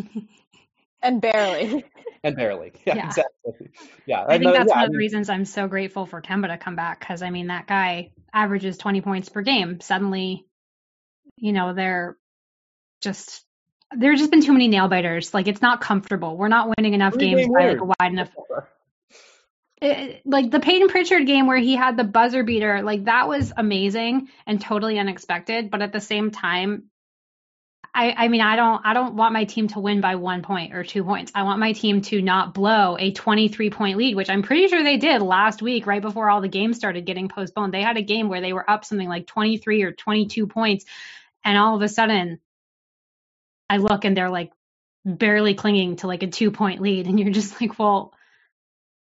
and 1.02 1.20
barely. 1.20 1.84
and 2.24 2.37
barely. 2.37 2.72
Yeah, 2.87 2.96
yeah. 2.96 3.06
exactly. 3.06 3.70
Yeah. 4.06 4.24
I 4.26 4.38
think 4.38 4.52
that's 4.52 4.68
yeah, 4.70 4.76
one 4.76 4.84
of 4.87 4.92
the 4.92 4.98
reasons 4.98 5.28
I'm 5.28 5.44
so 5.44 5.68
grateful 5.68 6.06
for 6.06 6.22
Kemba 6.22 6.48
to 6.48 6.58
come 6.58 6.76
back 6.76 7.00
because 7.00 7.22
I 7.22 7.30
mean 7.30 7.48
that 7.48 7.66
guy 7.66 8.11
averages 8.32 8.78
20 8.78 9.00
points 9.02 9.28
per 9.28 9.42
game. 9.42 9.80
Suddenly, 9.80 10.46
you 11.37 11.52
know, 11.52 11.74
they're 11.74 12.16
just 13.00 13.44
there's 13.96 14.18
just 14.18 14.30
been 14.30 14.42
too 14.42 14.52
many 14.52 14.68
nail 14.68 14.88
biters. 14.88 15.32
Like 15.32 15.48
it's 15.48 15.62
not 15.62 15.80
comfortable. 15.80 16.37
We're 16.37 16.48
not 16.48 16.72
winning 16.76 16.94
enough 16.94 17.16
games 17.16 17.46
by 17.48 17.68
like 17.68 17.80
a 17.80 17.84
wide 17.84 18.12
enough. 18.12 18.30
it, 19.80 19.87
eh, 19.87 19.92
eh, 19.92 20.18
like 20.24 20.50
the 20.50 20.61
Payton 20.61 20.88
Pritchard 20.88 21.26
game 21.26 21.46
where 21.46 21.58
he 21.58 21.76
had 21.76 21.96
the 21.96 22.04
buzzer 22.04 22.42
beater, 22.42 22.82
like 22.82 23.04
that 23.04 23.28
was 23.28 23.52
amazing 23.56 24.28
and 24.46 24.61
totally 24.61 24.98
unexpected. 24.98 25.70
But 25.70 25.82
at 25.82 25.92
the 25.92 26.00
same 26.00 26.30
time, 26.30 26.84
I, 27.98 28.14
I 28.16 28.28
mean, 28.28 28.40
I 28.40 28.54
don't, 28.54 28.80
I 28.84 28.94
don't 28.94 29.16
want 29.16 29.32
my 29.32 29.42
team 29.42 29.66
to 29.68 29.80
win 29.80 30.00
by 30.00 30.14
one 30.14 30.42
point 30.42 30.72
or 30.72 30.84
two 30.84 31.02
points. 31.02 31.32
I 31.34 31.42
want 31.42 31.58
my 31.58 31.72
team 31.72 32.00
to 32.02 32.22
not 32.22 32.54
blow 32.54 32.96
a 32.96 33.11
23 33.11 33.70
point 33.70 33.98
lead, 33.98 34.14
which 34.14 34.30
I'm 34.30 34.44
pretty 34.44 34.68
sure 34.68 34.84
they 34.84 34.98
did 34.98 35.20
last 35.20 35.62
week, 35.62 35.84
right 35.84 36.00
before 36.00 36.30
all 36.30 36.40
the 36.40 36.46
games 36.46 36.76
started 36.76 37.06
getting 37.06 37.28
postponed. 37.28 37.74
They 37.74 37.82
had 37.82 37.96
a 37.96 38.02
game 38.02 38.28
where 38.28 38.40
they 38.40 38.52
were 38.52 38.70
up 38.70 38.84
something 38.84 39.08
like 39.08 39.26
23 39.26 39.82
or 39.82 39.90
22 39.90 40.46
points, 40.46 40.84
and 41.44 41.58
all 41.58 41.74
of 41.74 41.82
a 41.82 41.88
sudden, 41.88 42.38
I 43.68 43.78
look 43.78 44.04
and 44.04 44.16
they're 44.16 44.30
like 44.30 44.52
barely 45.04 45.54
clinging 45.54 45.96
to 45.96 46.06
like 46.06 46.22
a 46.22 46.28
two 46.28 46.52
point 46.52 46.80
lead, 46.80 47.08
and 47.08 47.18
you're 47.18 47.32
just 47.32 47.61
like, 47.61 47.80
well 47.80 48.14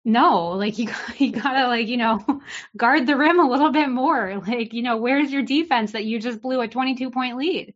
no, 0.06 0.52
like 0.52 0.80
you, 0.80 0.90
you 1.18 1.34
gotta 1.34 1.68
like, 1.68 1.90
you 1.90 1.98
know, 1.98 2.42
guard 2.78 3.06
the 3.06 3.18
rim 3.18 3.42
a 3.42 3.50
little 3.50 3.74
bit 3.74 3.90
more. 3.90 4.42
Like, 4.48 4.72
you 4.74 4.82
know, 4.82 4.96
where's 4.96 5.30
your 5.30 5.44
defense 5.44 5.92
that 5.92 6.06
you 6.06 6.22
just 6.22 6.42
blew 6.42 6.62
a 6.62 6.70
22 6.70 7.12
point 7.12 7.36
lead? 7.36 7.74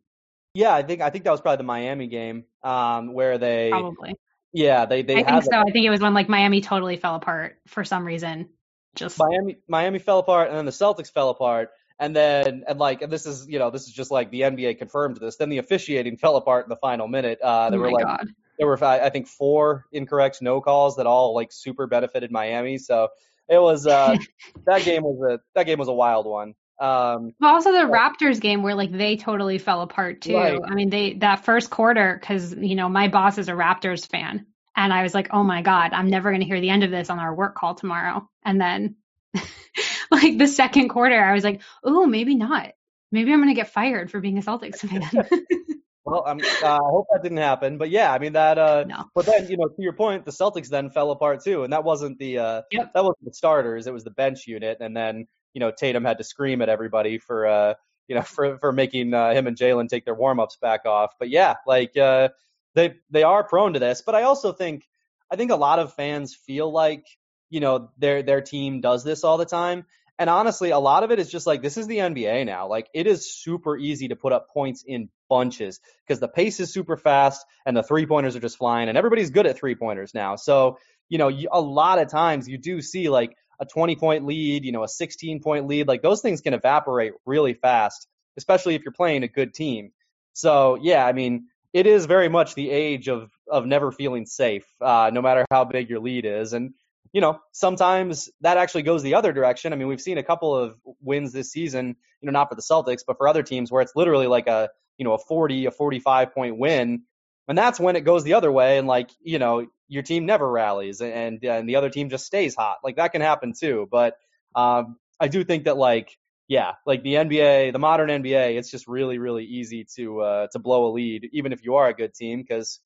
Yeah, 0.54 0.74
I 0.74 0.82
think 0.82 1.00
I 1.00 1.10
think 1.10 1.24
that 1.24 1.30
was 1.30 1.40
probably 1.40 1.58
the 1.58 1.64
Miami 1.64 2.06
game, 2.06 2.44
um, 2.62 3.12
where 3.14 3.38
they 3.38 3.70
probably. 3.70 4.14
Yeah, 4.52 4.84
they 4.84 5.02
they. 5.02 5.24
I 5.24 5.40
think 5.40 5.44
so. 5.44 5.58
I 5.58 5.70
think 5.70 5.86
it 5.86 5.90
was 5.90 6.00
when 6.00 6.14
like 6.14 6.28
Miami 6.28 6.60
totally 6.60 6.96
fell 6.96 7.14
apart 7.14 7.58
for 7.66 7.84
some 7.84 8.04
reason. 8.04 8.50
Just 8.94 9.18
Miami 9.18 9.58
Miami 9.66 9.98
fell 9.98 10.18
apart, 10.18 10.48
and 10.48 10.56
then 10.58 10.66
the 10.66 10.72
Celtics 10.72 11.10
fell 11.10 11.30
apart, 11.30 11.70
and 11.98 12.14
then 12.14 12.64
and 12.68 12.78
like 12.78 13.00
and 13.00 13.10
this 13.10 13.24
is 13.24 13.48
you 13.48 13.58
know 13.58 13.70
this 13.70 13.82
is 13.82 13.92
just 13.92 14.10
like 14.10 14.30
the 14.30 14.42
NBA 14.42 14.78
confirmed 14.78 15.16
this. 15.16 15.36
Then 15.36 15.48
the 15.48 15.58
officiating 15.58 16.16
fell 16.18 16.36
apart 16.36 16.66
in 16.66 16.68
the 16.68 16.76
final 16.76 17.08
minute. 17.08 17.40
Uh, 17.40 17.70
there 17.70 17.78
oh 17.78 17.82
were 17.82 17.92
like 17.92 18.04
God 18.04 18.28
there 18.62 18.68
were 18.68 18.84
I 18.84 19.10
think 19.10 19.26
four 19.26 19.86
incorrect 19.90 20.40
no 20.40 20.60
calls 20.60 20.96
that 20.96 21.06
all 21.06 21.34
like 21.34 21.50
super 21.50 21.88
benefited 21.88 22.30
Miami. 22.30 22.78
So 22.78 23.08
it 23.48 23.60
was 23.60 23.88
uh, 23.88 24.16
that 24.66 24.84
game 24.84 25.02
was 25.02 25.20
a 25.32 25.40
that 25.56 25.66
game 25.66 25.80
was 25.80 25.88
a 25.88 25.92
wild 25.92 26.26
one. 26.26 26.54
Um, 26.80 27.32
also 27.40 27.72
the 27.72 27.78
Raptors 27.78 28.40
game 28.40 28.62
where 28.62 28.74
like 28.74 28.90
they 28.90 29.16
totally 29.16 29.58
fell 29.58 29.82
apart 29.82 30.20
too. 30.20 30.36
Right. 30.36 30.60
I 30.64 30.74
mean, 30.74 30.90
they 30.90 31.14
that 31.14 31.44
first 31.44 31.70
quarter 31.70 32.18
because 32.20 32.54
you 32.54 32.74
know 32.74 32.88
my 32.88 33.08
boss 33.08 33.38
is 33.38 33.48
a 33.48 33.52
Raptors 33.52 34.08
fan, 34.08 34.46
and 34.76 34.92
I 34.92 35.02
was 35.02 35.14
like, 35.14 35.28
oh 35.32 35.42
my 35.42 35.62
god, 35.62 35.92
I'm 35.92 36.10
never 36.10 36.30
going 36.30 36.40
to 36.40 36.46
hear 36.46 36.60
the 36.60 36.70
end 36.70 36.84
of 36.84 36.90
this 36.90 37.10
on 37.10 37.18
our 37.18 37.34
work 37.34 37.54
call 37.54 37.74
tomorrow. 37.74 38.28
And 38.44 38.60
then 38.60 38.96
like 40.10 40.38
the 40.38 40.48
second 40.48 40.88
quarter, 40.88 41.22
I 41.22 41.34
was 41.34 41.44
like, 41.44 41.62
oh, 41.84 42.06
maybe 42.06 42.34
not. 42.34 42.72
Maybe 43.10 43.32
I'm 43.32 43.40
going 43.40 43.54
to 43.54 43.60
get 43.60 43.70
fired 43.70 44.10
for 44.10 44.20
being 44.20 44.38
a 44.38 44.42
Celtics 44.42 44.78
fan. 44.78 45.28
Well, 46.04 46.24
I'm, 46.26 46.40
uh, 46.40 46.66
I 46.66 46.90
hope 46.90 47.06
that 47.12 47.22
didn't 47.22 47.38
happen, 47.38 47.78
but 47.78 47.88
yeah, 47.88 48.12
I 48.12 48.18
mean 48.18 48.32
that. 48.32 48.58
Uh, 48.58 48.84
no. 48.86 49.04
But 49.14 49.26
then, 49.26 49.48
you 49.48 49.56
know, 49.56 49.68
to 49.68 49.74
your 49.78 49.92
point, 49.92 50.24
the 50.24 50.32
Celtics 50.32 50.68
then 50.68 50.90
fell 50.90 51.12
apart 51.12 51.44
too, 51.44 51.62
and 51.62 51.72
that 51.72 51.84
wasn't 51.84 52.18
the 52.18 52.38
uh, 52.38 52.62
yep. 52.72 52.92
that 52.92 53.04
wasn't 53.04 53.24
the 53.24 53.32
starters; 53.32 53.86
it 53.86 53.92
was 53.92 54.02
the 54.02 54.10
bench 54.10 54.48
unit, 54.48 54.78
and 54.80 54.96
then 54.96 55.28
you 55.54 55.60
know 55.60 55.70
Tatum 55.70 56.04
had 56.04 56.18
to 56.18 56.24
scream 56.24 56.62
at 56.62 56.68
everybody 56.68 57.18
for 57.18 57.46
uh, 57.46 57.74
you 58.08 58.14
know 58.14 58.22
for 58.22 58.58
for 58.58 58.72
making 58.72 59.14
uh, 59.14 59.32
him 59.32 59.46
and 59.46 59.56
Jaylen 59.56 59.88
take 59.88 60.04
their 60.04 60.14
warm 60.14 60.40
ups 60.40 60.56
back 60.56 60.86
off. 60.86 61.14
But 61.18 61.30
yeah, 61.30 61.56
like 61.66 61.96
uh, 61.96 62.30
they 62.74 62.94
they 63.10 63.22
are 63.22 63.44
prone 63.44 63.74
to 63.74 63.78
this, 63.78 64.02
but 64.04 64.14
I 64.14 64.22
also 64.22 64.52
think 64.52 64.86
I 65.30 65.36
think 65.36 65.50
a 65.50 65.56
lot 65.56 65.78
of 65.78 65.94
fans 65.94 66.34
feel 66.34 66.70
like 66.70 67.06
you 67.50 67.60
know 67.60 67.90
their 67.98 68.22
their 68.22 68.40
team 68.40 68.80
does 68.80 69.04
this 69.04 69.24
all 69.24 69.38
the 69.38 69.44
time, 69.44 69.84
and 70.18 70.30
honestly, 70.30 70.70
a 70.70 70.78
lot 70.78 71.02
of 71.04 71.10
it 71.10 71.18
is 71.18 71.30
just 71.30 71.46
like 71.46 71.62
this 71.62 71.76
is 71.76 71.86
the 71.86 71.98
NBA 71.98 72.46
now. 72.46 72.68
Like 72.68 72.88
it 72.94 73.06
is 73.06 73.32
super 73.32 73.76
easy 73.76 74.08
to 74.08 74.16
put 74.16 74.32
up 74.32 74.50
points 74.50 74.84
in 74.86 75.08
bunches 75.28 75.80
because 76.06 76.20
the 76.20 76.28
pace 76.28 76.60
is 76.60 76.72
super 76.72 76.96
fast 76.96 77.44
and 77.64 77.76
the 77.76 77.82
three 77.82 78.04
pointers 78.04 78.36
are 78.36 78.40
just 78.40 78.58
flying 78.58 78.88
and 78.88 78.98
everybody's 78.98 79.30
good 79.30 79.46
at 79.46 79.56
three 79.56 79.74
pointers 79.74 80.12
now. 80.12 80.36
So, 80.36 80.78
you 81.08 81.16
know, 81.18 81.30
a 81.50 81.60
lot 81.60 81.98
of 81.98 82.10
times 82.10 82.46
you 82.46 82.58
do 82.58 82.82
see 82.82 83.08
like 83.08 83.34
a 83.62 83.64
20 83.64 83.96
point 83.96 84.26
lead, 84.26 84.64
you 84.64 84.72
know, 84.72 84.82
a 84.82 84.88
16 84.88 85.40
point 85.40 85.68
lead, 85.68 85.86
like 85.88 86.02
those 86.02 86.20
things 86.20 86.40
can 86.40 86.52
evaporate 86.52 87.12
really 87.24 87.54
fast, 87.54 88.08
especially 88.36 88.74
if 88.74 88.82
you're 88.82 88.92
playing 88.92 89.22
a 89.22 89.28
good 89.28 89.54
team. 89.54 89.92
So, 90.34 90.78
yeah, 90.82 91.06
I 91.06 91.12
mean, 91.12 91.46
it 91.72 91.86
is 91.86 92.04
very 92.06 92.28
much 92.28 92.54
the 92.54 92.70
age 92.70 93.08
of 93.08 93.30
of 93.48 93.64
never 93.64 93.92
feeling 93.92 94.26
safe, 94.26 94.66
uh, 94.80 95.10
no 95.12 95.22
matter 95.22 95.46
how 95.50 95.64
big 95.64 95.88
your 95.88 96.00
lead 96.00 96.26
is. 96.26 96.52
And 96.52 96.74
you 97.12 97.20
know, 97.20 97.40
sometimes 97.52 98.30
that 98.40 98.56
actually 98.56 98.82
goes 98.82 99.02
the 99.02 99.14
other 99.14 99.32
direction. 99.32 99.72
I 99.72 99.76
mean, 99.76 99.86
we've 99.86 100.00
seen 100.00 100.18
a 100.18 100.22
couple 100.22 100.56
of 100.56 100.76
wins 101.00 101.32
this 101.32 101.52
season, 101.52 101.96
you 102.20 102.26
know, 102.26 102.32
not 102.32 102.48
for 102.48 102.54
the 102.54 102.62
Celtics, 102.62 103.02
but 103.06 103.18
for 103.18 103.28
other 103.28 103.42
teams 103.42 103.70
where 103.70 103.82
it's 103.82 103.92
literally 103.94 104.26
like 104.26 104.46
a, 104.46 104.70
you 104.98 105.04
know, 105.04 105.12
a 105.12 105.18
40, 105.18 105.66
a 105.66 105.70
45 105.70 106.34
point 106.34 106.58
win. 106.58 107.02
And 107.48 107.58
that's 107.58 107.78
when 107.78 107.96
it 107.96 108.02
goes 108.02 108.24
the 108.24 108.34
other 108.34 108.50
way. 108.50 108.78
And 108.78 108.88
like, 108.88 109.10
you 109.20 109.38
know, 109.38 109.66
your 109.92 110.02
team 110.02 110.24
never 110.24 110.50
rallies 110.50 111.00
and, 111.02 111.44
and 111.44 111.68
the 111.68 111.76
other 111.76 111.90
team 111.90 112.08
just 112.08 112.24
stays 112.24 112.54
hot. 112.54 112.78
Like 112.82 112.96
that 112.96 113.12
can 113.12 113.20
happen 113.20 113.52
too. 113.52 113.86
But, 113.90 114.16
um, 114.54 114.96
I 115.20 115.28
do 115.28 115.44
think 115.44 115.64
that 115.64 115.76
like, 115.76 116.16
yeah, 116.48 116.72
like 116.86 117.02
the 117.02 117.14
NBA, 117.14 117.72
the 117.72 117.78
modern 117.78 118.08
NBA, 118.08 118.56
it's 118.58 118.70
just 118.70 118.88
really, 118.88 119.18
really 119.18 119.44
easy 119.44 119.86
to, 119.96 120.20
uh, 120.20 120.46
to 120.52 120.58
blow 120.58 120.86
a 120.86 120.90
lead, 120.92 121.28
even 121.32 121.52
if 121.52 121.62
you 121.64 121.74
are 121.76 121.88
a 121.88 121.94
good 121.94 122.14
team, 122.14 122.40
because 122.40 122.80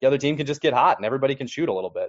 the 0.00 0.06
other 0.06 0.18
team 0.18 0.36
can 0.36 0.46
just 0.46 0.60
get 0.60 0.72
hot 0.72 0.96
and 0.96 1.04
everybody 1.04 1.34
can 1.34 1.46
shoot 1.46 1.68
a 1.68 1.72
little 1.74 1.90
bit. 1.90 2.08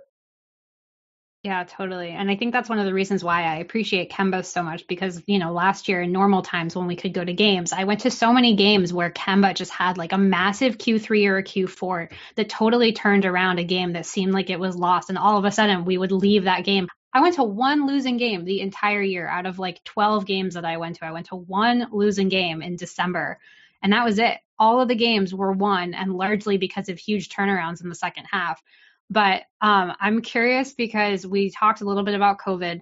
Yeah, 1.48 1.64
totally. 1.64 2.10
And 2.10 2.30
I 2.30 2.36
think 2.36 2.52
that's 2.52 2.68
one 2.68 2.78
of 2.78 2.86
the 2.86 2.94
reasons 2.94 3.24
why 3.24 3.44
I 3.44 3.60
appreciate 3.60 4.12
Kemba 4.12 4.44
so 4.44 4.64
much 4.64 4.86
because, 4.86 5.24
you 5.28 5.40
know, 5.40 5.54
last 5.54 5.88
year 5.88 6.02
in 6.02 6.12
normal 6.12 6.42
times 6.42 6.76
when 6.76 6.88
we 6.88 6.98
could 6.98 7.14
go 7.14 7.24
to 7.24 7.32
games, 7.32 7.72
I 7.72 7.86
went 7.86 8.02
to 8.02 8.12
so 8.12 8.34
many 8.34 8.58
games 8.58 8.92
where 8.92 9.10
Kemba 9.12 9.56
just 9.56 9.72
had 9.72 9.98
like 9.98 10.12
a 10.12 10.18
massive 10.18 10.78
Q3 10.78 11.30
or 11.30 11.38
a 11.38 11.44
Q4 11.44 12.12
that 12.36 12.50
totally 12.50 12.92
turned 12.92 13.24
around 13.24 13.60
a 13.60 13.64
game 13.64 13.94
that 13.94 14.06
seemed 14.06 14.34
like 14.34 14.50
it 14.50 14.60
was 14.60 14.76
lost. 14.76 15.08
And 15.08 15.18
all 15.18 15.38
of 15.38 15.46
a 15.46 15.52
sudden 15.52 15.86
we 15.86 15.98
would 15.98 16.12
leave 16.12 16.44
that 16.44 16.66
game. 16.66 16.90
I 17.14 17.22
went 17.22 17.36
to 17.36 17.44
one 17.44 17.88
losing 17.88 18.18
game 18.18 18.44
the 18.44 18.60
entire 18.60 19.02
year 19.02 19.26
out 19.26 19.46
of 19.46 19.58
like 19.58 19.82
12 19.86 20.26
games 20.26 20.56
that 20.56 20.66
I 20.66 20.76
went 20.76 20.98
to. 20.98 21.06
I 21.06 21.14
went 21.14 21.28
to 21.28 21.38
one 21.38 21.88
losing 21.94 22.28
game 22.28 22.62
in 22.62 22.76
December, 22.76 23.40
and 23.82 23.94
that 23.94 24.04
was 24.04 24.20
it. 24.20 24.38
All 24.60 24.82
of 24.82 24.90
the 24.90 24.96
games 24.96 25.34
were 25.34 25.54
won, 25.54 25.94
and 25.94 26.14
largely 26.14 26.58
because 26.58 26.90
of 26.90 27.00
huge 27.00 27.30
turnarounds 27.30 27.82
in 27.82 27.88
the 27.88 27.96
second 27.96 28.26
half. 28.30 28.62
But 29.10 29.44
um, 29.62 29.94
I'm 30.00 30.22
curious 30.22 30.74
because 30.74 31.26
we 31.26 31.52
talked 31.52 31.82
a 31.82 31.86
little 31.86 32.04
bit 32.04 32.16
about 32.16 32.40
COVID 32.40 32.82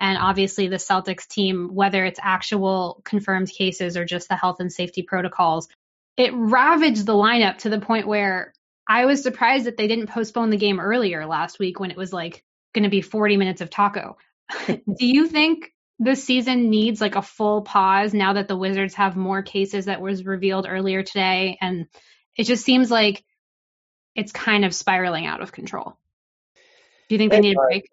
and 0.00 0.18
obviously 0.18 0.66
the 0.66 0.76
Celtics 0.76 1.28
team, 1.28 1.68
whether 1.74 2.04
it's 2.04 2.18
actual 2.22 3.02
confirmed 3.04 3.50
cases 3.50 3.96
or 3.96 4.06
just 4.06 4.28
the 4.28 4.36
health 4.36 4.56
and 4.58 4.72
safety 4.72 5.02
protocols, 5.02 5.68
it 6.16 6.32
ravaged 6.34 7.04
the 7.04 7.12
lineup 7.12 7.58
to 7.58 7.68
the 7.68 7.80
point 7.80 8.06
where 8.06 8.54
I 8.88 9.04
was 9.04 9.22
surprised 9.22 9.66
that 9.66 9.76
they 9.76 9.86
didn't 9.86 10.08
postpone 10.08 10.50
the 10.50 10.56
game 10.56 10.80
earlier 10.80 11.26
last 11.26 11.58
week 11.58 11.78
when 11.78 11.90
it 11.90 11.98
was 11.98 12.12
like 12.12 12.42
going 12.74 12.84
to 12.84 12.90
be 12.90 13.02
40 13.02 13.36
minutes 13.36 13.60
of 13.60 13.70
Tacko. 13.70 14.16
Do 14.66 14.76
you 14.98 15.28
think 15.28 15.70
this 15.98 16.24
season 16.24 16.70
needs 16.70 17.00
like 17.00 17.14
a 17.14 17.22
full 17.22 17.62
pause 17.62 18.14
now 18.14 18.32
that 18.32 18.48
the 18.48 18.56
Wizards 18.56 18.94
have 18.94 19.16
more 19.16 19.42
cases 19.42 19.84
that 19.84 20.00
was 20.00 20.24
revealed 20.24 20.66
earlier 20.68 21.02
today? 21.02 21.58
And 21.60 21.86
it 22.36 22.44
just 22.44 22.64
seems 22.64 22.90
like 22.90 23.22
it's 24.14 24.32
kind 24.32 24.64
of 24.64 24.74
spiraling 24.74 25.26
out 25.26 25.40
of 25.40 25.52
control. 25.52 25.96
Do 27.08 27.14
you 27.14 27.18
think 27.18 27.32
they 27.32 27.40
need 27.40 27.56
a 27.56 27.60
break? 27.60 27.90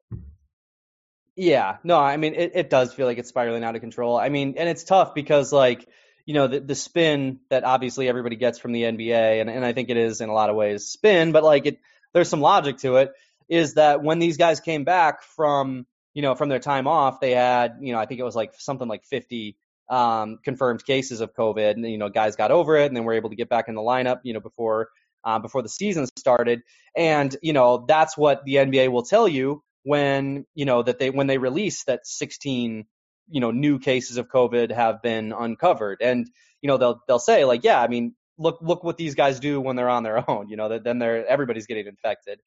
Yeah, 1.36 1.77
no, 1.84 1.99
I 1.99 2.17
mean 2.17 2.34
it, 2.34 2.51
it 2.56 2.69
does 2.69 2.93
feel 2.93 3.06
like 3.06 3.17
it's 3.17 3.30
spiraling 3.30 3.63
out 3.63 3.75
of 3.75 3.82
control. 3.82 4.17
I 4.17 4.30
mean, 4.30 4.56
and 4.58 4.67
it's 4.67 4.84
tough 4.84 5.13
because 5.13 5.53
like, 5.53 5.88
you 6.25 6.34
know, 6.34 6.47
the 6.47 6.60
the 6.60 6.75
spin 6.75 7.39
that 7.49 7.63
obviously 7.63 8.10
everybody 8.10 8.36
gets 8.36 8.60
from 8.60 8.71
the 8.71 8.84
NBA, 8.84 9.41
and, 9.41 9.49
and 9.49 9.63
I 9.63 9.73
think 9.73 9.89
it 9.89 9.97
is 9.97 10.19
in 10.21 10.30
a 10.30 10.34
lot 10.34 10.49
of 10.49 10.56
ways 10.56 10.86
spin, 10.86 11.32
but 11.32 11.43
like 11.43 11.65
it 11.65 11.80
there's 12.13 12.30
some 12.30 12.41
logic 12.41 12.78
to 12.80 12.97
it, 12.97 13.11
is 13.47 13.76
that 13.76 14.01
when 14.03 14.20
these 14.20 14.38
guys 14.38 14.59
came 14.59 14.84
back 14.84 15.22
from, 15.22 15.86
you 16.13 16.22
know, 16.22 16.34
from 16.34 16.49
their 16.49 16.59
time 16.59 16.88
off, 16.88 17.20
they 17.20 17.32
had, 17.32 17.78
you 17.82 17.93
know, 17.93 17.99
I 17.99 18.07
think 18.07 18.20
it 18.20 18.24
was 18.24 18.36
like 18.36 18.53
something 18.57 18.88
like 18.88 19.05
fifty 19.05 19.57
um, 19.89 20.39
confirmed 20.43 20.84
cases 20.84 21.22
of 21.22 21.36
COVID, 21.36 21.72
and 21.72 21.88
you 21.88 21.97
know, 21.97 22.09
guys 22.09 22.36
got 22.36 22.51
over 22.51 22.78
it, 22.78 22.88
and 22.88 22.97
then 22.97 23.03
were 23.03 23.13
able 23.13 23.30
to 23.30 23.36
get 23.36 23.47
back 23.47 23.68
in 23.68 23.76
the 23.76 23.82
lineup, 23.82 24.22
you 24.24 24.34
know, 24.34 24.39
before 24.39 24.89
uh, 25.28 25.39
before 25.39 25.61
the 25.61 25.69
season 25.69 26.07
started. 26.17 26.61
And, 26.95 27.36
you 27.41 27.51
know, 27.51 27.86
that's 27.86 28.17
what 28.17 28.45
the 28.45 28.55
NBA 28.55 28.89
will 28.89 29.03
tell 29.03 29.28
you 29.28 29.61
when, 29.84 30.45
you 30.55 30.63
know, 30.63 30.82
that 30.82 30.99
they, 30.99 31.09
when 31.09 31.28
they 31.28 31.38
release 31.38 31.84
that 31.84 32.07
16, 32.07 32.86
you 33.30 33.41
know, 33.41 33.51
new 33.51 33.78
cases 33.78 34.15
of 34.15 34.30
COVID 34.30 34.71
have 34.71 35.01
been 35.01 35.34
uncovered. 35.38 35.97
And, 36.01 36.30
you 36.61 36.69
know, 36.69 36.78
they'll, 36.78 37.01
they'll 37.09 37.19
say 37.19 37.43
like, 37.43 37.65
yeah, 37.65 37.82
I 37.82 37.89
mean, 37.89 38.15
look, 38.38 38.59
look 38.61 38.86
what 38.86 38.95
these 38.95 39.15
guys 39.15 39.41
do 39.41 39.59
when 39.59 39.75
they're 39.75 39.89
on 39.89 40.03
their 40.03 40.30
own, 40.30 40.47
you 40.47 40.55
know, 40.55 40.69
that 40.69 40.86
then 40.86 40.97
they're, 40.97 41.28
everybody's 41.28 41.67
getting 41.67 41.88
infected. 41.88 42.39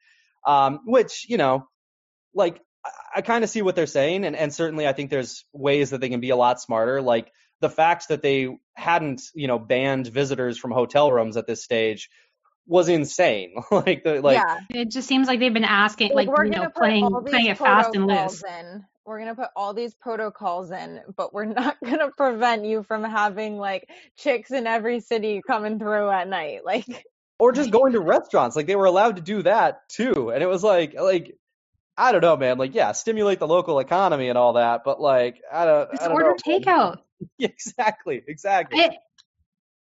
Um, 0.47 0.81
which, 0.87 1.27
you 1.29 1.37
know, 1.37 1.69
like, 2.35 2.63
I, 3.15 3.21
kind 3.21 3.45
of 3.45 3.51
see 3.51 3.61
what 3.61 3.77
they're 3.77 3.87
saying. 3.87 4.25
And, 4.25 4.35
and 4.35 4.55
certainly 4.55 4.89
I 4.89 4.95
think 4.95 5.11
there's 5.11 5.45
ways 5.53 5.91
that 5.91 6.01
they 6.01 6.09
can 6.09 6.21
be 6.21 6.31
a 6.31 6.37
lot 6.37 6.63
smarter. 6.63 7.03
Like, 7.03 7.31
the 7.61 7.69
fact 7.69 8.09
that 8.09 8.23
they 8.23 8.57
hadn't, 8.73 9.21
you 9.35 9.47
know, 9.47 9.59
banned 9.59 10.07
visitors 10.07 10.57
from 10.57 10.71
hotel 10.71 11.13
rooms 11.13 11.37
at 11.37 11.47
this 11.47 11.63
stage 11.63 12.09
was 12.67 12.89
insane. 12.89 13.55
like 13.71 14.05
the 14.05 14.21
like 14.21 14.37
yeah. 14.37 14.59
it 14.71 14.91
just 14.91 15.09
seems 15.09 15.29
like 15.29 15.41
they've 15.41 15.55
been 15.55 15.65
asking 15.65 16.15
like, 16.15 16.29
like 16.29 16.45
you 16.47 16.51
know 16.51 16.71
playing 16.71 17.11
playing 17.27 17.47
it 17.47 17.59
fast 17.59 17.95
and 17.95 18.07
loose. 18.07 18.43
In. 18.43 18.85
We're 19.05 19.19
gonna 19.19 19.35
put 19.35 19.49
all 19.57 19.75
these 19.75 19.95
protocols 19.95 20.71
in, 20.71 21.01
but 21.17 21.35
we're 21.35 21.45
not 21.47 21.77
gonna 21.85 22.11
prevent 22.17 22.65
you 22.65 22.83
from 22.83 23.05
having 23.05 23.59
like 23.59 23.89
chicks 24.19 24.51
in 24.51 24.67
every 24.67 25.01
city 25.01 25.43
coming 25.47 25.79
through 25.79 26.11
at 26.11 26.29
night. 26.29 26.61
Like 26.65 27.07
or 27.39 27.53
just 27.53 27.71
going 27.71 27.95
to 27.95 28.01
restaurants. 28.01 28.55
Like 28.55 28.67
they 28.67 28.77
were 28.77 28.85
allowed 28.85 29.17
to 29.17 29.23
do 29.23 29.43
that 29.43 29.89
too. 29.89 30.31
And 30.31 30.43
it 30.43 30.47
was 30.47 30.63
like 30.63 30.95
like 30.95 31.35
I 32.01 32.13
don't 32.13 32.23
know, 32.23 32.37
man. 32.37 32.57
Like, 32.57 32.75
yeah, 32.75 32.93
stimulate 32.93 33.41
the 33.41 33.47
local 33.47 33.79
economy 33.79 34.31
and 34.31 34.39
all 34.39 34.55
that, 34.55 34.85
but 34.85 35.03
like, 35.03 35.43
I 35.53 35.67
don't. 35.67 35.91
Just 35.91 36.03
I 36.03 36.09
don't 36.09 36.15
order 36.15 36.31
know. 36.31 36.59
takeout. 36.59 36.97
exactly, 37.39 38.23
exactly. 38.27 38.81
I, 38.81 38.97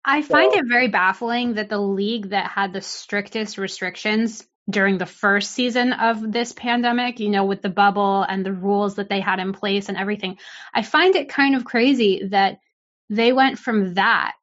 I 0.04 0.22
find 0.22 0.52
So- 0.52 0.58
it 0.58 0.64
very 0.68 0.88
baffling 0.88 1.54
that 1.54 1.68
the 1.68 1.78
league 1.80 2.30
that 2.30 2.50
had 2.50 2.72
the 2.72 2.80
strictest 2.80 3.58
restrictions 3.58 4.46
during 4.68 4.98
the 4.98 5.06
first 5.06 5.50
season 5.50 5.92
of 5.92 6.30
this 6.32 6.52
pandemic, 6.52 7.18
you 7.18 7.28
know, 7.28 7.44
with 7.44 7.60
the 7.60 7.68
bubble 7.70 8.22
and 8.22 8.44
the 8.46 8.52
rules 8.52 8.96
that 8.96 9.08
they 9.08 9.20
had 9.20 9.40
in 9.40 9.52
place 9.52 9.88
and 9.88 9.98
everything, 9.98 10.38
I 10.72 10.82
find 10.82 11.16
it 11.16 11.28
kind 11.28 11.56
of 11.56 11.64
crazy 11.64 12.26
that 12.30 12.60
they 13.08 13.32
went 13.32 13.58
from 13.58 13.94
that, 13.94 14.34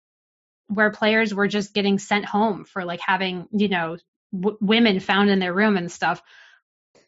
where 0.68 0.92
players 0.92 1.34
were 1.34 1.48
just 1.48 1.74
getting 1.74 1.98
sent 1.98 2.26
home 2.26 2.66
for 2.66 2.84
like 2.84 3.00
having, 3.00 3.48
you 3.52 3.70
know, 3.70 3.98
w- 4.34 4.58
women 4.60 5.00
found 5.00 5.30
in 5.30 5.40
their 5.40 5.54
room 5.54 5.78
and 5.78 5.90
stuff, 5.92 6.22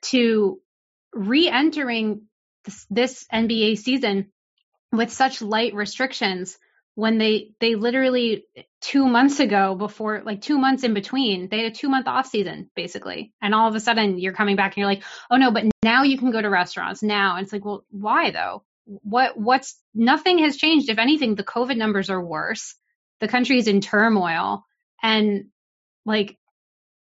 to 0.03 0.61
re 1.13 1.49
entering 1.49 2.21
this, 2.63 2.85
this 2.89 3.25
NBA 3.33 3.77
season 3.77 4.31
with 4.93 5.11
such 5.11 5.41
light 5.41 5.73
restrictions 5.73 6.57
when 6.99 7.17
they 7.17 7.51
they 7.61 7.75
literally 7.75 8.43
two 8.81 9.07
months 9.07 9.39
ago 9.39 9.73
before 9.73 10.21
like 10.25 10.41
two 10.41 10.57
months 10.57 10.83
in 10.83 10.93
between 10.93 11.47
they 11.47 11.63
had 11.63 11.71
a 11.71 11.75
two 11.75 11.87
month 11.87 12.07
off 12.07 12.27
season 12.27 12.69
basically. 12.75 13.31
And 13.41 13.55
all 13.55 13.69
of 13.69 13.75
a 13.75 13.79
sudden 13.79 14.19
you're 14.19 14.33
coming 14.33 14.57
back 14.57 14.73
and 14.73 14.77
you're 14.77 14.85
like 14.85 15.03
oh 15.31 15.37
no 15.37 15.49
but 15.49 15.63
now 15.81 16.03
you 16.03 16.17
can 16.17 16.31
go 16.31 16.41
to 16.41 16.49
restaurants 16.49 17.01
now. 17.01 17.37
And 17.37 17.43
it's 17.43 17.53
like 17.53 17.63
well 17.63 17.85
why 17.89 18.31
though? 18.31 18.63
What 18.83 19.37
what's 19.37 19.81
nothing 19.95 20.39
has 20.39 20.57
changed. 20.57 20.89
If 20.89 20.99
anything 20.99 21.35
the 21.35 21.43
covid 21.43 21.77
numbers 21.77 22.09
are 22.09 22.23
worse. 22.23 22.75
The 23.21 23.29
country 23.29 23.57
is 23.57 23.69
in 23.69 23.79
turmoil. 23.79 24.65
And 25.01 25.45
like 26.05 26.37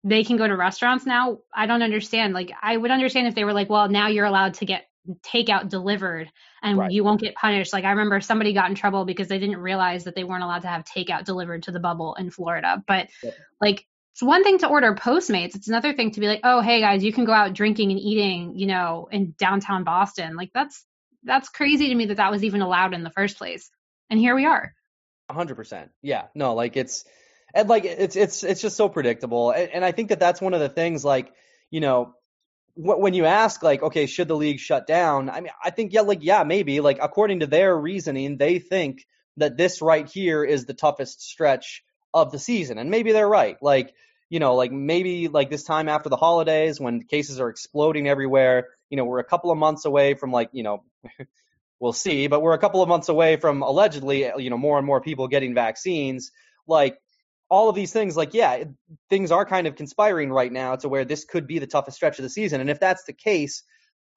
they 0.05 0.23
can 0.23 0.37
go 0.37 0.47
to 0.47 0.55
restaurants 0.55 1.05
now? 1.05 1.39
I 1.53 1.65
don't 1.65 1.83
understand. 1.83 2.33
Like 2.33 2.51
i 2.61 2.75
would 2.75 2.91
understand 2.91 3.27
if 3.27 3.35
they 3.35 3.43
were 3.43 3.53
like 3.53 3.69
well 3.69 3.89
now 3.89 4.07
you're 4.07 4.25
allowed 4.25 4.53
to 4.55 4.65
get 4.65 4.85
takeout 5.21 5.69
delivered 5.69 6.31
and 6.61 6.77
Right. 6.77 6.91
you 6.91 7.03
won't 7.03 7.21
get 7.21 7.35
punished. 7.35 7.73
Like 7.73 7.83
I 7.85 7.91
remember 7.91 8.21
somebody 8.21 8.53
got 8.53 8.69
in 8.69 8.75
trouble 8.75 9.05
because 9.05 9.27
they 9.27 9.39
didn't 9.39 9.57
realize 9.57 10.05
that 10.05 10.15
they 10.15 10.23
weren't 10.23 10.43
allowed 10.43 10.61
to 10.63 10.67
have 10.69 10.85
takeout 10.85 11.25
delivered 11.25 11.63
to 11.63 11.71
the 11.71 11.79
bubble 11.79 12.15
in 12.15 12.29
Florida. 12.31 12.83
But 12.87 13.09
Yep. 13.23 13.35
like 13.61 13.85
it's 14.13 14.23
one 14.23 14.43
thing 14.43 14.59
to 14.59 14.67
order 14.67 14.93
Postmates. 14.95 15.55
It's 15.55 15.67
another 15.67 15.93
thing 15.93 16.11
to 16.11 16.19
be 16.19 16.27
like, 16.27 16.41
oh 16.43 16.61
hey 16.61 16.79
guys, 16.81 17.03
you 17.03 17.11
can 17.13 17.25
go 17.25 17.33
out 17.33 17.53
drinking 17.53 17.91
and 17.91 17.99
eating, 17.99 18.55
you 18.57 18.67
know, 18.67 19.07
in 19.11 19.35
downtown 19.37 19.83
Boston. 19.83 20.35
Like 20.35 20.51
that's 20.53 20.85
that's 21.23 21.49
crazy 21.49 21.89
to 21.89 21.95
me 21.95 22.07
that 22.07 22.17
that 22.17 22.31
was 22.31 22.43
even 22.43 22.61
allowed 22.61 22.93
in 22.93 23.03
the 23.03 23.09
first 23.09 23.37
place. 23.37 23.69
And 24.09 24.19
here 24.19 24.35
we 24.35 24.45
are. 24.45 24.73
hundred 25.29 25.55
percent. 25.55 25.91
Yeah, 26.01 26.25
no, 26.35 26.53
like 26.53 26.77
it's 26.77 27.05
and 27.53 27.67
like 27.69 27.85
it's 27.85 28.15
it's 28.15 28.43
it's 28.43 28.61
just 28.61 28.77
so 28.77 28.89
predictable, 28.89 29.51
and, 29.51 29.69
and 29.71 29.85
I 29.85 29.91
think 29.91 30.09
that 30.09 30.19
that's 30.19 30.41
one 30.41 30.53
of 30.53 30.59
the 30.59 30.69
things. 30.69 31.03
Like 31.03 31.31
you 31.71 31.79
know, 31.79 32.13
when 32.75 33.13
you 33.13 33.25
ask 33.25 33.61
like, 33.61 33.83
okay, 33.83 34.05
should 34.05 34.27
the 34.27 34.35
league 34.35 34.59
shut 34.59 34.87
down? 34.87 35.29
I 35.29 35.41
mean, 35.41 35.51
I 35.63 35.69
think 35.69 35.93
yeah, 35.93 36.01
like 36.01 36.23
yeah, 36.23 36.43
maybe. 36.43 36.79
Like 36.79 36.99
according 37.01 37.41
to 37.41 37.47
their 37.47 37.75
reasoning, 37.75 38.37
they 38.37 38.59
think 38.59 39.05
that 39.37 39.57
this 39.57 39.81
right 39.81 40.09
here 40.09 40.43
is 40.43 40.65
the 40.65 40.73
toughest 40.73 41.21
stretch 41.21 41.83
of 42.13 42.31
the 42.31 42.39
season, 42.39 42.77
and 42.77 42.89
maybe 42.89 43.11
they're 43.11 43.27
right. 43.27 43.57
Like 43.61 43.93
you 44.29 44.39
know, 44.39 44.55
like 44.55 44.71
maybe 44.71 45.27
like 45.27 45.51
this 45.51 45.63
time 45.63 45.87
after 45.87 46.09
the 46.09 46.17
holidays 46.17 46.79
when 46.79 47.03
cases 47.03 47.39
are 47.39 47.49
exploding 47.49 48.07
everywhere. 48.07 48.69
You 48.89 48.97
know, 48.97 49.05
we're 49.05 49.19
a 49.19 49.23
couple 49.23 49.51
of 49.51 49.57
months 49.57 49.85
away 49.85 50.15
from 50.15 50.31
like 50.31 50.49
you 50.53 50.63
know. 50.63 50.83
we'll 51.79 51.91
see, 51.91 52.27
but 52.27 52.41
we're 52.41 52.53
a 52.53 52.59
couple 52.59 52.81
of 52.81 52.87
months 52.87 53.09
away 53.09 53.35
from 53.35 53.61
allegedly, 53.61 54.31
you 54.37 54.49
know, 54.49 54.57
more 54.57 54.77
and 54.77 54.87
more 54.87 55.01
people 55.01 55.27
getting 55.27 55.53
vaccines. 55.53 56.31
Like 56.65 56.97
all 57.49 57.67
of 57.67 57.75
these 57.75 57.91
things, 57.91 58.15
like 58.15 58.33
yeah, 58.33 58.63
things 59.13 59.29
are 59.29 59.45
kind 59.45 59.67
of 59.67 59.75
conspiring 59.75 60.31
right 60.31 60.51
now 60.51 60.75
to 60.75 60.89
where 60.89 61.05
this 61.05 61.23
could 61.23 61.45
be 61.45 61.59
the 61.59 61.67
toughest 61.67 61.97
stretch 61.97 62.17
of 62.17 62.23
the 62.23 62.29
season. 62.29 62.61
And 62.61 62.69
if 62.71 62.79
that's 62.79 63.03
the 63.03 63.13
case, 63.13 63.61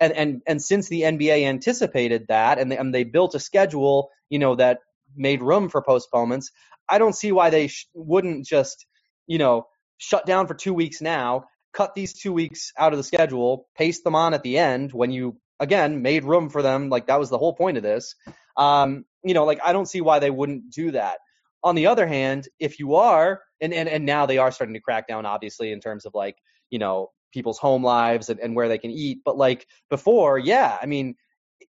and 0.00 0.10
and 0.14 0.40
and 0.46 0.62
since 0.62 0.88
the 0.88 1.02
NBA 1.02 1.44
anticipated 1.44 2.28
that 2.28 2.58
and 2.58 2.72
they, 2.72 2.78
and 2.78 2.94
they 2.94 3.04
built 3.04 3.34
a 3.34 3.38
schedule, 3.38 4.08
you 4.30 4.38
know, 4.38 4.54
that 4.54 4.78
made 5.14 5.42
room 5.42 5.68
for 5.68 5.82
postponements, 5.82 6.50
I 6.88 6.96
don't 6.96 7.14
see 7.14 7.30
why 7.30 7.50
they 7.50 7.66
sh- 7.66 7.86
wouldn't 7.92 8.46
just, 8.46 8.86
you 9.26 9.36
know, 9.36 9.66
shut 9.98 10.24
down 10.24 10.46
for 10.46 10.54
two 10.54 10.72
weeks 10.72 11.02
now, 11.02 11.44
cut 11.74 11.94
these 11.94 12.14
two 12.14 12.32
weeks 12.32 12.72
out 12.78 12.94
of 12.94 12.96
the 12.96 13.04
schedule, 13.04 13.68
paste 13.76 14.02
them 14.02 14.14
on 14.14 14.32
at 14.32 14.42
the 14.42 14.56
end 14.56 14.94
when 14.94 15.10
you 15.10 15.36
again 15.60 16.00
made 16.00 16.24
room 16.24 16.48
for 16.48 16.62
them. 16.62 16.88
Like 16.88 17.08
that 17.08 17.20
was 17.20 17.28
the 17.28 17.38
whole 17.38 17.52
point 17.54 17.76
of 17.76 17.82
this. 17.82 18.14
Um, 18.56 19.04
you 19.22 19.34
know, 19.34 19.44
like 19.44 19.60
I 19.62 19.74
don't 19.74 19.88
see 19.88 20.00
why 20.00 20.20
they 20.20 20.30
wouldn't 20.30 20.70
do 20.70 20.92
that. 20.92 21.18
On 21.62 21.74
the 21.74 21.86
other 21.86 22.06
hand, 22.06 22.48
if 22.58 22.78
you 22.78 22.94
are, 22.94 23.40
and 23.60 23.72
and 23.72 23.88
and 23.88 24.04
now 24.04 24.26
they 24.26 24.38
are 24.38 24.52
starting 24.52 24.74
to 24.74 24.80
crack 24.80 25.08
down, 25.08 25.26
obviously, 25.26 25.72
in 25.72 25.80
terms 25.80 26.04
of 26.04 26.14
like 26.14 26.36
you 26.70 26.78
know 26.78 27.10
people's 27.32 27.58
home 27.58 27.82
lives 27.82 28.30
and, 28.30 28.40
and 28.40 28.54
where 28.54 28.68
they 28.68 28.78
can 28.78 28.90
eat. 28.90 29.18
But 29.24 29.36
like 29.36 29.66
before, 29.90 30.38
yeah, 30.38 30.78
I 30.80 30.86
mean, 30.86 31.16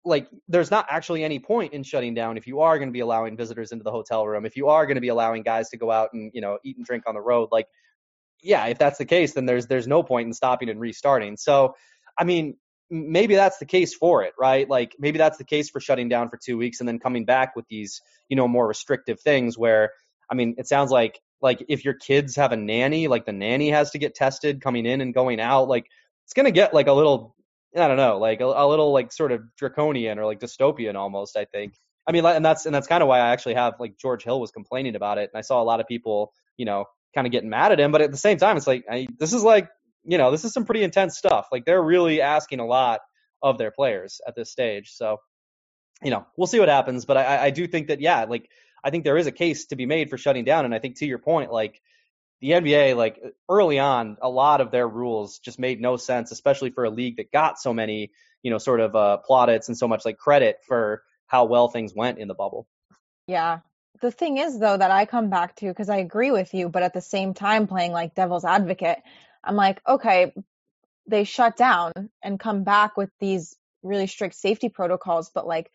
like 0.04 0.28
there's 0.48 0.70
not 0.70 0.86
actually 0.90 1.24
any 1.24 1.38
point 1.38 1.72
in 1.72 1.82
shutting 1.82 2.14
down 2.14 2.36
if 2.36 2.46
you 2.46 2.60
are 2.60 2.78
going 2.78 2.88
to 2.88 2.92
be 2.92 3.00
allowing 3.00 3.36
visitors 3.36 3.72
into 3.72 3.84
the 3.84 3.90
hotel 3.90 4.26
room, 4.26 4.44
if 4.44 4.56
you 4.56 4.68
are 4.68 4.86
going 4.86 4.96
to 4.96 5.00
be 5.00 5.08
allowing 5.08 5.42
guys 5.42 5.70
to 5.70 5.76
go 5.76 5.90
out 5.90 6.10
and 6.12 6.30
you 6.34 6.40
know 6.40 6.58
eat 6.64 6.76
and 6.76 6.86
drink 6.86 7.04
on 7.06 7.14
the 7.14 7.20
road, 7.20 7.48
like 7.52 7.66
yeah, 8.42 8.66
if 8.66 8.78
that's 8.78 8.98
the 8.98 9.04
case, 9.04 9.32
then 9.34 9.46
there's 9.46 9.66
there's 9.66 9.88
no 9.88 10.02
point 10.02 10.26
in 10.26 10.32
stopping 10.32 10.68
and 10.68 10.80
restarting. 10.80 11.36
So, 11.36 11.74
I 12.18 12.24
mean, 12.24 12.56
maybe 12.90 13.34
that's 13.34 13.58
the 13.58 13.66
case 13.66 13.94
for 13.94 14.22
it, 14.22 14.32
right? 14.38 14.68
Like 14.68 14.94
maybe 14.98 15.18
that's 15.18 15.38
the 15.38 15.44
case 15.44 15.70
for 15.70 15.80
shutting 15.80 16.08
down 16.08 16.28
for 16.28 16.38
two 16.42 16.56
weeks 16.56 16.80
and 16.80 16.88
then 16.88 16.98
coming 16.98 17.24
back 17.24 17.56
with 17.56 17.66
these, 17.68 18.00
you 18.28 18.36
know, 18.36 18.48
more 18.48 18.66
restrictive 18.66 19.20
things. 19.20 19.58
Where, 19.58 19.92
I 20.30 20.34
mean, 20.34 20.54
it 20.58 20.68
sounds 20.68 20.90
like 20.90 21.20
like 21.40 21.64
if 21.68 21.84
your 21.84 21.94
kids 21.94 22.36
have 22.36 22.52
a 22.52 22.56
nanny, 22.56 23.08
like 23.08 23.26
the 23.26 23.32
nanny 23.32 23.70
has 23.70 23.90
to 23.92 23.98
get 23.98 24.14
tested 24.14 24.60
coming 24.60 24.86
in 24.86 25.00
and 25.00 25.12
going 25.12 25.40
out, 25.40 25.68
like 25.68 25.86
it's 26.24 26.32
gonna 26.32 26.50
get 26.50 26.74
like 26.74 26.86
a 26.86 26.92
little, 26.92 27.34
I 27.76 27.88
don't 27.88 27.96
know, 27.96 28.18
like 28.18 28.40
a, 28.40 28.44
a 28.44 28.66
little 28.66 28.92
like 28.92 29.12
sort 29.12 29.32
of 29.32 29.42
draconian 29.56 30.18
or 30.18 30.26
like 30.26 30.40
dystopian 30.40 30.94
almost. 30.94 31.36
I 31.36 31.44
think. 31.44 31.74
I 32.08 32.12
mean, 32.12 32.24
and 32.24 32.44
that's 32.44 32.66
and 32.66 32.74
that's 32.74 32.86
kind 32.86 33.02
of 33.02 33.08
why 33.08 33.18
I 33.18 33.30
actually 33.30 33.54
have 33.54 33.74
like 33.80 33.98
George 33.98 34.22
Hill 34.22 34.40
was 34.40 34.52
complaining 34.52 34.94
about 34.94 35.18
it, 35.18 35.30
and 35.32 35.38
I 35.38 35.42
saw 35.42 35.60
a 35.60 35.64
lot 35.64 35.80
of 35.80 35.88
people, 35.88 36.32
you 36.56 36.64
know, 36.64 36.84
kind 37.14 37.26
of 37.26 37.32
getting 37.32 37.50
mad 37.50 37.72
at 37.72 37.80
him. 37.80 37.90
But 37.90 38.00
at 38.02 38.12
the 38.12 38.16
same 38.16 38.38
time, 38.38 38.56
it's 38.56 38.66
like 38.66 38.84
I, 38.88 39.08
this 39.18 39.32
is 39.32 39.42
like 39.42 39.68
you 40.06 40.18
know 40.18 40.30
this 40.30 40.44
is 40.44 40.52
some 40.52 40.64
pretty 40.64 40.82
intense 40.82 41.16
stuff. 41.16 41.48
Like 41.52 41.64
they're 41.64 41.82
really 41.82 42.20
asking 42.20 42.60
a 42.60 42.66
lot 42.66 43.00
of 43.42 43.58
their 43.58 43.70
players 43.70 44.20
at 44.26 44.34
this 44.34 44.50
stage. 44.50 44.92
So 44.92 45.18
you 46.02 46.10
know 46.10 46.26
we'll 46.36 46.46
see 46.46 46.60
what 46.60 46.68
happens. 46.68 47.04
But 47.04 47.16
I, 47.16 47.46
I 47.46 47.50
do 47.50 47.66
think 47.66 47.88
that 47.88 48.00
yeah, 48.00 48.24
like 48.24 48.48
I 48.84 48.90
think 48.90 49.04
there 49.04 49.16
is 49.16 49.26
a 49.26 49.32
case 49.32 49.66
to 49.66 49.76
be 49.76 49.86
made 49.86 50.10
for 50.10 50.18
shutting 50.18 50.44
down. 50.44 50.64
And 50.64 50.74
I 50.74 50.78
think 50.78 50.96
to 50.98 51.06
your 51.06 51.18
point, 51.18 51.52
like 51.52 51.80
the 52.40 52.50
NBA, 52.50 52.96
like 52.96 53.20
early 53.48 53.78
on, 53.78 54.16
a 54.20 54.28
lot 54.28 54.60
of 54.60 54.70
their 54.70 54.86
rules 54.86 55.38
just 55.38 55.58
made 55.58 55.80
no 55.80 55.96
sense, 55.96 56.30
especially 56.30 56.70
for 56.70 56.84
a 56.84 56.90
league 56.90 57.16
that 57.16 57.32
got 57.32 57.58
so 57.58 57.72
many 57.72 58.12
you 58.42 58.50
know 58.50 58.58
sort 58.58 58.80
of 58.80 58.94
uh, 58.94 59.16
plaudits 59.18 59.68
and 59.68 59.76
so 59.76 59.88
much 59.88 60.04
like 60.04 60.18
credit 60.18 60.58
for 60.66 61.02
how 61.26 61.44
well 61.46 61.68
things 61.68 61.92
went 61.94 62.18
in 62.18 62.28
the 62.28 62.34
bubble. 62.34 62.66
Yeah. 63.26 63.60
The 64.00 64.10
thing 64.10 64.36
is, 64.36 64.58
though, 64.58 64.76
that 64.76 64.90
I 64.90 65.06
come 65.06 65.30
back 65.30 65.56
to 65.56 65.66
because 65.68 65.88
I 65.88 65.96
agree 65.96 66.30
with 66.30 66.52
you, 66.52 66.68
but 66.68 66.82
at 66.82 66.92
the 66.92 67.00
same 67.00 67.34
time, 67.34 67.66
playing 67.66 67.92
like 67.92 68.14
devil's 68.14 68.44
advocate, 68.44 68.98
I'm 69.46 69.56
like, 69.56 69.80
okay, 69.86 70.34
they 71.06 71.24
shut 71.24 71.56
down 71.56 71.92
and 72.22 72.40
come 72.40 72.64
back 72.64 72.96
with 72.96 73.10
these 73.20 73.56
really 73.82 74.08
strict 74.08 74.34
safety 74.34 74.68
protocols, 74.68 75.30
but 75.30 75.46
like 75.46 75.70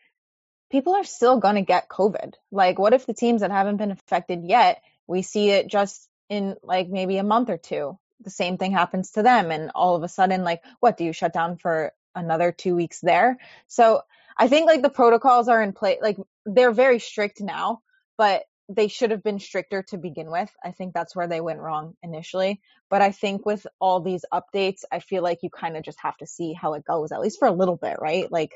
people 0.70 0.94
are 0.94 1.04
still 1.04 1.38
going 1.38 1.54
to 1.54 1.62
get 1.62 1.88
COVID. 1.88 2.34
Like, 2.50 2.78
what 2.78 2.92
if 2.92 3.06
the 3.06 3.14
teams 3.14 3.40
that 3.40 3.50
haven't 3.50 3.78
been 3.78 3.90
affected 3.90 4.44
yet, 4.44 4.82
we 5.06 5.22
see 5.22 5.50
it 5.50 5.68
just 5.68 6.08
in 6.28 6.56
like 6.62 6.88
maybe 6.88 7.16
a 7.18 7.24
month 7.24 7.50
or 7.50 7.58
two? 7.58 7.98
The 8.20 8.30
same 8.30 8.56
thing 8.58 8.72
happens 8.72 9.12
to 9.12 9.22
them. 9.22 9.50
And 9.50 9.70
all 9.74 9.96
of 9.96 10.02
a 10.02 10.08
sudden, 10.08 10.44
like, 10.44 10.62
what 10.80 10.96
do 10.96 11.04
you 11.04 11.12
shut 11.12 11.32
down 11.32 11.56
for 11.56 11.92
another 12.14 12.52
two 12.52 12.76
weeks 12.76 13.00
there? 13.00 13.38
So 13.66 14.02
I 14.36 14.48
think 14.48 14.66
like 14.66 14.82
the 14.82 14.90
protocols 14.90 15.48
are 15.48 15.62
in 15.62 15.72
place, 15.72 15.98
like, 16.00 16.18
they're 16.46 16.72
very 16.72 16.98
strict 16.98 17.40
now, 17.40 17.82
but 18.16 18.44
they 18.74 18.88
should 18.88 19.10
have 19.10 19.22
been 19.22 19.38
stricter 19.38 19.82
to 19.84 19.98
begin 19.98 20.30
with. 20.30 20.50
I 20.64 20.72
think 20.72 20.94
that's 20.94 21.14
where 21.14 21.28
they 21.28 21.40
went 21.40 21.60
wrong 21.60 21.94
initially. 22.02 22.60
But 22.90 23.02
I 23.02 23.12
think 23.12 23.46
with 23.46 23.66
all 23.80 24.00
these 24.00 24.24
updates, 24.32 24.80
I 24.90 25.00
feel 25.00 25.22
like 25.22 25.42
you 25.42 25.50
kind 25.50 25.76
of 25.76 25.84
just 25.84 26.00
have 26.00 26.16
to 26.18 26.26
see 26.26 26.52
how 26.52 26.74
it 26.74 26.84
goes, 26.84 27.12
at 27.12 27.20
least 27.20 27.38
for 27.38 27.48
a 27.48 27.52
little 27.52 27.76
bit, 27.76 27.96
right? 28.00 28.30
Like, 28.30 28.52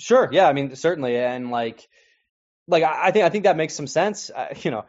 Sure. 0.00 0.28
Yeah. 0.32 0.48
I 0.48 0.52
mean, 0.52 0.74
certainly. 0.74 1.16
And 1.16 1.50
like, 1.50 1.88
like 2.66 2.82
I 2.82 3.08
I 3.08 3.10
think 3.10 3.24
I 3.24 3.28
think 3.28 3.44
that 3.44 3.56
makes 3.56 3.74
some 3.74 3.86
sense. 3.86 4.30
Uh, 4.30 4.54
you 4.62 4.70
know, 4.70 4.84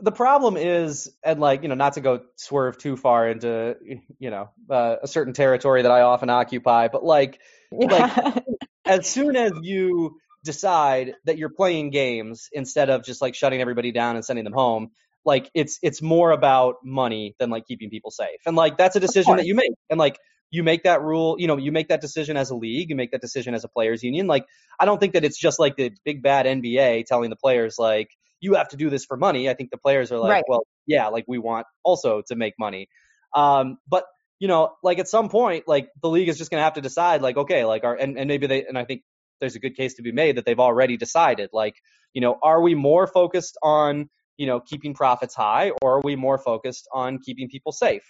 the 0.00 0.12
problem 0.12 0.56
is, 0.56 1.10
and 1.22 1.40
like 1.40 1.62
you 1.62 1.68
know, 1.68 1.74
not 1.74 1.94
to 1.94 2.00
go 2.00 2.20
swerve 2.36 2.78
too 2.78 2.96
far 2.96 3.28
into 3.28 3.76
you 4.18 4.30
know 4.30 4.50
uh, 4.70 4.96
a 5.02 5.08
certain 5.08 5.32
territory 5.32 5.82
that 5.82 5.90
I 5.90 6.02
often 6.02 6.30
occupy, 6.30 6.88
but 6.88 7.04
like 7.04 7.40
yeah. 7.72 8.38
as 8.84 9.06
soon 9.06 9.36
as 9.36 9.52
you 9.62 10.18
decide 10.44 11.14
that 11.24 11.38
you're 11.38 11.50
playing 11.50 11.90
games 11.90 12.48
instead 12.52 12.90
of 12.90 13.04
just 13.04 13.20
like 13.22 13.34
shutting 13.34 13.60
everybody 13.60 13.92
down 13.92 14.16
and 14.16 14.24
sending 14.24 14.44
them 14.44 14.52
home, 14.52 14.90
like 15.24 15.50
it's 15.54 15.78
it's 15.82 16.02
more 16.02 16.30
about 16.30 16.76
money 16.84 17.34
than 17.38 17.50
like 17.50 17.66
keeping 17.66 17.90
people 17.90 18.10
safe, 18.10 18.40
and 18.46 18.54
like 18.54 18.76
that's 18.76 18.94
a 18.94 19.00
decision 19.00 19.36
that 19.36 19.46
you 19.46 19.54
make, 19.54 19.72
and 19.90 19.98
like 19.98 20.18
you 20.50 20.62
make 20.62 20.84
that 20.84 21.02
rule, 21.02 21.36
you 21.38 21.46
know, 21.46 21.56
you 21.56 21.72
make 21.72 21.88
that 21.88 22.00
decision 22.00 22.36
as 22.36 22.50
a 22.50 22.54
league, 22.54 22.90
you 22.90 22.94
make 22.96 23.10
that 23.10 23.20
decision 23.20 23.54
as 23.54 23.64
a 23.64 23.68
players 23.68 24.02
union. 24.02 24.26
Like 24.26 24.44
I 24.78 24.84
don't 24.84 25.00
think 25.00 25.14
that 25.14 25.24
it's 25.24 25.38
just 25.38 25.58
like 25.58 25.76
the 25.76 25.90
big 26.04 26.22
bad 26.22 26.46
NBA 26.46 27.06
telling 27.06 27.30
the 27.30 27.36
players 27.36 27.76
like 27.78 28.10
you 28.40 28.54
have 28.54 28.68
to 28.68 28.76
do 28.76 28.90
this 28.90 29.06
for 29.06 29.16
money. 29.16 29.48
I 29.48 29.54
think 29.54 29.70
the 29.70 29.78
players 29.78 30.12
are 30.12 30.18
like, 30.18 30.30
Right. 30.30 30.44
well, 30.46 30.66
yeah, 30.86 31.08
like 31.08 31.24
we 31.26 31.38
want 31.38 31.66
also 31.82 32.22
to 32.28 32.36
make 32.36 32.54
money. 32.58 32.88
Um, 33.34 33.78
but 33.88 34.04
you 34.38 34.48
know, 34.48 34.74
like 34.82 34.98
at 34.98 35.08
some 35.08 35.30
point, 35.30 35.66
like 35.66 35.88
the 36.02 36.10
league 36.10 36.28
is 36.28 36.36
just 36.36 36.50
going 36.50 36.60
to 36.60 36.64
have 36.64 36.74
to 36.74 36.82
decide, 36.82 37.22
like, 37.22 37.36
okay, 37.36 37.64
like, 37.64 37.84
our, 37.84 37.94
and, 37.94 38.18
and 38.18 38.28
maybe 38.28 38.46
they, 38.46 38.66
and 38.66 38.76
I 38.76 38.84
think 38.84 39.02
there's 39.44 39.56
a 39.56 39.60
good 39.60 39.76
case 39.76 39.94
to 39.94 40.02
be 40.02 40.10
made 40.10 40.36
that 40.36 40.46
they've 40.46 40.58
already 40.58 40.96
decided, 40.96 41.50
like, 41.52 41.76
you 42.14 42.22
know, 42.22 42.38
are 42.42 42.62
we 42.62 42.74
more 42.74 43.06
focused 43.06 43.58
on, 43.62 44.08
you 44.38 44.46
know, 44.46 44.58
keeping 44.60 44.94
profits 44.94 45.34
high 45.34 45.70
or 45.82 45.98
are 45.98 46.00
we 46.02 46.16
more 46.16 46.38
focused 46.38 46.88
on 46.92 47.18
keeping 47.18 47.48
people 47.48 47.72
safe? 47.72 48.04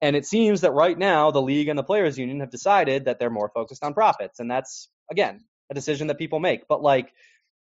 And 0.00 0.14
it 0.14 0.24
seems 0.24 0.60
that 0.60 0.72
right 0.72 0.96
now 0.96 1.32
the 1.32 1.42
league 1.42 1.66
and 1.66 1.76
the 1.76 1.82
players 1.82 2.16
union 2.16 2.38
have 2.40 2.50
decided 2.52 3.06
that 3.06 3.18
they're 3.18 3.30
more 3.30 3.50
focused 3.52 3.82
on 3.82 3.92
profits. 3.92 4.38
And 4.38 4.48
that's, 4.48 4.88
again, 5.10 5.40
a 5.68 5.74
decision 5.74 6.06
that 6.06 6.18
people 6.18 6.38
make. 6.38 6.68
But 6.68 6.80
like 6.80 7.12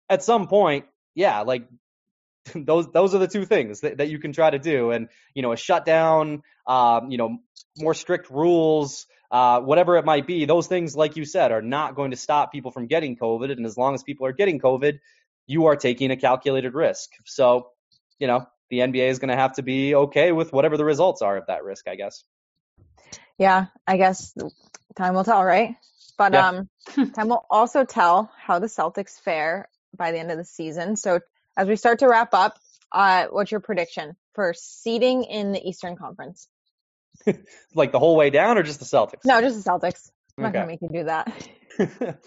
at 0.09 0.23
some 0.23 0.49
point, 0.49 0.87
yeah, 1.15 1.41
like 1.43 1.69
those 2.55 2.91
those 2.93 3.15
are 3.15 3.19
the 3.19 3.29
two 3.29 3.45
things 3.45 3.81
that, 3.81 3.99
that 3.99 4.09
you 4.09 4.19
can 4.19 4.33
try 4.33 4.49
to 4.49 4.59
do. 4.59 4.91
And 4.91 5.09
you 5.35 5.43
know, 5.43 5.53
a 5.53 5.57
shutdown, 5.57 6.43
um, 6.67 7.11
you 7.11 7.19
know, 7.19 7.39
more 7.77 7.95
strict 7.95 8.31
rules, 8.31 9.07
uh, 9.33 9.61
whatever 9.61 9.97
it 9.97 10.05
might 10.05 10.27
be, 10.27 10.45
those 10.45 10.67
things, 10.67 10.95
like 10.95 11.17
you 11.17 11.25
said, 11.25 11.53
are 11.53 11.63
not 11.63 11.95
going 11.97 12.11
to 12.11 12.17
stop 12.19 12.53
people 12.53 12.71
from 12.71 12.87
getting 12.87 13.17
COVID. 13.17 13.51
And 13.51 13.65
as 13.65 13.79
long 13.79 13.95
as 13.95 14.03
people 14.03 14.27
are 14.27 14.33
getting 14.33 14.61
COVID, 14.61 15.01
you 15.47 15.67
are 15.67 15.77
taking 15.77 16.11
a 16.11 16.17
calculated 16.17 16.75
risk. 16.75 17.11
So, 17.25 17.71
you 18.19 18.27
know, 18.27 18.47
the 18.69 18.81
NBA 18.81 19.09
is 19.09 19.19
going 19.19 19.31
to 19.31 19.37
have 19.37 19.55
to 19.55 19.63
be 19.63 19.95
okay 19.95 20.33
with 20.33 20.53
whatever 20.53 20.77
the 20.77 20.85
results 20.85 21.23
are 21.23 21.39
of 21.39 21.47
that 21.47 21.65
risk, 21.65 21.89
I 21.89 21.95
guess. 21.95 22.25
Yeah, 23.39 23.67
I 23.87 23.97
guess 23.97 24.35
time 24.97 25.15
will 25.15 25.25
tell, 25.25 25.43
right? 25.43 25.77
But 26.19 26.35
yeah. 26.35 26.49
um, 26.49 26.69
time 27.15 27.29
will 27.29 27.47
also 27.49 27.85
tell 27.85 28.31
how 28.37 28.59
the 28.59 28.67
Celtics 28.67 29.19
fare 29.19 29.71
by 29.97 30.13
the 30.13 30.19
end 30.19 30.31
of 30.31 30.37
the 30.37 30.45
season. 30.45 30.97
So 30.97 31.21
as 31.57 31.69
we 31.69 31.77
start 31.77 32.01
to 32.01 32.09
wrap 32.09 32.35
up, 32.35 32.59
uh, 32.93 33.29
what's 33.31 33.51
your 33.51 33.61
prediction 33.61 34.15
for 34.35 34.53
seeding 34.55 35.25
in 35.25 35.53
the 35.53 35.67
Eastern 35.67 35.97
Conference? 35.97 36.49
like 37.75 37.93
the 37.93 37.99
whole 37.99 38.17
way 38.17 38.31
down, 38.31 38.59
or 38.59 38.63
just 38.63 38.81
the 38.81 38.87
Celtics? 38.87 39.25
No, 39.25 39.41
just 39.41 39.63
the 39.63 39.71
Celtics. 39.71 40.11
I'm 40.39 40.45
okay. 40.45 40.53
not 40.53 40.53
gonna 40.53 40.67
make 40.67 40.83
you 40.83 40.89
do 40.89 41.05
that. 41.05 42.19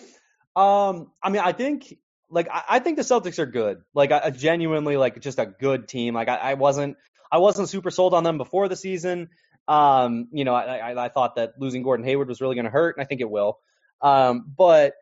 um, 0.56 1.12
I 1.22 1.30
mean, 1.30 1.42
I 1.42 1.52
think 1.52 1.98
like 2.30 2.50
I, 2.52 2.64
I, 2.70 2.80
think 2.80 2.98
the 2.98 3.04
Celtics 3.04 3.40
are 3.40 3.46
good. 3.46 3.82
Like 3.94 4.12
a, 4.12 4.22
a 4.26 4.32
genuinely 4.32 4.98
like 4.98 5.20
just 5.20 5.40
a 5.40 5.46
good 5.46 5.88
team. 5.88 6.14
Like 6.14 6.30
I, 6.30 6.36
I, 6.36 6.54
wasn't 6.56 6.98
I 7.32 7.38
wasn't 7.38 7.70
super 7.70 7.92
sold 7.92 8.14
on 8.14 8.24
them 8.24 8.38
before 8.38 8.68
the 8.68 8.76
season. 8.76 9.30
Um, 9.68 10.28
you 10.32 10.44
know, 10.44 10.54
I, 10.54 10.78
I, 10.78 11.06
I 11.06 11.10
thought 11.10 11.36
that 11.36 11.54
losing 11.60 11.84
Gordon 11.84 12.06
Hayward 12.06 12.28
was 12.28 12.42
really 12.42 12.56
going 12.56 12.66
to 12.66 12.72
hurt, 12.72 12.96
and 12.98 13.04
I 13.04 13.08
think 13.08 13.22
it 13.22 13.30
will. 13.30 13.60
Um, 14.02 14.46
but 14.56 14.94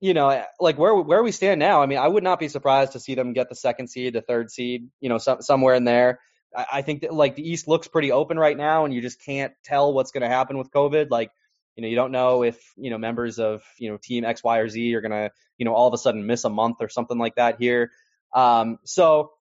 you 0.00 0.14
know, 0.14 0.44
like 0.58 0.78
where 0.78 0.94
where 0.94 1.22
we 1.22 1.32
stand 1.32 1.60
now, 1.60 1.82
I 1.82 1.86
mean, 1.86 1.98
I 1.98 2.08
would 2.08 2.24
not 2.24 2.40
be 2.40 2.48
surprised 2.48 2.92
to 2.92 3.00
see 3.00 3.14
them 3.14 3.32
get 3.32 3.48
the 3.48 3.54
second 3.54 3.88
seed, 3.88 4.14
the 4.14 4.22
third 4.22 4.50
seed, 4.50 4.88
you 5.00 5.08
know, 5.08 5.18
some, 5.18 5.42
somewhere 5.42 5.74
in 5.74 5.84
there. 5.84 6.20
I, 6.56 6.66
I 6.74 6.82
think 6.82 7.02
that 7.02 7.12
like 7.12 7.36
the 7.36 7.48
East 7.48 7.68
looks 7.68 7.88
pretty 7.88 8.12
open 8.12 8.38
right 8.38 8.56
now, 8.56 8.84
and 8.84 8.94
you 8.94 9.00
just 9.00 9.22
can't 9.24 9.52
tell 9.64 9.92
what's 9.92 10.10
going 10.10 10.22
to 10.22 10.28
happen 10.28 10.58
with 10.58 10.70
COVID. 10.70 11.10
Like, 11.10 11.30
you 11.76 11.82
know, 11.82 11.88
you 11.88 11.96
don't 11.96 12.12
know 12.12 12.42
if 12.42 12.58
you 12.76 12.90
know 12.90 12.98
members 12.98 13.38
of 13.38 13.62
you 13.78 13.90
know 13.90 13.98
Team 14.02 14.24
X, 14.24 14.42
Y, 14.42 14.58
or 14.58 14.68
Z 14.68 14.94
are 14.94 15.00
going 15.00 15.12
to 15.12 15.30
you 15.58 15.64
know 15.64 15.74
all 15.74 15.88
of 15.88 15.94
a 15.94 15.98
sudden 15.98 16.26
miss 16.26 16.44
a 16.44 16.50
month 16.50 16.78
or 16.80 16.88
something 16.88 17.18
like 17.18 17.36
that 17.36 17.56
here. 17.58 17.90
Um, 18.34 18.78
so 18.84 19.32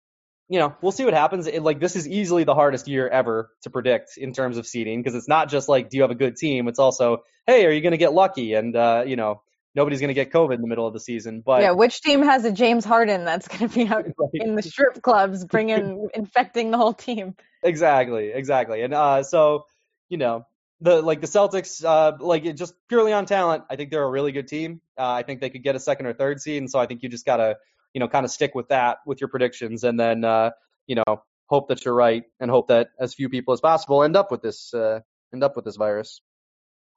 you 0.49 0.57
know, 0.57 0.75
we'll 0.81 0.91
see 0.91 1.05
what 1.05 1.13
happens. 1.13 1.45
It, 1.45 1.61
like 1.61 1.79
this 1.79 1.95
is 1.95 2.07
easily 2.07 2.43
the 2.43 2.55
hardest 2.55 2.87
year 2.87 3.07
ever 3.07 3.51
to 3.61 3.69
predict 3.69 4.17
in 4.17 4.33
terms 4.33 4.57
of 4.57 4.65
seeding 4.65 4.99
because 4.99 5.13
it's 5.13 5.27
not 5.27 5.47
just 5.47 5.69
like 5.69 5.89
do 5.89 5.97
you 5.97 6.01
have 6.01 6.11
a 6.11 6.15
good 6.15 6.35
team, 6.35 6.67
it's 6.67 6.79
also 6.79 7.23
hey, 7.45 7.65
are 7.65 7.71
you 7.71 7.81
going 7.81 7.91
to 7.91 7.97
get 7.97 8.13
lucky 8.13 8.53
and 8.55 8.75
uh, 8.75 9.03
you 9.05 9.15
know 9.15 9.41
nobody's 9.75 9.99
going 9.99 10.09
to 10.09 10.13
get 10.13 10.31
COVID 10.31 10.55
in 10.55 10.61
the 10.61 10.67
middle 10.67 10.87
of 10.87 10.93
the 10.93 10.99
season. 10.99 11.41
But 11.45 11.61
yeah, 11.61 11.71
which 11.71 12.01
team 12.01 12.21
has 12.23 12.45
a 12.45 12.51
James 12.51 12.85
Harden 12.85 13.25
that's 13.25 13.47
going 13.47 13.69
to 13.69 13.75
be 13.75 13.87
out 13.87 14.05
in 14.33 14.55
the 14.55 14.61
strip 14.61 15.01
clubs, 15.01 15.45
bringing 15.45 16.09
infecting 16.13 16.71
the 16.71 16.77
whole 16.77 16.93
team? 16.93 17.35
Exactly, 17.63 18.31
exactly. 18.33 18.81
And 18.81 18.93
uh, 18.93 19.23
so 19.23 19.65
you 20.09 20.17
know 20.17 20.45
the 20.81 21.01
like 21.01 21.21
the 21.21 21.27
Celtics, 21.27 21.83
uh, 21.83 22.17
like 22.19 22.55
just 22.55 22.73
purely 22.87 23.13
on 23.13 23.25
talent, 23.25 23.63
I 23.69 23.75
think 23.75 23.91
they're 23.91 24.03
a 24.03 24.09
really 24.09 24.31
good 24.31 24.47
team. 24.47 24.81
Uh, 24.97 25.11
I 25.11 25.23
think 25.23 25.41
they 25.41 25.49
could 25.49 25.63
get 25.63 25.75
a 25.75 25.79
second 25.79 26.05
or 26.05 26.13
third 26.13 26.41
seed, 26.41 26.57
and 26.57 26.69
so 26.69 26.79
I 26.79 26.85
think 26.85 27.03
you 27.03 27.09
just 27.09 27.25
gotta 27.25 27.57
you 27.93 27.99
know 27.99 28.07
kind 28.07 28.25
of 28.25 28.31
stick 28.31 28.55
with 28.55 28.69
that 28.69 28.97
with 29.05 29.21
your 29.21 29.27
predictions, 29.29 29.83
and 29.83 29.99
then 29.99 30.23
uh, 30.23 30.51
you 30.87 30.95
know 30.95 31.23
hope 31.47 31.69
that 31.69 31.83
you're 31.83 31.93
right, 31.93 32.23
and 32.39 32.49
hope 32.49 32.69
that 32.69 32.89
as 32.99 33.13
few 33.13 33.29
people 33.29 33.53
as 33.53 33.61
possible 33.61 34.03
end 34.03 34.15
up 34.15 34.31
with 34.31 34.41
this 34.41 34.73
uh, 34.73 34.99
end 35.33 35.43
up 35.43 35.55
with 35.55 35.65
this 35.65 35.75
virus. 35.75 36.21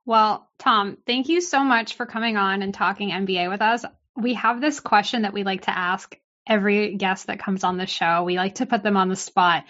Well, 0.04 0.48
Tom, 0.58 0.98
thank 1.06 1.28
you 1.28 1.40
so 1.40 1.62
much 1.62 1.94
for 1.94 2.06
coming 2.06 2.36
on 2.36 2.62
and 2.62 2.74
talking 2.74 3.10
NBA 3.10 3.48
with 3.48 3.62
us. 3.62 3.84
We 4.16 4.34
have 4.34 4.60
this 4.60 4.80
question 4.80 5.22
that 5.22 5.32
we 5.32 5.44
like 5.44 5.62
to 5.62 5.76
ask 5.76 6.16
every 6.46 6.96
guest 6.96 7.28
that 7.28 7.38
comes 7.38 7.64
on 7.64 7.76
the 7.76 7.86
show. 7.86 8.24
We 8.24 8.36
like 8.36 8.56
to 8.56 8.66
put 8.66 8.82
them 8.82 8.96
on 8.96 9.08
the 9.08 9.16
spot 9.16 9.64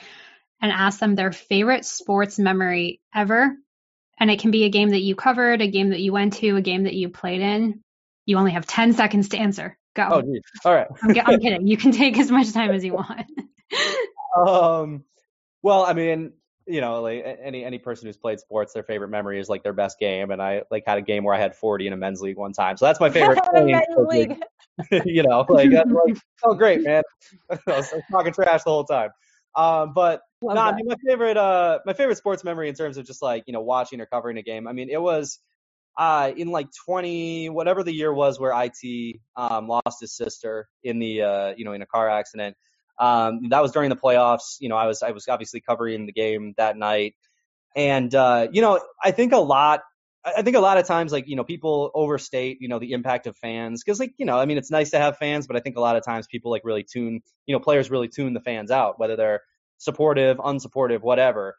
and 0.61 0.73
ask 0.73 0.99
them 0.99 1.15
their 1.15 1.33
favorite 1.33 1.85
sports 1.85 2.39
memory 2.39 3.01
ever. 3.15 3.55
And 4.19 4.31
it 4.31 4.41
can 4.41 4.51
be 4.51 4.65
a 4.65 4.71
game 4.71 4.91
that 4.91 5.01
you 5.01 5.17
covered, 5.17 5.61
a 5.61 5.69
game 5.69 5.91
that 5.91 6.01
you 6.01 6.13
went 6.13 6.35
to, 6.35 6.57
a 6.57 6.63
game 6.63 6.85
that 6.85 6.95
you 6.95 7.09
played 7.09 7.41
in. 7.41 7.83
You 8.25 8.39
only 8.39 8.53
have 8.53 8.67
10 8.67 8.95
seconds 8.95 9.31
to 9.31 9.39
answer. 9.39 9.77
Go. 9.95 10.09
Oh, 10.11 10.23
geez. 10.23 10.43
All 10.65 10.75
right. 10.75 10.87
I'm, 11.03 11.11
I'm 11.27 11.41
kidding. 11.41 11.67
You 11.67 11.77
can 11.77 11.93
take 11.93 12.19
as 12.19 12.31
much 12.31 12.53
time 12.53 12.71
as 12.71 12.85
you 12.85 12.95
want. 12.95 13.27
um, 14.37 15.05
well, 15.63 15.85
I 15.85 15.93
mean, 15.93 16.33
you 16.67 16.81
know, 16.81 17.01
like 17.03 17.25
any 17.43 17.65
any 17.65 17.79
person 17.79 18.07
who's 18.07 18.17
played 18.17 18.41
sports, 18.41 18.73
their 18.73 18.83
favorite 18.83 19.09
memory 19.09 19.41
is 19.41 19.49
like 19.49 19.63
their 19.63 19.73
best 19.73 19.99
game. 19.99 20.31
And 20.31 20.41
I 20.41 20.63
like 20.71 20.85
had 20.87 20.99
a 20.99 21.03
game 21.03 21.25
where 21.25 21.35
I 21.35 21.39
had 21.39 21.55
40 21.55 21.87
in 21.89 21.93
a 21.93 21.97
men's 21.97 22.21
league 22.21 22.37
one 22.37 22.53
time, 22.53 22.77
so 22.77 22.87
that's 22.87 23.01
my 23.01 23.11
favorite. 23.11 23.41
game. 23.55 24.41
you 25.05 25.23
know, 25.23 25.45
like, 25.49 25.71
like 25.73 26.17
oh 26.45 26.55
great 26.55 26.83
man, 26.83 27.03
I 27.51 27.59
was 27.67 27.93
talking 28.11 28.33
trash 28.33 28.63
the 28.63 28.71
whole 28.71 28.85
time. 28.85 29.11
Um, 29.55 29.93
but 29.93 30.23
nah, 30.43 30.71
I 30.71 30.75
mean 30.75 30.87
my 30.87 30.97
favorite 31.07 31.37
uh 31.37 31.81
my 31.85 31.93
favorite 31.93 32.17
sports 32.17 32.43
memory 32.43 32.69
in 32.69 32.75
terms 32.75 32.97
of 32.97 33.07
just 33.07 33.23
like 33.23 33.45
you 33.47 33.53
know 33.53 33.61
watching 33.61 34.01
or 34.01 34.07
covering 34.07 34.39
a 34.39 34.43
game. 34.43 34.67
I 34.67 34.73
mean 34.73 34.89
it 34.91 35.01
was 35.01 35.39
uh 35.99 36.33
in 36.35 36.49
like 36.49 36.69
20 36.87 37.51
whatever 37.51 37.83
the 37.83 37.93
year 37.93 38.15
was 38.15 38.41
where 38.41 38.53
IT 38.55 39.21
um 39.37 39.69
lost 39.69 40.01
his 40.01 40.17
sister 40.17 40.67
in 40.83 40.99
the 40.99 41.21
uh 41.21 41.55
you 41.55 41.67
know 41.67 41.75
in 41.75 41.83
a 41.83 41.87
car 41.87 42.09
accident 42.09 42.57
um, 42.99 43.49
that 43.51 43.63
was 43.63 43.73
during 43.73 43.91
the 43.91 43.97
playoffs. 43.97 44.57
You 44.61 44.69
know, 44.69 44.77
I 44.77 44.87
was 44.87 45.03
I 45.03 45.11
was 45.11 45.29
obviously 45.29 45.61
covering 45.61 46.07
the 46.07 46.13
game 46.13 46.55
that 46.57 46.77
night, 46.77 47.15
and 47.75 48.15
uh, 48.15 48.49
you 48.53 48.61
know, 48.61 48.81
I 49.03 49.11
think 49.11 49.33
a 49.33 49.39
lot. 49.39 49.81
I 50.25 50.43
think 50.43 50.57
a 50.57 50.61
lot 50.61 50.79
of 50.79 50.87
times, 50.87 51.11
like 51.11 51.27
you 51.27 51.35
know, 51.35 51.43
people 51.43 51.91
overstate 51.95 52.59
you 52.61 52.69
know 52.69 52.79
the 52.79 52.93
impact 52.93 53.27
of 53.27 53.37
fans 53.37 53.83
because, 53.83 53.99
like 53.99 54.13
you 54.19 54.27
know, 54.27 54.39
I 54.39 54.47
mean, 54.47 54.57
it's 54.57 54.71
nice 54.71 54.91
to 54.91 54.99
have 54.99 55.19
fans, 55.19 55.47
but 55.47 55.57
I 55.57 55.61
think 55.61 55.77
a 55.77 55.81
lot 55.81 55.97
of 55.97 56.05
times 56.05 56.27
people 56.29 56.51
like 56.51 56.63
really 56.65 56.85
tune, 56.85 57.23
you 57.47 57.55
know, 57.55 57.61
players 57.61 57.91
really 57.91 58.09
tune 58.09 58.33
the 58.33 58.41
fans 58.41 58.71
out, 58.71 59.01
whether 59.01 59.17
they're 59.17 59.43
supportive, 59.79 60.37
unsupportive, 60.37 61.01
whatever. 61.01 61.57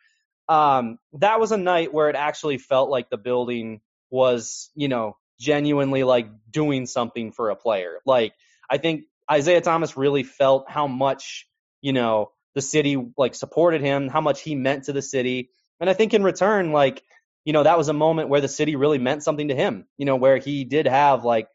Um, 0.48 0.98
that 1.14 1.40
was 1.40 1.52
a 1.52 1.58
night 1.58 1.94
where 1.94 2.10
it 2.10 2.16
actually 2.16 2.58
felt 2.58 2.90
like 2.90 3.10
the 3.10 3.18
building 3.18 3.82
was, 4.10 4.70
you 4.76 4.88
know, 4.88 5.18
genuinely 5.40 6.04
like 6.04 6.28
doing 6.50 6.86
something 6.86 7.32
for 7.32 7.50
a 7.50 7.56
player. 7.56 8.00
Like 8.06 8.34
I 8.70 8.78
think 8.78 9.04
Isaiah 9.32 9.62
Thomas 9.62 9.98
really 9.98 10.24
felt 10.24 10.70
how 10.70 10.88
much, 10.88 11.48
you 11.82 11.94
know, 11.94 12.32
the 12.56 12.62
city 12.62 12.98
like 13.18 13.36
supported 13.36 13.82
him, 13.82 14.08
how 14.08 14.22
much 14.22 14.42
he 14.42 14.56
meant 14.56 14.86
to 14.86 14.94
the 14.94 15.02
city. 15.02 15.50
And 15.80 15.90
I 15.90 15.94
think 15.94 16.14
in 16.14 16.24
return, 16.24 16.72
like, 16.72 17.02
you 17.46 17.54
know, 17.54 17.64
that 17.64 17.78
was 17.78 17.90
a 17.90 17.94
moment 17.94 18.30
where 18.30 18.42
the 18.42 18.48
city 18.48 18.76
really 18.76 19.00
meant 19.00 19.24
something 19.24 19.50
to 19.50 19.56
him, 19.56 19.86
you 19.98 20.06
know, 20.06 20.16
where 20.16 20.38
he 20.38 20.64
did 20.64 20.88
have 20.88 21.26
like, 21.26 21.48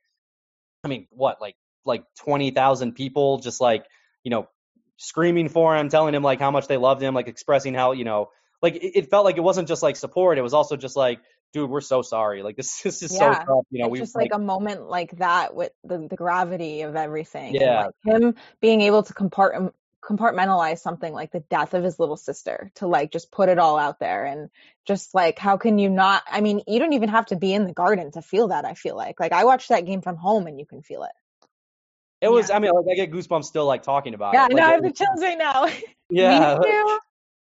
I 0.85 0.89
mean, 0.89 1.07
what, 1.11 1.41
like, 1.41 1.57
like 1.85 2.05
20,000 2.21 2.93
people 2.93 3.39
just 3.39 3.61
like, 3.61 3.87
you 4.23 4.31
know, 4.31 4.49
screaming 4.99 5.49
for 5.49 5.77
him, 5.77 5.89
telling 5.89 6.15
him 6.15 6.23
like 6.23 6.41
how 6.41 6.51
much 6.51 6.67
they 6.67 6.77
loved 6.77 7.03
him, 7.03 7.15
like 7.15 7.29
expressing 7.29 7.75
how, 7.75 7.93
you 7.93 8.05
know, 8.05 8.31
like 8.61 8.75
it, 8.77 8.99
it 8.99 9.11
felt 9.11 9.25
like 9.25 9.37
it 9.37 9.43
wasn't 9.43 9.69
just 9.69 9.83
like 9.83 9.97
support. 9.97 10.39
It 10.39 10.43
was 10.43 10.55
also 10.55 10.77
just 10.77 10.97
like, 10.97 11.21
dude, 11.53 11.71
we're 11.71 11.81
so 11.81 12.03
sorry. 12.03 12.43
Like 12.43 12.57
this, 12.57 12.81
this 12.83 13.03
is 13.03 13.13
yeah. 13.13 13.41
so 13.41 13.45
tough. 13.45 13.65
You 13.71 13.83
know, 13.83 13.89
we 13.89 13.99
just 13.99 14.15
like, 14.15 14.31
like, 14.31 14.41
a 14.41 14.43
moment 14.43 14.89
like 14.89 15.13
that 15.19 15.55
with 15.55 15.73
the, 15.85 16.07
the 16.09 16.17
gravity 16.17 16.83
of 16.83 16.97
everything. 16.97 17.55
Yeah. 17.55 17.87
Like 17.87 18.21
him 18.21 18.35
being 18.61 18.81
able 18.83 19.03
to 19.03 19.15
compart- 19.15 19.57
um, 19.57 19.73
compartmentalize 20.03 20.79
something 20.79 21.13
like 21.13 21.33
the 21.33 21.41
death 21.41 21.75
of 21.75 21.83
his 21.83 21.99
little 21.99 22.17
sister 22.17 22.71
to 22.77 22.87
like 22.87 23.11
just 23.11 23.31
put 23.31 23.49
it 23.49 23.59
all 23.59 23.79
out 23.79 23.99
there 23.99 24.25
and 24.25 24.49
just 24.87 25.15
like 25.15 25.39
how 25.39 25.57
can 25.57 25.79
you 25.79 25.91
not 25.91 26.23
I 26.31 26.41
mean 26.41 26.63
you 26.67 26.79
don't 26.79 26.93
even 26.93 27.09
have 27.09 27.27
to 27.27 27.37
be 27.37 27.53
in 27.53 27.65
the 27.65 27.73
garden 27.73 28.13
to 28.13 28.23
feel 28.23 28.49
that 28.49 28.65
I 28.65 28.75
feel 28.75 28.97
like 28.97 29.19
like 29.19 29.33
I 29.33 29.45
watched 29.45 29.71
that 29.71 29.87
game 29.87 30.01
from 30.01 30.17
home 30.17 30.47
and 30.47 30.59
you 30.59 30.67
can 30.67 30.83
feel 30.83 31.03
it 31.03 31.11
it 32.21 32.31
was 32.31 32.49
yeah. 32.49 32.57
I 32.57 32.59
mean 32.61 32.71
like 32.73 32.87
I 32.91 32.95
get 32.95 33.11
goosebumps 33.11 33.45
still 33.45 33.67
like 33.67 33.83
talking 33.83 34.15
about 34.15 34.35
yeah, 34.35 34.47
it 34.47 34.53
yeah 34.53 34.55
like, 34.55 34.63
no 34.63 34.69
I 34.69 34.73
have 34.73 34.83
the 34.83 34.93
chills 34.93 35.21
right 35.21 35.39
now 35.39 35.69
yeah 36.11 36.59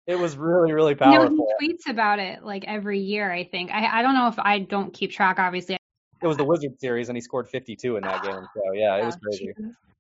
it 0.07 0.19
was 0.19 0.37
really 0.37 0.73
really 0.73 0.95
powerful. 0.95 1.31
You 1.31 1.37
know, 1.37 1.47
he 1.61 1.73
tweets 1.73 1.89
about 1.89 2.19
it 2.19 2.45
like 2.45 2.65
every 2.67 3.01
year. 3.01 3.31
I 3.33 3.45
think 3.45 3.71
I 3.71 4.01
I 4.01 4.03
don't 4.03 4.15
know 4.15 4.29
if 4.29 4.39
I 4.39 4.61
don't 4.61 4.93
keep 4.93 5.11
track. 5.13 5.39
Obviously, 5.39 5.77
it 6.23 6.27
was 6.27 6.37
the 6.37 6.45
Wizard 6.45 6.79
series, 6.81 7.09
and 7.09 7.17
he 7.17 7.21
scored 7.21 7.49
52 7.49 7.97
in 7.97 8.03
that 8.03 8.23
game. 8.23 8.47
So 8.55 8.73
yeah, 8.75 8.97
it 8.97 9.05
was 9.05 9.17
ah, 9.17 9.19
crazy. 9.23 9.53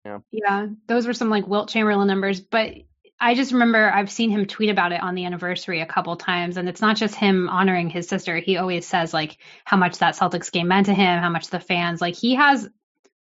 Yeah, 0.05 0.19
yeah, 0.31 0.67
those 0.87 1.07
were 1.07 1.15
some 1.15 1.31
like 1.31 1.47
Wilt 1.47 1.69
Chamberlain 1.69 2.09
numbers, 2.09 2.41
but. 2.41 2.75
I 3.21 3.35
just 3.35 3.53
remember 3.53 3.91
I've 3.91 4.11
seen 4.11 4.31
him 4.31 4.45
tweet 4.45 4.71
about 4.71 4.91
it 4.91 5.01
on 5.01 5.15
the 5.15 5.25
anniversary 5.25 5.81
a 5.81 5.87
couple 5.87 6.17
times, 6.17 6.57
and 6.57 6.69
it's 6.69 6.81
not 6.81 6.97
just 6.97 7.15
him 7.15 7.49
honoring 7.49 7.89
his 7.89 8.09
sister. 8.09 8.37
He 8.39 8.57
always 8.57 8.89
says 8.89 9.15
like 9.15 9.39
how 9.65 9.77
much 9.77 9.99
that 9.99 10.17
Celtics 10.17 10.51
game 10.51 10.67
meant 10.67 10.87
to 10.87 10.95
him, 10.95 11.23
how 11.23 11.31
much 11.31 11.47
the 11.47 11.61
fans 11.61 12.01
like. 12.01 12.17
He 12.17 12.35
has 12.35 12.69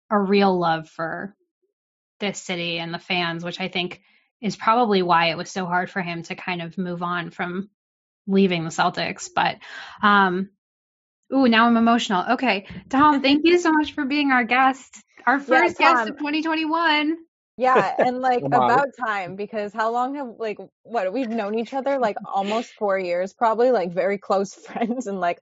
a 0.09 0.19
real 0.19 0.57
love 0.57 0.89
for 0.89 1.35
this 2.19 2.41
city 2.41 2.79
and 2.79 2.93
the 2.93 2.99
fans, 2.99 3.43
which 3.43 3.61
I 3.61 3.67
think 3.67 4.01
is 4.41 4.55
probably 4.55 5.01
why 5.01 5.29
it 5.29 5.37
was 5.37 5.49
so 5.49 5.65
hard 5.65 5.89
for 5.89 6.01
him 6.01 6.23
to 6.23 6.35
kind 6.35 6.61
of 6.61 6.77
move 6.77 7.01
on 7.01 7.31
from 7.31 7.69
leaving 8.27 8.63
the 8.63 8.69
Celtics. 8.69 9.29
But 9.33 9.57
um, 10.01 10.49
ooh, 11.33 11.47
now 11.47 11.67
I'm 11.67 11.77
emotional. 11.77 12.33
Okay, 12.33 12.67
Tom, 12.89 13.21
thank 13.23 13.45
you 13.45 13.57
so 13.59 13.71
much 13.71 13.93
for 13.93 14.05
being 14.05 14.31
our 14.31 14.43
guest, 14.43 15.03
our 15.25 15.39
first 15.39 15.77
yeah, 15.79 15.93
guest 15.93 16.09
of 16.09 16.17
2021. 16.17 17.17
Yeah, 17.57 17.95
and 17.97 18.19
like 18.19 18.43
about 18.43 18.89
time 18.99 19.37
because 19.37 19.71
how 19.71 19.91
long 19.91 20.15
have 20.15 20.35
like 20.39 20.57
what 20.83 21.13
we've 21.13 21.29
known 21.29 21.57
each 21.57 21.73
other 21.73 21.99
like 21.99 22.17
almost 22.25 22.73
four 22.73 22.99
years, 22.99 23.33
probably 23.33 23.71
like 23.71 23.93
very 23.93 24.17
close 24.17 24.53
friends, 24.67 25.07
and 25.07 25.21
like 25.21 25.39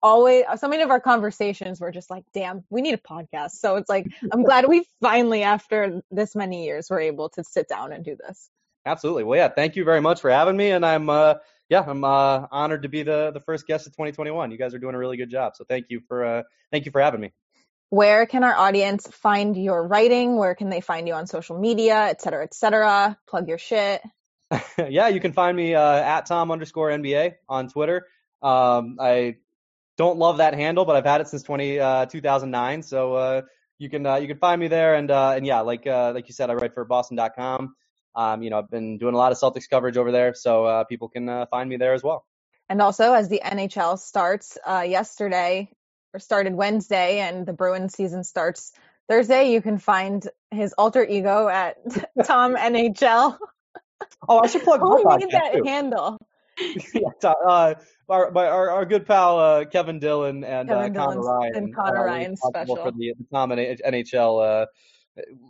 always 0.00 0.44
so 0.58 0.68
many 0.68 0.82
of 0.82 0.90
our 0.90 1.00
conversations 1.00 1.80
were 1.80 1.90
just 1.90 2.08
like, 2.08 2.24
damn, 2.32 2.62
we 2.70 2.82
need 2.82 2.94
a 2.94 2.98
podcast. 2.98 3.52
So 3.52 3.76
it's 3.76 3.88
like 3.88 4.06
I'm 4.32 4.42
glad 4.44 4.68
we 4.68 4.84
finally, 5.02 5.42
after 5.42 6.02
this 6.12 6.36
many 6.36 6.66
years, 6.66 6.88
were 6.88 7.00
able 7.00 7.30
to 7.30 7.42
sit 7.42 7.68
down 7.68 7.92
and 7.92 8.04
do 8.04 8.16
this. 8.16 8.48
Absolutely. 8.84 9.24
Well, 9.24 9.36
yeah, 9.36 9.48
thank 9.48 9.74
you 9.74 9.82
very 9.82 10.00
much 10.00 10.20
for 10.20 10.30
having 10.30 10.56
me, 10.56 10.70
and 10.70 10.86
I'm 10.86 11.10
uh 11.10 11.34
yeah, 11.68 11.84
I'm 11.84 12.04
uh 12.04 12.46
honored 12.52 12.82
to 12.82 12.88
be 12.88 13.02
the 13.02 13.32
the 13.32 13.40
first 13.40 13.66
guest 13.66 13.88
of 13.88 13.92
2021. 13.94 14.52
You 14.52 14.56
guys 14.56 14.72
are 14.72 14.78
doing 14.78 14.94
a 14.94 14.98
really 14.98 15.16
good 15.16 15.30
job, 15.30 15.56
so 15.56 15.64
thank 15.64 15.86
you 15.88 16.00
for 16.06 16.24
uh 16.24 16.42
thank 16.70 16.84
you 16.86 16.92
for 16.92 17.00
having 17.00 17.20
me 17.20 17.32
where 17.90 18.26
can 18.26 18.42
our 18.42 18.54
audience 18.54 19.06
find 19.06 19.56
your 19.56 19.86
writing? 19.86 20.36
Where 20.36 20.54
can 20.54 20.70
they 20.70 20.80
find 20.80 21.06
you 21.06 21.14
on 21.14 21.26
social 21.26 21.58
media, 21.58 22.06
et 22.08 22.20
cetera, 22.20 22.42
et 22.42 22.54
cetera? 22.54 23.16
Plug 23.28 23.48
your 23.48 23.58
shit. 23.58 24.02
yeah, 24.78 25.08
you 25.08 25.20
can 25.20 25.32
find 25.32 25.56
me 25.56 25.74
uh, 25.74 25.94
at 25.96 26.26
Tom 26.26 26.50
underscore 26.50 26.90
NBA 26.90 27.34
on 27.48 27.68
Twitter. 27.68 28.06
Um, 28.42 28.98
I 29.00 29.36
don't 29.96 30.18
love 30.18 30.38
that 30.38 30.54
handle, 30.54 30.84
but 30.84 30.96
I've 30.96 31.04
had 31.04 31.20
it 31.20 31.28
since 31.28 31.42
20, 31.42 31.80
uh, 31.80 32.06
2009. 32.06 32.82
So 32.82 33.14
uh, 33.14 33.42
you 33.78 33.88
can 33.88 34.06
uh, 34.06 34.16
you 34.16 34.28
can 34.28 34.38
find 34.38 34.60
me 34.60 34.68
there. 34.68 34.94
And 34.94 35.10
uh, 35.10 35.34
and 35.36 35.46
yeah, 35.46 35.60
like 35.60 35.86
uh, 35.86 36.12
like 36.14 36.28
you 36.28 36.34
said, 36.34 36.50
I 36.50 36.54
write 36.54 36.74
for 36.74 36.84
Boston.com. 36.84 37.74
Um, 38.14 38.42
you 38.42 38.50
know, 38.50 38.58
I've 38.58 38.70
been 38.70 38.98
doing 38.98 39.14
a 39.14 39.18
lot 39.18 39.32
of 39.32 39.38
Celtics 39.38 39.68
coverage 39.68 39.96
over 39.96 40.10
there, 40.10 40.32
so 40.34 40.84
people 40.88 41.08
can 41.08 41.46
find 41.50 41.68
me 41.68 41.76
there 41.76 41.92
as 41.92 42.02
well. 42.02 42.24
And 42.68 42.80
also, 42.80 43.12
as 43.12 43.28
the 43.28 43.42
NHL 43.44 43.98
starts 43.98 44.56
yesterday, 44.66 45.70
or 46.16 46.18
started 46.18 46.54
Wednesday 46.54 47.18
and 47.18 47.44
the 47.44 47.52
Bruins 47.52 47.94
season 47.94 48.24
starts 48.24 48.72
Thursday, 49.08 49.52
you 49.52 49.60
can 49.60 49.78
find 49.78 50.26
his 50.50 50.72
alter 50.78 51.04
ego 51.04 51.46
at 51.46 51.76
Tom 52.24 52.56
NHL. 52.56 53.36
Oh, 54.28 54.40
I 54.40 54.46
should 54.46 54.62
plug 54.62 54.80
Who 54.80 55.04
made 55.04 55.30
that 55.30 55.52
too. 55.54 55.62
handle? 55.64 56.18
yeah, 56.94 57.08
uh, 57.22 57.74
our, 58.08 58.36
our, 58.38 58.70
our 58.70 58.86
good 58.86 59.06
pal 59.06 59.38
uh, 59.38 59.64
Kevin 59.66 59.98
Dillon 59.98 60.42
and 60.42 60.70
Kevin 60.70 60.96
uh, 60.96 61.04
Connor 61.04 61.20
Ryan. 61.20 61.54
And 61.54 61.76
Connor 61.76 61.98
uh, 61.98 62.06
Ryan 62.06 62.36
special 62.36 62.76
for 62.76 62.92
the, 62.92 63.14
the 63.18 63.26
Tom 63.30 63.50
NHL 63.50 64.66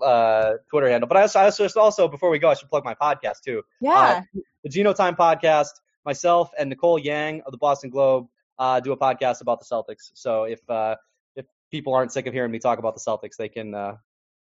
uh, 0.02 0.04
uh, 0.04 0.54
Twitter 0.68 0.88
handle. 0.88 1.06
But 1.06 1.18
I 1.18 1.22
also, 1.22 1.38
I 1.38 1.44
also, 1.44 1.80
also 1.80 2.08
before 2.08 2.30
we 2.30 2.40
go, 2.40 2.50
I 2.50 2.54
should 2.54 2.70
plug 2.70 2.84
my 2.84 2.94
podcast 2.94 3.42
too. 3.44 3.62
Yeah. 3.80 4.22
the 4.64 4.68
Geno 4.68 4.92
Time 4.92 5.14
podcast. 5.14 5.70
Myself 6.04 6.50
and 6.56 6.70
Nicole 6.70 7.00
Yang 7.00 7.42
of 7.46 7.52
the 7.52 7.58
Boston 7.58 7.90
Globe 7.90 8.28
uh, 8.58 8.80
do 8.80 8.92
a 8.92 8.96
podcast 8.96 9.40
about 9.40 9.60
the 9.60 9.66
Celtics. 9.66 10.10
So 10.14 10.44
if 10.44 10.68
uh, 10.68 10.96
if 11.34 11.46
people 11.70 11.94
aren't 11.94 12.12
sick 12.12 12.26
of 12.26 12.34
hearing 12.34 12.50
me 12.50 12.58
talk 12.58 12.78
about 12.78 12.94
the 12.94 13.00
Celtics, 13.00 13.36
they 13.36 13.48
can 13.48 13.74
uh, 13.74 13.96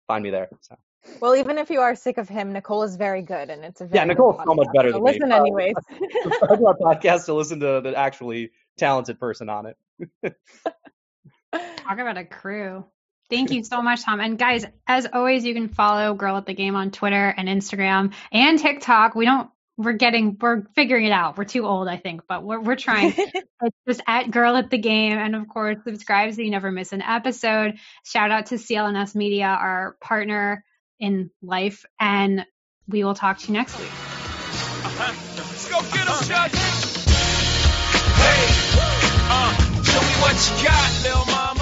find 0.06 0.22
me 0.22 0.30
there. 0.30 0.48
So. 0.60 0.76
Well, 1.20 1.36
even 1.36 1.58
if 1.58 1.70
you 1.70 1.80
are 1.80 1.94
sick 1.94 2.18
of 2.18 2.28
him, 2.28 2.52
Nicole 2.52 2.82
is 2.82 2.96
very 2.96 3.22
good, 3.22 3.50
and 3.50 3.64
it's 3.64 3.80
a 3.80 3.88
yeah. 3.92 4.04
Nicole's 4.04 4.40
so 4.44 4.54
much 4.54 4.68
better 4.74 4.90
so 4.90 4.94
than 4.94 5.04
listen 5.04 5.28
me. 5.28 5.34
anyways. 5.36 5.74
I 5.90 6.56
do 6.56 6.66
a 6.66 6.76
podcast 6.76 7.26
to 7.26 7.34
listen 7.34 7.60
to 7.60 7.80
the 7.80 7.94
actually 7.96 8.50
talented 8.76 9.20
person 9.20 9.48
on 9.48 9.66
it. 9.66 10.36
Talk 11.52 11.98
about 11.98 12.16
a 12.16 12.24
crew. 12.24 12.84
Thank 13.28 13.50
you 13.50 13.64
so 13.64 13.82
much, 13.82 14.04
Tom. 14.04 14.20
And 14.20 14.38
guys, 14.38 14.66
as 14.86 15.06
always, 15.12 15.44
you 15.44 15.54
can 15.54 15.68
follow 15.68 16.14
Girl 16.14 16.36
at 16.36 16.46
the 16.46 16.54
Game 16.54 16.76
on 16.76 16.90
Twitter 16.90 17.28
and 17.28 17.48
Instagram 17.48 18.12
and 18.30 18.58
TikTok. 18.58 19.14
We 19.14 19.24
don't 19.24 19.50
we're 19.76 19.92
getting 19.92 20.36
we're 20.40 20.62
figuring 20.74 21.06
it 21.06 21.12
out. 21.12 21.36
We're 21.36 21.44
too 21.44 21.66
old, 21.66 21.88
I 21.88 21.96
think, 21.96 22.22
but 22.28 22.42
we're 22.42 22.60
we're 22.60 22.76
trying. 22.76 23.14
it's 23.16 23.76
just 23.86 24.00
at 24.06 24.30
Girl 24.30 24.56
at 24.56 24.70
the 24.70 24.78
Game, 24.78 25.18
and 25.18 25.36
of 25.36 25.48
course, 25.48 25.76
subscribe 25.84 26.32
so 26.32 26.42
you 26.42 26.50
never 26.50 26.70
miss 26.70 26.92
an 26.92 27.02
episode. 27.02 27.78
Shout 28.04 28.30
out 28.30 28.46
to 28.46 28.54
CLNS 28.56 29.14
Media, 29.14 29.46
our 29.46 29.96
partner 30.00 30.64
in 30.98 31.30
life, 31.42 31.84
and 32.00 32.46
we 32.88 33.04
will 33.04 33.14
talk 33.14 33.38
to 33.38 33.48
you 33.48 33.54
next 33.54 33.78
week. 33.78 33.88
Uh-huh. 33.88 35.12
Let's 35.36 35.70
go 35.70 35.80
get 35.80 36.08
uh-huh. 36.08 36.48
Hey, 38.16 38.46
uh, 39.28 39.82
show 39.82 40.00
me 40.00 40.14
what 40.22 40.58
you 40.58 40.66
got, 40.66 41.02
little 41.02 41.55